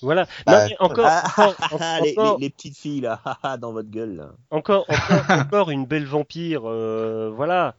[0.03, 0.27] Voilà.
[0.45, 3.21] Bah, non, mais encore, Ah, encore, ah, en- les, encore, les- les petites filles là,
[3.25, 4.17] ah, ah, dans votre gueule.
[4.17, 4.33] Là.
[4.51, 4.89] encore, encore,
[5.47, 7.77] encore une belle vampire, euh, voilà.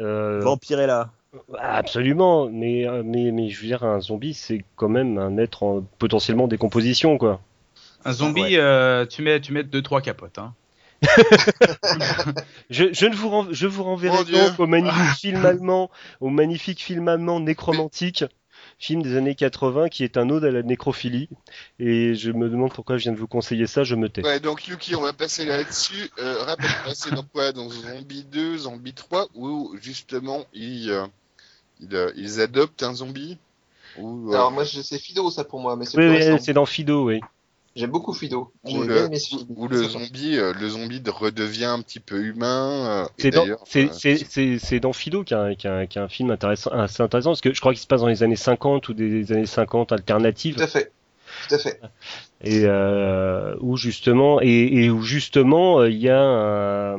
[0.00, 1.12] Euh, Vampirella.
[1.58, 5.82] Absolument, mais, mais, mais je veux dire, un zombie, c'est quand même un être en
[5.98, 7.40] potentiellement décomposition, quoi.
[8.04, 8.56] Un zombie, Ouais.
[8.58, 10.38] euh, tu mets tu mets deux trois capotes.
[10.38, 10.54] Hein.
[12.70, 14.34] Je, je ne vous, ren- je vous renverrai Dieu.
[14.36, 15.90] donc au magnifique film allemand,
[16.20, 18.24] au magnifique film allemand Nécromantique,
[18.78, 21.28] film des années 80 qui est un ode à la nécrophilie.
[21.78, 24.24] Et je me demande pourquoi je viens de vous conseiller ça, je me tais.
[24.24, 26.10] Ouais, donc Yuki, on va passer là-dessus.
[26.18, 27.52] Euh, Rappelle-moi, c'est dans quoi?
[27.52, 31.06] Dans Zombie 2, Zombie 3, où justement ils, euh,
[31.80, 33.36] ils, euh, ils adoptent un zombie?
[33.96, 37.06] Ou, euh, Alors, moi, c'est Fido, ça, pour moi, mais c'est Oui, oui, dans Fido,
[37.06, 37.20] oui.
[37.78, 38.52] J'aime beaucoup Fido.
[38.64, 39.08] Ou bien le,
[39.56, 43.04] où le zombie, euh, le zombie de- redevient un petit peu humain.
[43.04, 46.32] euh, C'est dans, euh, c'est, dans Fido qu'il y a, un- y y a film
[46.32, 48.94] intéressant, assez intéressant, parce que je crois qu'il se passe dans les années 50 ou
[48.94, 50.56] des années 50 alternatives.
[50.56, 50.92] Tout à fait.
[51.48, 51.80] Tout à fait.
[52.40, 56.96] Et euh, où justement et, et où justement euh, il y a un,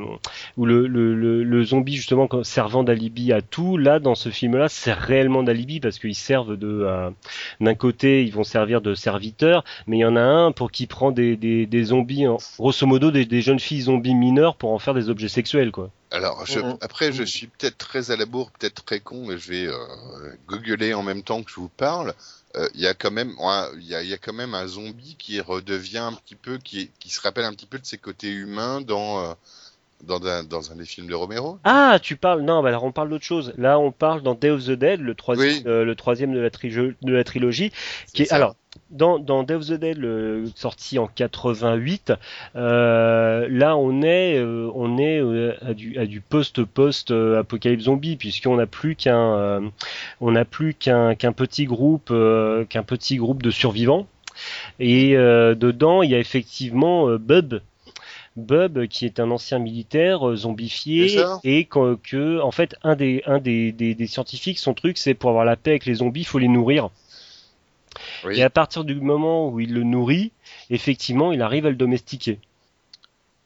[0.58, 4.58] où le, le, le, le zombie justement servant d'alibi à tout là dans ce film
[4.58, 7.10] là c'est réellement d'alibi parce qu'ils servent de euh,
[7.62, 10.88] d'un côté ils vont servir de serviteurs mais il y en a un pour qui
[10.88, 14.72] prend des, des, des zombies en, grosso modo des, des jeunes filles zombies mineures pour
[14.74, 16.78] en faire des objets sexuels quoi Alors, je, Mhm.
[16.82, 19.76] après, je suis peut-être très à la bourre, peut-être très con, mais je vais euh,
[20.48, 22.14] googler en même temps que je vous parle.
[22.56, 24.56] Euh, Il y a quand même, ouais, il y a, il y a quand même
[24.56, 27.86] un zombie qui redevient un petit peu, qui, qui se rappelle un petit peu de
[27.86, 29.34] ses côtés humains dans euh,
[30.06, 31.60] dans un, dans un des films de Romero.
[31.66, 32.42] Ah, tu parles.
[32.42, 33.54] Non, bah alors on parle d'autre chose.
[33.58, 35.64] Là, on parle dans Day of the Dead, le troisième, Oui.
[35.68, 37.74] euh, le troisième de la, trijo- de la trilogie.
[38.14, 38.56] Qui est, alors,
[38.92, 42.14] dans, dans Day of the Dead, le- sorti en 88,
[42.56, 45.22] euh, là, on est, euh, on est
[45.62, 49.70] à du, à du post-post euh, apocalypse zombie, puisqu'on n'a plus qu'un,
[50.22, 52.14] on n'a plus qu'un, qu'un petit groupe,
[52.70, 54.08] qu'un petit groupe de survivants.
[54.80, 57.60] Et euh, dedans, il y a effectivement euh, Bub,
[58.38, 61.08] Bub, qui est un ancien militaire euh, zombifié,
[61.44, 65.14] et que, que, en fait, un des, un des, des, des scientifiques, son truc, c'est
[65.14, 66.90] pour avoir la paix avec les zombies, il faut les nourrir.
[68.24, 68.40] Oui.
[68.40, 70.32] Et à partir du moment où il le nourrit,
[70.70, 72.40] effectivement, il arrive à le domestiquer.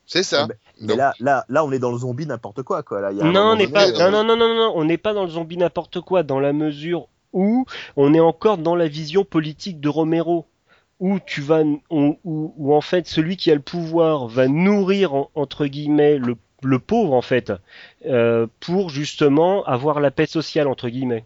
[0.05, 0.47] C'est ça.
[0.47, 2.99] Mais- Mais là, là, là, on est dans le zombie n'importe quoi, quoi.
[2.99, 3.89] Là, il y a un Non, on n'est pas.
[3.91, 6.51] Non, non, non, non, non, on n'est pas dans le zombie n'importe quoi, dans la
[6.51, 7.65] mesure où
[7.95, 10.45] on est encore dans la vision politique de Romero,
[10.99, 15.14] où tu vas, on- où, où en fait celui qui a le pouvoir va nourrir
[15.15, 17.52] en- entre guillemets le, le pauvre en fait,
[18.06, 21.26] euh, pour justement avoir la paix sociale entre guillemets.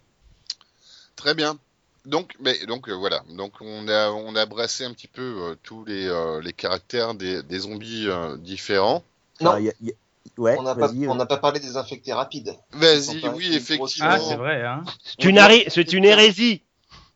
[1.15, 1.57] Très bien.
[2.05, 3.21] Donc, mais donc euh, voilà.
[3.35, 7.15] Donc on a on a brassé un petit peu euh, tous les euh, les caractères
[7.15, 9.03] des, des zombies euh, différents.
[9.41, 9.51] Non.
[9.51, 9.93] ah, y a- y a-
[10.37, 12.53] Ouais, On n'a pas, vas-y, on n'a pas parlé des infectés rapides.
[12.71, 14.07] Vas-y, oui, effectivement.
[14.07, 14.83] Ah, c'est vrai, hein.
[15.03, 16.61] C'est une, une hérésie.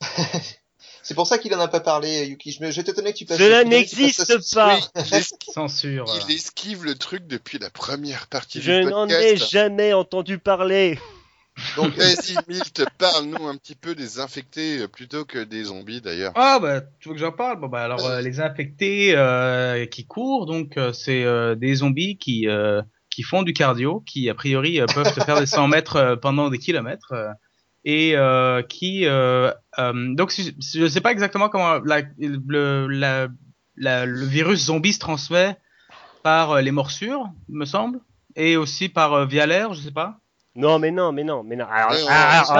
[1.02, 2.52] C'est pour ça qu'il en a pas parlé, Yuki.
[2.52, 3.38] Je me- j'étais étonné que tu passes.
[3.38, 4.78] Cela je n'existe pas.
[5.52, 6.06] Censure.
[6.28, 9.22] il esquive le truc depuis la première partie Je du n'en podcast.
[9.22, 10.98] ai jamais entendu parler.
[11.76, 16.32] Donc vas-y, Milt, parle-nous un petit peu des infectés euh, plutôt que des zombies d'ailleurs.
[16.34, 17.60] Ah bah tu veux que j'en parle?
[17.60, 22.16] Bon bah alors euh, les infectés euh, qui courent donc euh, c'est euh, des zombies
[22.16, 22.80] qui euh,
[23.10, 26.16] qui font du cardio, qui a priori euh, peuvent te faire des 100 mètres euh,
[26.16, 27.28] pendant des kilomètres euh,
[27.84, 33.28] et euh, qui euh, euh, donc je sais pas exactement comment la, le la,
[33.76, 35.56] la- le virus zombie se transmet
[36.22, 37.98] par les morsures me semble
[38.36, 40.18] et aussi par euh, via l'air je sais pas.
[40.54, 41.64] Non, mais non, mais non, mais non.
[41.66, 41.92] Alors,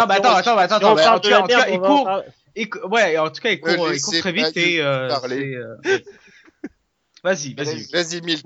[0.01, 2.91] Non, bah, attends, attends, attends, si attends, en tout cas- en merde, il va court.
[2.91, 5.77] ouais, en tout cas, il court, il court très vite et euh, euh,
[7.23, 7.85] Vas-y, vas-y.
[7.93, 8.45] Vas-y, Milt.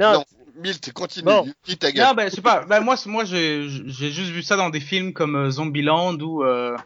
[0.56, 1.24] Milt, continue.
[1.24, 1.44] Bon.
[1.44, 2.06] Yuki, ta gueule.
[2.06, 2.64] Non, ben, je sais pas.
[2.64, 6.76] Ben, moi, moi, j'ai, juste vu ça dans des films comme euh, Zombieland ou, euh...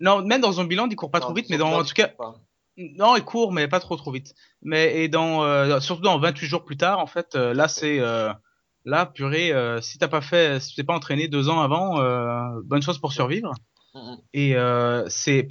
[0.00, 2.08] non, même dans Zombieland, il court pas trop vite, mais ils dans, en tout cas,
[2.08, 2.40] ils courent
[2.78, 4.34] non, il court, mais pas trop trop vite.
[4.62, 7.98] Mais, et dans, euh, surtout dans 28 jours plus tard, en fait, euh, là, c'est,
[7.98, 8.32] euh,
[8.84, 12.00] là, purée, euh, si t'as pas fait, si tu t'es pas entraîné deux ans avant,
[12.00, 13.52] euh, bonne chose pour survivre.
[14.32, 15.42] Et euh, c'est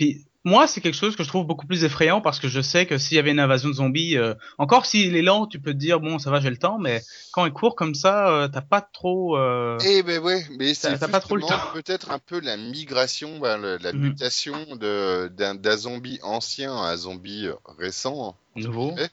[0.48, 2.98] moi c'est quelque chose que je trouve beaucoup plus effrayant parce que je sais que
[2.98, 5.78] s'il y avait une invasion de zombies, euh, encore s'il est lent, tu peux te
[5.78, 7.04] dire bon ça va j'ai le temps, mais
[7.34, 9.38] quand il court comme ça, euh, t'as pas trop.
[9.38, 9.78] Euh...
[9.86, 11.72] Eh ben ouais, mais c'est pas trop le justement temps.
[11.74, 14.00] peut-être un peu la migration, le- la Mhm.
[14.00, 18.96] mutation de d'un zombie ancien à un zombie euh, récent, Nouveau.
[18.98, 19.08] Eh,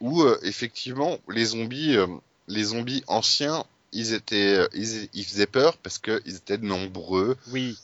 [0.00, 2.06] où euh, effectivement les zombies, euh,
[2.48, 7.76] les zombies anciens, ils étaient, ils, ils faisaient peur parce que ils étaient nombreux, Oui.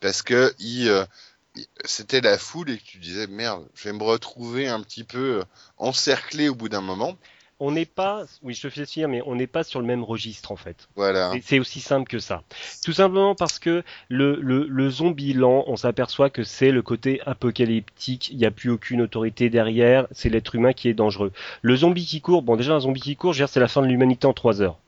[0.00, 1.06] parce que ils-
[1.84, 5.38] c'était la foule et que tu disais merde, je vais me retrouver un petit peu
[5.40, 5.42] euh,
[5.78, 7.16] encerclé au bout d'un moment.
[7.60, 10.02] On n'est pas, oui, je te fais dire, mais on n'est pas sur le même
[10.02, 10.88] registre en fait.
[10.96, 11.30] Voilà.
[11.34, 12.42] C'est- C'est aussi simple que ça.
[12.84, 17.20] Tout simplement parce que le, le, le zombie lent, on s'aperçoit que c'est le côté
[17.26, 21.32] apocalyptique, il n'y a plus aucune autorité derrière, c'est l'être humain qui est dangereux.
[21.62, 23.68] Le zombie qui court, bon déjà un zombie qui court, je veux dire, c'est la
[23.68, 24.78] fin de l'humanité en trois heures.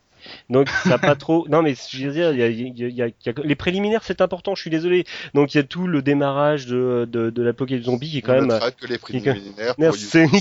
[0.50, 1.46] Donc ça n'a pas trop.
[1.48, 3.14] Non mais je veux dire, il y a, il y a- il y a- il
[3.26, 4.54] y a- les préliminaires c'est important.
[4.54, 5.04] Je suis désolé.
[5.34, 8.34] Donc il y a tout le démarrage de de, de l'apocalypse zombie qui est quand
[8.38, 8.60] On même.
[8.78, 9.74] que les préliminaires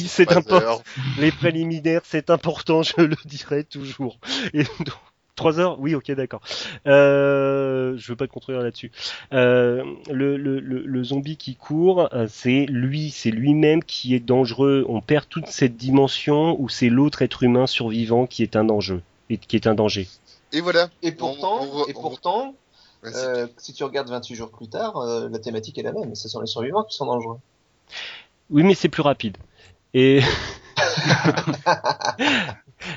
[0.07, 0.81] c'est important.
[1.19, 4.17] Les préliminaires, c'est important, je le dirai toujours.
[4.53, 4.97] Et donc,
[5.35, 6.41] trois heures, oui, ok, d'accord.
[6.87, 8.91] Euh, je veux pas te contredire là-dessus.
[9.33, 14.19] Euh, le, le, le, le zombie qui court, euh, c'est lui, c'est lui-même qui est
[14.19, 14.85] dangereux.
[14.87, 18.99] On perd toute cette dimension où c'est l'autre être humain survivant qui est un danger.
[19.29, 20.07] Et qui est un danger.
[20.51, 20.89] Et voilà.
[21.01, 22.53] Et pourtant, On- on- et pourtant,
[23.05, 26.13] euh, si tu regardes 28 jours plus tard, euh, la thématique est la même.
[26.15, 27.39] Ce sont les survivants qui sont dangereux.
[28.49, 29.37] Oui, mais c'est plus rapide.
[29.93, 30.21] Et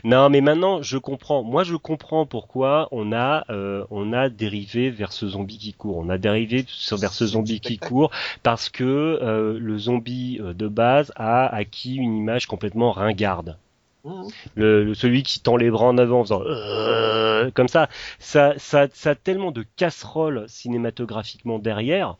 [0.04, 1.42] non, mais maintenant je comprends.
[1.42, 5.96] Moi, je comprends pourquoi on a euh, on a dérivé vers ce zombie qui court.
[5.98, 8.10] On a dérivé sur- vers ce zombie qui court
[8.42, 13.56] parce que euh, le zombie euh, de base a acquis une image complètement ringarde.
[14.04, 14.28] Mhm.
[14.54, 17.88] Le, le- celui qui tend les bras en avant en faisant euh, comme ça,
[18.18, 22.16] ça, ça, ça a tellement de casseroles cinématographiquement derrière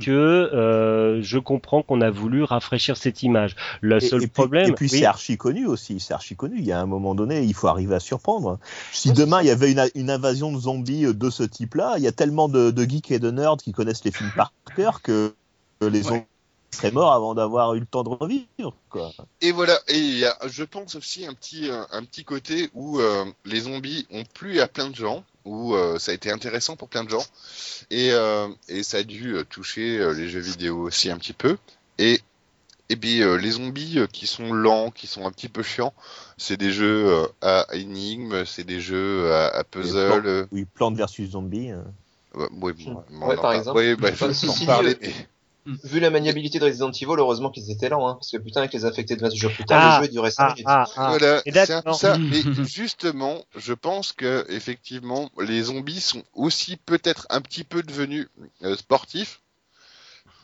[0.00, 3.56] que euh, je comprends qu'on a voulu rafraîchir cette image.
[3.80, 6.36] Le Et, seul et puis, problème, et puis oui, c'est archi connu aussi, c'est archi
[6.36, 6.58] connu.
[6.58, 8.60] Il y a un moment donné, il faut arriver à surprendre.
[8.92, 12.04] Si demain il y avait une, une invasion de zombies euh, de ce type-là, il
[12.04, 15.02] y a tellement de, de geeks et de nerds qui connaissent les films par cœur
[15.02, 15.34] que
[15.80, 16.22] que les zombies
[16.70, 18.74] seraient morts avant d'avoir eu le temps de revivre.
[18.90, 19.10] Quoi.
[19.40, 22.70] Et voilà, et il y a, je pense aussi un petit, euh, un petit côté
[22.74, 26.30] où euh, les zombies ont plu à plein de gens, où euh, ça a été
[26.30, 27.24] intéressant pour plein de gens,
[27.90, 31.56] et, euh, et ça a dû toucher euh, les jeux vidéo aussi un petit peu.
[31.98, 32.20] Et,
[32.90, 35.94] et puis euh, les zombies euh, qui sont lents, qui sont un petit peu chiants,
[36.36, 40.26] c'est des jeux euh, à énigmes, c'est des jeux à, à puzzle.
[40.26, 41.70] euh, Oui, Plante versus Zombie.
[41.70, 41.82] euh.
[42.34, 43.78] ouais, ouais, bon, Ouais, par exemple.
[43.78, 45.08] ouais, bah, je parler, euh,
[45.66, 48.60] mais- Vu la maniabilité de Resident Evil, heureusement qu'ils étaient lents, hein, parce que putain,
[48.60, 50.64] avec les infectés de 28 jours plus tard, Ah, le jeu durait 5 ah, minutes.
[50.66, 51.08] ah, ah.
[51.10, 51.94] Voilà, Et c'est un peu d'accord.
[52.00, 52.16] ça.
[52.18, 58.28] Mais justement, je pense que effectivement, les zombies sont aussi peut-être un petit peu devenus
[58.62, 59.40] euh, sportifs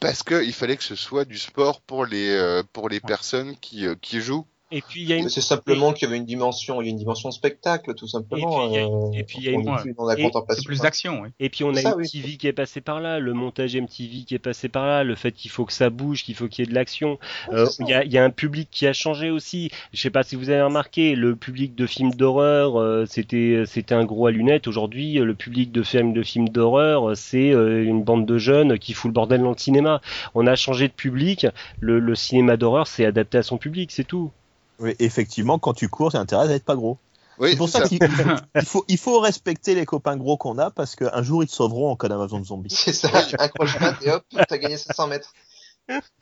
[0.00, 3.56] parce que il fallait que ce soit du sport pour les euh, pour les personnes
[3.56, 4.46] qui euh, qui jouent.
[4.76, 6.88] Et puis il y a une C'est simplement qu'il y avait une dimension, il y
[6.88, 8.66] a une dimension spectacle, tout simplement.
[8.66, 10.80] Et puis, il y a- euh, et puis, il y a une- plus et- plus
[10.80, 11.20] d'action.
[11.22, 11.28] oui.
[11.38, 12.08] Et puis on a Ça, une oui.
[12.10, 15.14] TV qui est passée par là, le montage MTV qui est passé par là, le
[15.14, 17.18] fait qu'il faut que ça bouge, qu'il faut qu'il y ait de l'action.
[17.50, 17.66] Ouais, Euh.
[17.80, 19.70] Il y, a, il y a un public qui a changé aussi.
[19.92, 23.94] Je sais pas si vous avez remarqué, le public de films d'horreur, euh, c'était c'était
[23.94, 24.66] un gros à lunettes.
[24.66, 28.92] Aujourd'hui, le public de films de films d'horreur, c'est euh, une bande de jeunes qui
[28.92, 30.00] fout le bordel dans le cinéma.
[30.34, 31.46] On a changé de public.
[31.80, 34.30] Le, le cinéma d'horreur, c'est adapté à son public, c'est tout.
[34.78, 36.98] Oui, effectivement, quand tu cours, c'est intérêt d'être pas gros.
[37.38, 37.98] Oui, c'est pour ça, qu'il
[38.54, 41.52] il faut, il faut respecter les copains gros qu'on a parce qu'un jour ils te
[41.52, 42.70] sauveront en cas d'invasion de zombies.
[42.70, 45.32] C'est ça, accroche-toi et hop, t'as gagné 700 mètres.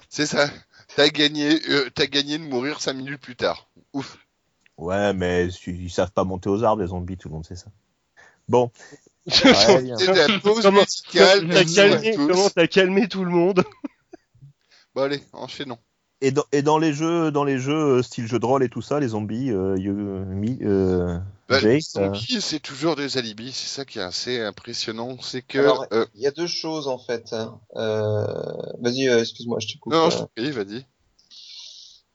[0.08, 0.48] c'est ça.
[0.96, 3.68] T'as gagné, euh, t'as gagné de mourir cinq minutes plus tard.
[3.92, 4.18] Ouf.
[4.78, 7.70] Ouais, mais ils savent pas monter aux arbres, les zombies, tout le monde sait ça.
[8.48, 8.70] Bon.
[9.24, 9.92] Ouais.
[9.98, 11.52] C'était la pause musicale.
[11.52, 13.62] à t'as calmé tout le monde?
[14.96, 15.78] Bon allez, enchaînons.
[16.24, 18.68] Et dans, et dans les jeux, dans les jeux euh, style jeu de rôle et
[18.68, 19.76] tout ça, les zombies, euh,
[20.62, 21.18] euh,
[21.48, 23.50] Bah, Jake, les zombies, c'est toujours des alibis.
[23.52, 25.16] C'est ça qui est assez impressionnant.
[25.20, 25.58] C'est que
[25.92, 27.32] euh, Il y a deux choses en fait.
[27.32, 27.58] hein.
[27.74, 28.24] Euh...
[28.80, 29.92] Vas-y, euh, excuse-moi, je te coupe.
[29.92, 30.10] non, euh.
[30.10, 30.86] je prie, vas-y.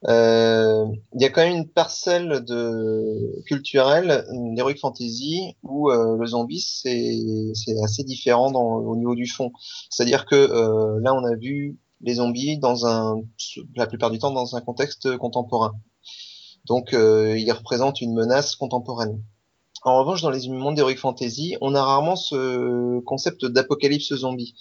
[0.07, 0.85] Euh,
[1.15, 4.25] Il y a quand même une parcelle de culturelle
[4.55, 7.17] d'heroic fantasy où euh, le zombie c'est
[7.55, 9.51] c'est assez différent dans, au niveau du fond.
[9.89, 13.21] C'est-à-dire que euh, là on a vu les zombies dans un
[13.75, 15.73] la plupart du temps dans un contexte contemporain.
[16.65, 19.23] Donc euh, ils représentent une menace contemporaine.
[19.83, 24.55] En revanche, dans les mondes d'heroic fantasy, on a rarement ce concept d'apocalypse zombie.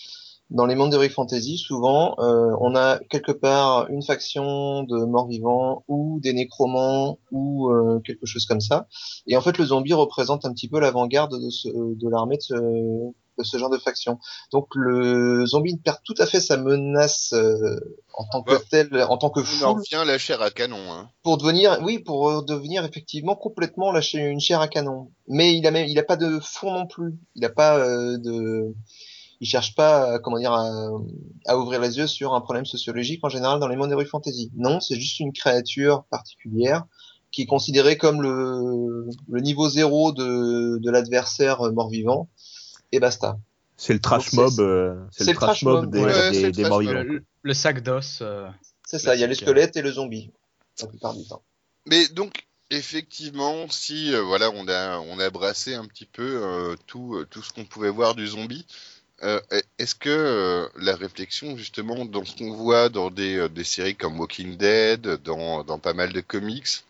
[0.51, 5.85] Dans les mondes d'heroic fantasy, souvent, euh, on a quelque part une faction de morts-vivants
[5.89, 8.86] ou des nécromants ou euh, quelque chose comme ça.
[9.27, 12.55] Et en fait, le zombie représente un petit peu l'avant-garde de, de l'armée de ce,
[12.55, 14.20] de ce genre de faction.
[14.52, 17.81] Donc, le zombie perd tout à fait sa menace euh,
[18.14, 18.60] en tant que Ouais.
[18.70, 20.78] tel, en tant que On en foule, revient à la chair à canon.
[20.93, 21.10] Hein.
[21.24, 25.10] pour devenir, oui, pour devenir effectivement complètement lâcher une chair à canon.
[25.27, 27.14] Mais il a même, il a pas de fond non plus.
[27.35, 28.74] Il a pas euh, de,
[29.41, 30.89] il cherche pas, euh, comment dire, à,
[31.47, 34.51] à ouvrir les yeux sur un problème sociologique en général dans les mondes d'Heroic Fantasy.
[34.57, 36.85] Non, c'est juste une créature particulière
[37.33, 42.29] qui est considérée comme le, le niveau zéro de, de l'adversaire mort-vivant.
[42.93, 43.39] Et basta.
[43.77, 46.53] c'est le trash Donc, mob, c'est- euh, c'est le trash mob des, ouais, des, le
[46.53, 46.89] des trash morts mob.
[46.97, 47.03] vivants.
[47.13, 48.21] Le, le sac d'os.
[48.23, 48.49] euh,
[48.87, 49.49] C'est ça, il y a le Classique.
[49.49, 50.31] squelette et le zombie.
[50.81, 51.43] La plupart du temps.
[51.87, 56.77] Mais donc, effectivement, si euh, voilà, on a on a brassé un petit peu euh,
[56.87, 58.67] tout euh, tout ce qu'on pouvait voir du zombie.
[59.23, 59.41] Euh,
[59.79, 63.97] Est-ce que euh, la réflexion justement dans ce qu'on voit dans des, euh, des séries
[63.97, 66.85] comme Walking Dead, dans, dans pas mal de comics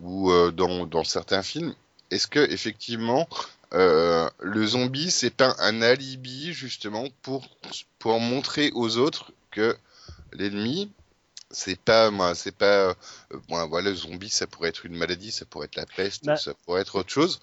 [0.00, 1.74] ou dans, dans certains films,
[2.10, 3.28] est-ce que effectivement
[3.72, 7.46] le zombie c'est pas un alibi justement pour
[7.98, 9.76] pour montrer aux autres que
[10.32, 10.90] l'ennemi
[11.50, 12.94] c'est pas moi c'est pas
[13.48, 16.36] bon, voilà le zombie ça pourrait être une maladie ça pourrait être la peste Bah.
[16.36, 17.40] ça pourrait être autre chose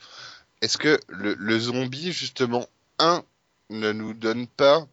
[0.62, 2.68] est-ce que le, le zombie justement
[2.98, 3.24] un
[3.70, 4.88] ne nous donne pas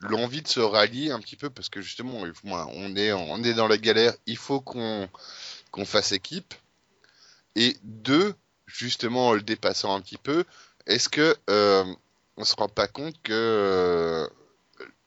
[0.00, 3.68] l'envie de se rallier un petit peu parce que justement on est on est dans
[3.68, 5.08] la galère il faut qu'on
[5.84, 6.54] fasse équipe
[7.54, 8.34] et deux
[8.66, 10.44] justement en le dépassant un petit peu
[10.86, 11.84] est-ce que euh,
[12.36, 14.26] on se rend pas compte que euh,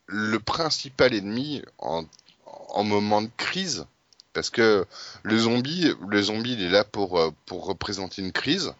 [0.06, 2.04] le principal ennemi en,
[2.44, 3.86] en moment de crise,
[4.32, 4.86] parce que
[5.22, 8.72] le zombie, le zombie, il est là pour euh, pour représenter une crise.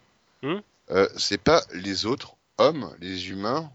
[0.42, 0.58] Hmm.
[0.90, 3.70] Euh, c'est pas les autres hommes, les humains.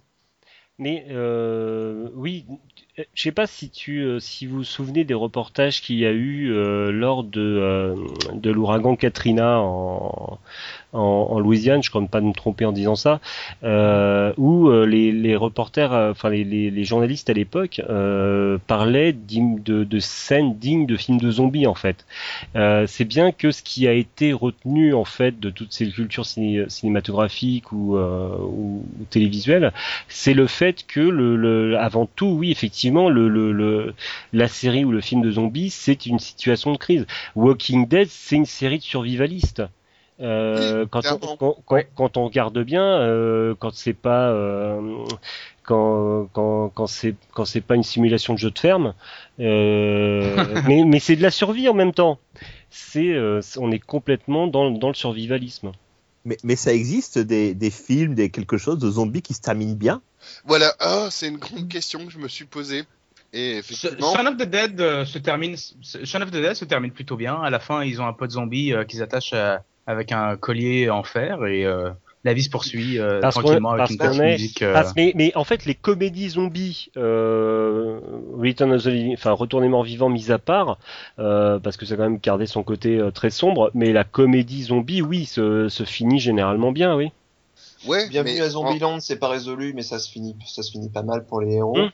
[0.82, 2.48] Mais euh, oui,
[2.98, 6.12] je sais pas si tu, euh, si vous vous souvenez des reportages qu'il y a
[6.12, 7.96] eu euh, lors de euh,
[8.34, 10.40] de l'ouragan Katrina en,
[10.94, 13.22] en, en Louisiane, je ne pas me tromper en disant ça,
[13.64, 18.58] euh, où euh, les, les reporters, euh, enfin les, les, les journalistes à l'époque euh,
[18.68, 22.06] parlaient de, de scènes dignes de films de zombies en fait.
[22.56, 26.26] Euh, c'est bien que ce qui a été retenu en fait de toutes ces cultures
[26.26, 29.72] ciné- cinématographiques ou, euh, ou, ou télévisuelles,
[30.08, 33.94] c'est le fait que le, le- avant tout, oui, effectivement, le, le, le-
[34.34, 37.06] la série ou le film de zombies, c'est une situation de crise.
[37.36, 39.64] Walking Dead, c'est une série de survivalistes.
[40.20, 41.38] Euh, quand, on, clairement.
[41.38, 44.80] quand, quand, quand on regarde bien, euh, quand c'est pas euh,
[45.64, 48.94] quand, quand, quand c'est quand c'est pas une simulation de jeu de ferme,
[50.68, 52.20] mais, mais c'est de la survie en même temps.
[52.70, 55.72] C'est c'est- on est complètement dans, dans le survivalisme.
[56.26, 59.76] Mais, mais ça existe des, des films, des quelque chose de zombies qui se terminent
[59.76, 60.02] bien?
[60.46, 62.84] Voilà, ah, c'est une grande question que je me suis posée.
[63.34, 66.92] Et effectivement, Son of the Dead euh, se termine, Son of the Dead se termine
[66.92, 67.42] plutôt bien.
[67.42, 70.38] À la fin, ils ont un peu de zombies euh, qu'ils attachent à- avec un
[70.38, 71.90] collier en fer et euh,
[72.24, 74.62] la vie se poursuit euh, Parce tranquillement avec parce une qu'on petite musique.
[74.62, 78.00] euh, Parce- mais, mais en fait, les comédies zombies, euh,
[78.38, 80.78] Return of the Living- enfin Retourner mort vivant mis à part,
[81.20, 84.04] euh, parce que ça a quand même gardé son côté euh, très sombre, mais la
[84.04, 87.12] comédie zombie, oui, se, se finit généralement bien, oui.
[87.88, 90.90] Ouais, Bienvenue mais à Zombieland, c'est pas résolu, mais ça se finit, ça se finit
[90.90, 91.76] pas mal pour les héros.
[91.76, 91.90] Mm.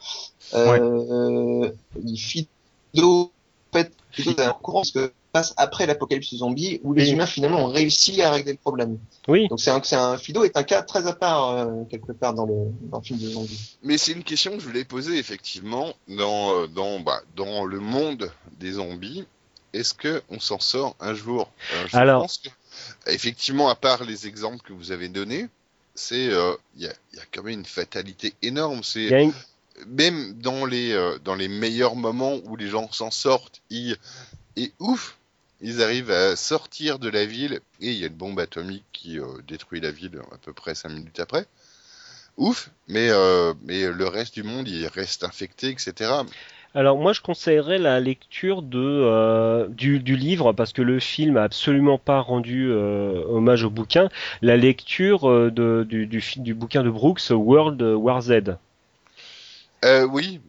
[0.55, 1.69] Euh,
[2.17, 3.31] Fido,
[3.71, 7.11] en fait, Fido, c'est un courant parce que passe après l'apocalypse zombie où les Oui.
[7.14, 8.97] humains finalement ont réussi à régler le problème.
[9.27, 9.47] Oui.
[9.49, 12.34] Donc c'est un, c'est un Fido est un cas très à part euh, quelque part
[12.34, 12.55] dans le
[12.91, 13.76] dans le film de zombie.
[13.84, 17.80] Mais c'est une question que je voulais poser effectivement dans euh, dans bah, dans le
[17.80, 19.26] monde des zombies.
[19.73, 21.49] Est-ce que on s'en sort un jour?
[21.73, 22.49] Euh, Je Alors- pense que
[23.11, 25.47] effectivement, à part les exemples que vous avez donnés,
[25.93, 28.81] c'est euh, il y, a, il y a quand même une fatalité énorme.
[28.84, 29.34] C'est une-
[29.85, 33.95] même dans les euh, dans les meilleurs moments où les gens s'en sortent, ils
[34.55, 35.18] et ouf,
[35.61, 39.19] ils arrivent à sortir de la ville et il y a une bombe atomique qui
[39.19, 41.45] euh, détruit la ville à peu près cinq minutes après.
[42.38, 46.11] Ouf, mais euh, mais le reste du monde il reste infecté, etc.
[46.75, 51.38] Alors moi je conseillerais la lecture de euh, du, du livre parce que le film
[51.38, 54.09] a absolument pas rendu euh, hommage au bouquin.
[54.43, 58.57] La lecture euh, de, du, du, du bouquin de Brooks World War Z.
[59.85, 60.39] Euh, oui,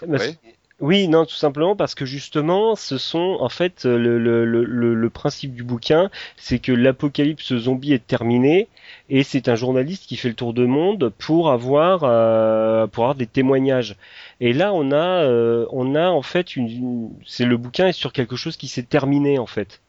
[0.00, 0.38] Parce- ouais.
[0.80, 4.94] Oui, non, tout simplement parce que justement, ce sont en fait le, le, le, le-
[4.94, 8.68] le principe du bouquin, c'est que l'apocalypse zombie est terminé
[9.08, 13.14] et c'est un journaliste qui fait le tour de monde pour avoir euh, pour avoir
[13.16, 13.96] des témoignages.
[14.40, 17.92] Et là, on a euh, on a en fait une, une- c'est le bouquin est
[17.92, 19.80] sur quelque chose qui s'est terminé en fait.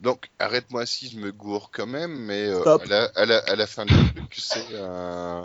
[0.00, 2.82] Donc arrête-moi si je me gourre quand même, mais euh, Stop.
[2.82, 5.42] à, la, à, la, à la fin du truc, c'est euh,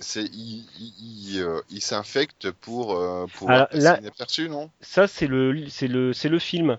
[0.00, 4.70] c'est il, il, il, euh, il s'infecte pour euh, Alors, là- inaperçu, non?
[4.80, 6.78] Ça, c'est le c'est le c'est le film.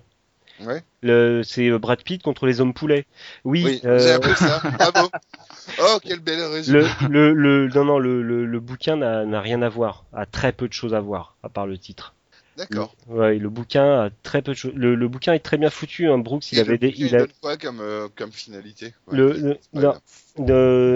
[0.61, 0.83] Ouais.
[1.01, 3.05] Le, c'est euh, Brad Pitt contre les hommes poulets.
[3.45, 3.63] Oui.
[3.63, 4.61] Oui, euh, j'ai appris ça.
[4.77, 5.09] Bravo.
[5.81, 6.81] Oh, quel bel résumé.
[6.81, 10.25] Le, le, le, non, non, le, le, le bouquin n'a n'a rien à voir, a
[10.25, 12.13] très peu de choses à voir, à part le titre.
[12.59, 12.93] D'accord.
[13.07, 14.73] Ouais, le bouquin a très peu de choses.
[14.75, 16.17] Le, le bouquin est très bien foutu, hein.
[16.17, 19.17] Brooks, il Et avait des, bouquin, il a, donne quoi comme, euh, comme finalité Ouais,
[19.17, 19.57] le,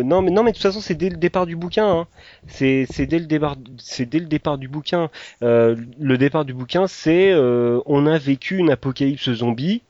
[0.03, 1.87] non, mais non, mais de toute façon, c'est dès le départ du bouquin.
[1.87, 2.07] Hein.
[2.47, 5.09] C'est, dès le départ, c'est dès le départ du bouquin.
[5.41, 9.81] Euh, le départ du bouquin, c'est, euh, on a vécu une apocalypse zombie.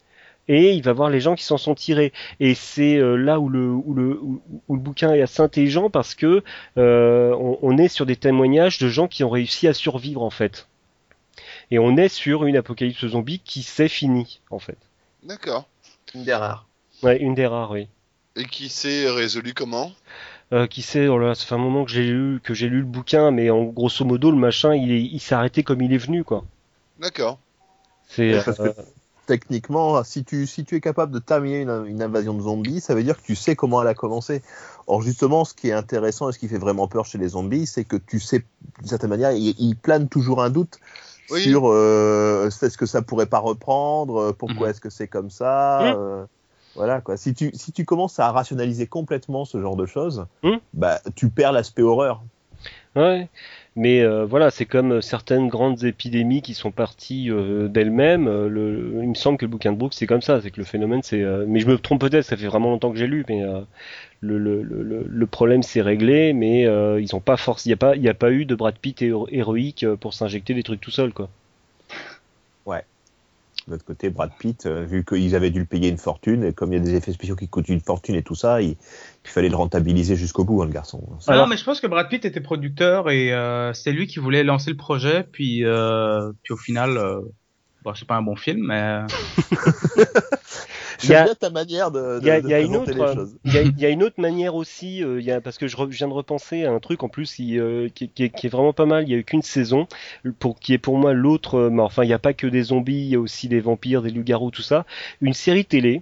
[0.50, 2.12] Et il va voir les gens qui s'en sont tirés.
[2.42, 5.90] Et c'est euh, là où le, où, le, où, où le bouquin est assez intelligent
[5.90, 6.44] parce que
[6.78, 10.30] euh, on, on est sur des témoignages de gens qui ont réussi à survivre en
[10.30, 10.68] fait.
[11.72, 14.78] Et on est sur une apocalypse zombie qui s'est finie en fait.
[15.24, 15.68] D'accord.
[16.14, 16.68] Une des rares.
[17.02, 17.88] Ouais, une des rares, oui.
[18.36, 19.92] Et qui s'est résolu comment?
[20.52, 22.80] Euh, qui sait, oh là, ça fait un moment que j'ai lu, que j'ai lu
[22.80, 25.92] le bouquin, mais en grosso modo, le machin, il, est- il s'est arrêté comme il
[25.94, 26.44] est venu, quoi.
[27.00, 27.40] D'accord.
[28.08, 28.74] C'est, Parce que- euh,
[29.26, 32.94] Techniquement, si tu, si tu es capable de terminer une, une invasion de zombies, ça
[32.94, 34.42] veut dire que tu sais comment elle a commencé.
[34.86, 37.66] Or, justement, ce qui est intéressant et ce qui fait vraiment peur chez les zombies,
[37.66, 38.44] c'est que tu sais,
[38.80, 40.78] d'une certaine manière, il, il plane toujours un doute
[41.30, 41.42] Oui.
[41.42, 44.72] sur euh, est-ce que ça pourrait pas reprendre, euh, pourquoi Mhm.
[44.72, 45.80] est-ce que c'est comme ça.
[45.82, 45.94] Mhm.
[45.96, 46.26] euh,
[46.76, 47.18] voilà quoi.
[47.18, 50.60] Si tu, si tu commences à rationaliser complètement ce genre de choses, Mhm.
[50.74, 52.24] bah, tu perds l'aspect horreur.
[52.96, 53.30] ouais.
[53.76, 58.28] Mais euh, voilà, c'est comme certaines grandes épidémies qui sont parties euh, d'elles-mêmes.
[58.28, 60.64] euh, il me semble que le bouquin de Brooks, c'est comme ça, c'est que le
[60.66, 61.22] phénomène, c'est.
[61.24, 63.62] euh, mais je me trompe peut-être, ça fait vraiment longtemps que j'ai lu, mais euh,
[64.22, 67.78] le, le, le, problème s'est réglé, mais euh, ils ont pas force, il y a
[67.78, 70.82] pas, il a pas eu de Brad Pitt héro- héroïque euh, pour s'injecter des trucs
[70.82, 71.30] tout seul, quoi.
[73.68, 76.52] De l'autre côté, Brad Pitt, euh, vu qu'ils avaient dû le payer une fortune, et
[76.54, 78.72] comme il y a des effets spéciaux qui coûtent une fortune et tout ça, il,
[78.72, 78.78] il
[79.30, 81.02] fallait le rentabiliser jusqu'au bout, hein, le garçon.
[81.28, 84.20] Alors- Non, mais je pense que Brad Pitt était producteur et euh, c'est lui qui
[84.20, 87.22] voulait lancer le projet, puis euh, puis au final, euh,
[87.86, 89.00] bon, c'est pas un bon film, mais
[91.10, 92.60] y a- J'aime bien ta manière de, de, Il y a, de il y a
[92.60, 93.38] une autre, les choses.
[93.46, 95.58] il y a, il y a une autre manière aussi, euh, il y a, parce
[95.58, 98.10] que je, re- je viens de repenser à un truc en plus qui, euh, qui,
[98.10, 99.04] qui est, qui est vraiment pas mal.
[99.04, 99.88] Il y a eu qu'une saison,
[100.40, 101.56] pour qui est pour moi l'autre.
[101.56, 103.60] euh, mais enfin, il n'y a pas que des zombies, il y a aussi des
[103.60, 104.86] vampires, des loups-garous, tout ça.
[105.22, 106.02] Une série télé.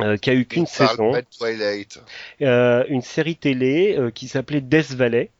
[0.00, 2.00] euh, qui a eu qu'une saison, pas de Twilight.
[2.42, 5.30] euh, une série télé euh, qui s'appelait Death Valley,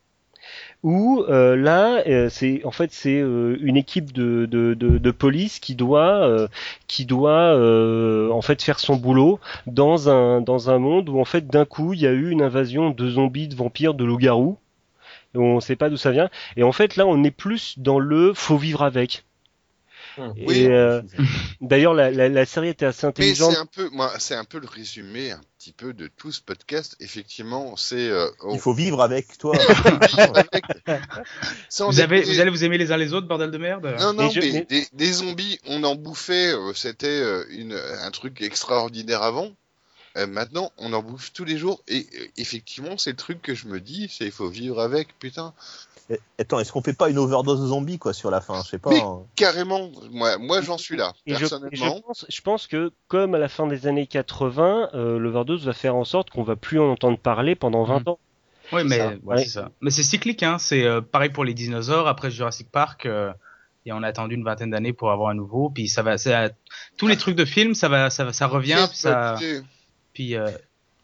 [0.87, 5.11] où euh, là, euh, c'est en fait c'est euh, une équipe de, de, de, de
[5.11, 6.47] police qui doit euh,
[6.87, 11.25] qui doit euh, en fait faire son boulot dans un dans un monde où en
[11.25, 14.57] fait d'un coup il y a eu une invasion de zombies, de vampires, de loups-garous.
[15.35, 16.31] On ne sait pas d'où ça vient.
[16.57, 19.25] Et en fait là on est plus dans le faut vivre avec.
[20.37, 20.67] Et Oui.
[20.67, 21.03] euh,
[21.61, 23.53] d'ailleurs la, la, la série était assez Mais intelligente.
[23.53, 26.41] c'est un peu, moi, c'est un peu le résumé un petit peu de tout ce
[26.41, 26.95] podcast.
[27.01, 28.09] Effectivement, c'est.
[28.09, 29.57] euh, oh, Il faut vivre avec toi.
[29.59, 29.65] vous
[32.01, 32.35] avez déconner.
[32.35, 33.97] vous allez vous aimer les uns les autres, bordel de merde.
[33.99, 37.73] Non, non, Mais je- mais Des, des zombies, on en bouffait, euh, c'était euh, une,
[37.73, 39.51] un truc extraordinaire avant.
[40.17, 43.55] Euh, maintenant, on en bouffe tous les jours et euh, effectivement, c'est le truc que
[43.55, 45.53] je me dis, c'est il faut vivre avec, putain.
[46.09, 48.63] Et- Attends, est-ce qu'on fait pas une overdose de zombies quoi sur la fin?
[48.63, 48.91] Je sais pas.
[48.91, 49.23] Mais- hein.
[49.35, 51.97] Carrément, moi, moi j'en suis là, Et je, et personnellement.
[51.97, 55.73] je pense, je pense que, comme à la fin des années 80, euh, l'overdose va
[55.73, 58.19] faire en sorte qu'on va plus en entendre parler pendant 20 ans.
[58.73, 59.39] Oui, mais ça, ouais, ouais.
[59.45, 59.71] c'est ça.
[59.81, 60.59] Mais c'est cyclique, hein.
[60.59, 62.09] C'est euh, pareil pour les dinosaures.
[62.09, 63.33] Après Jurassic Park, euh,
[63.85, 65.71] et on a attendu une vingtaine d'années pour avoir un nouveau.
[65.71, 66.49] Puis ça va, ça,
[66.97, 68.85] tous les trucs de film, ça va, ça, va- ça revient.
[68.89, 69.37] Puis, ça,
[70.17, 70.49] puis euh,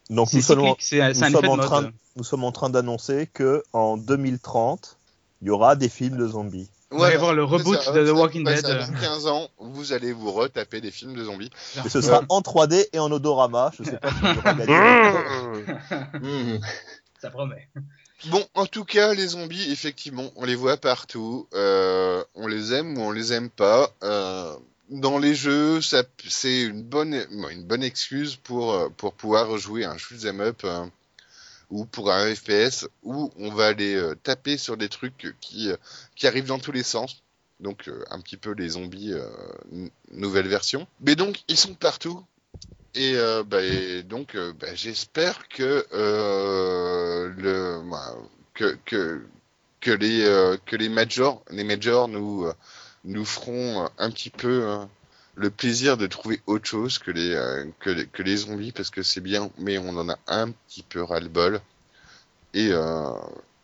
[0.09, 1.93] Donc nous sommes, en- nous sommes train, mode.
[2.15, 4.97] nous sommes en train d'annoncer que en 2030,
[5.43, 6.67] il y aura des films de zombies.
[6.89, 8.63] Vous allez voir le reboot ça, de The Walking Dead.
[8.63, 11.51] Dans 15 ans, vous allez vous retaper des films de zombies.
[11.85, 12.25] Et ce sera Ouais.
[12.29, 13.71] en 3D et en odorama.
[13.77, 14.23] Je sais pas si.
[16.19, 16.59] Mhm.
[17.21, 17.67] Ça promet.
[18.29, 21.47] Bon, en tout cas, les zombies, effectivement, on les voit partout.
[21.53, 23.89] Euh, on les aime ou on les aime pas.
[24.03, 24.53] Euh,
[24.93, 27.15] dans les jeux, c'est une bonne,
[27.81, 30.85] excuse pour euh, pour pouvoir jouer un shoot 'em up euh,
[31.71, 35.77] ou pour un FPS où on va aller euh, taper sur des trucs qui euh,
[36.15, 37.23] qui arrivent dans tous les sens.
[37.59, 39.13] Donc un petit peu les zombies
[40.11, 40.85] nouvelle version.
[41.01, 42.21] Mais donc ils sont partout.
[42.93, 43.15] Et,
[43.47, 43.61] bah,
[44.03, 45.87] donc bah, j'espère que
[47.79, 48.15] bah,
[49.79, 52.51] que les majors les majors nous
[53.05, 54.77] nous feront euh, un petit peu euh,
[55.35, 58.89] le plaisir de trouver autre chose que les euh, que les, que les zombies parce
[58.89, 61.61] que c'est bien mais on en a un petit peu ras le bol
[62.53, 63.09] et euh,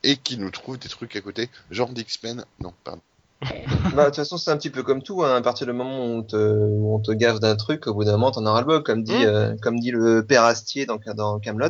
[0.03, 3.01] et qui nous trouvent des trucs à côté genre d'X-Men non pardon
[3.95, 5.23] Bah, de toute façon, c'est un petit peu comme tout.
[5.23, 5.37] Hein.
[5.37, 8.03] À partir du moment où on te, où on te gaffe d'un truc, au bout
[8.03, 8.83] d'un moment, t'en auras le bol.
[8.83, 9.23] Comme dit, Mm.
[9.27, 11.69] euh, comme dit le père Astier dans, dans Camelot.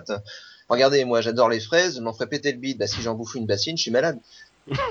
[0.68, 1.98] Regardez, moi, j'adore les fraises.
[1.98, 2.80] Je m'en ferais péter le bide.
[2.80, 4.18] Bah, si j'en bouffe une bassine, je suis malade.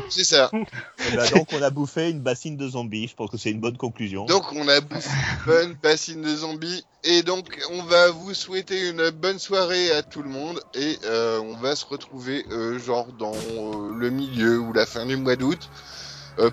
[0.08, 0.50] C'est ça.
[0.52, 3.08] Eh ben, donc on a bouffé une bassine de zombies.
[3.08, 4.24] Je pense que c'est une bonne conclusion.
[4.26, 6.84] donc on a bouffé une bonne bassine de zombies.
[7.04, 10.60] Et donc on va vous souhaiter une bonne soirée à tout le monde.
[10.74, 15.06] Et euh, on va se retrouver euh, genre dans euh, le milieu ou la fin
[15.06, 15.70] du mois d'août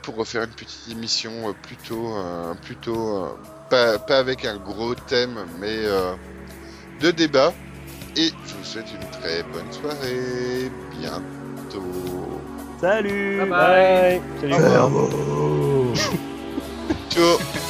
[0.01, 2.15] pour refaire une petite émission plutôt
[2.63, 3.37] plutôt
[3.69, 5.83] pas, pas avec un gros thème mais
[7.01, 7.53] de débat.
[8.15, 10.71] Et je vous souhaite une très bonne soirée.
[10.99, 12.14] Bientôt
[12.79, 13.39] Salut.
[13.39, 14.21] Bye bye.
[14.39, 14.61] Salut.
[17.11, 17.55] ciao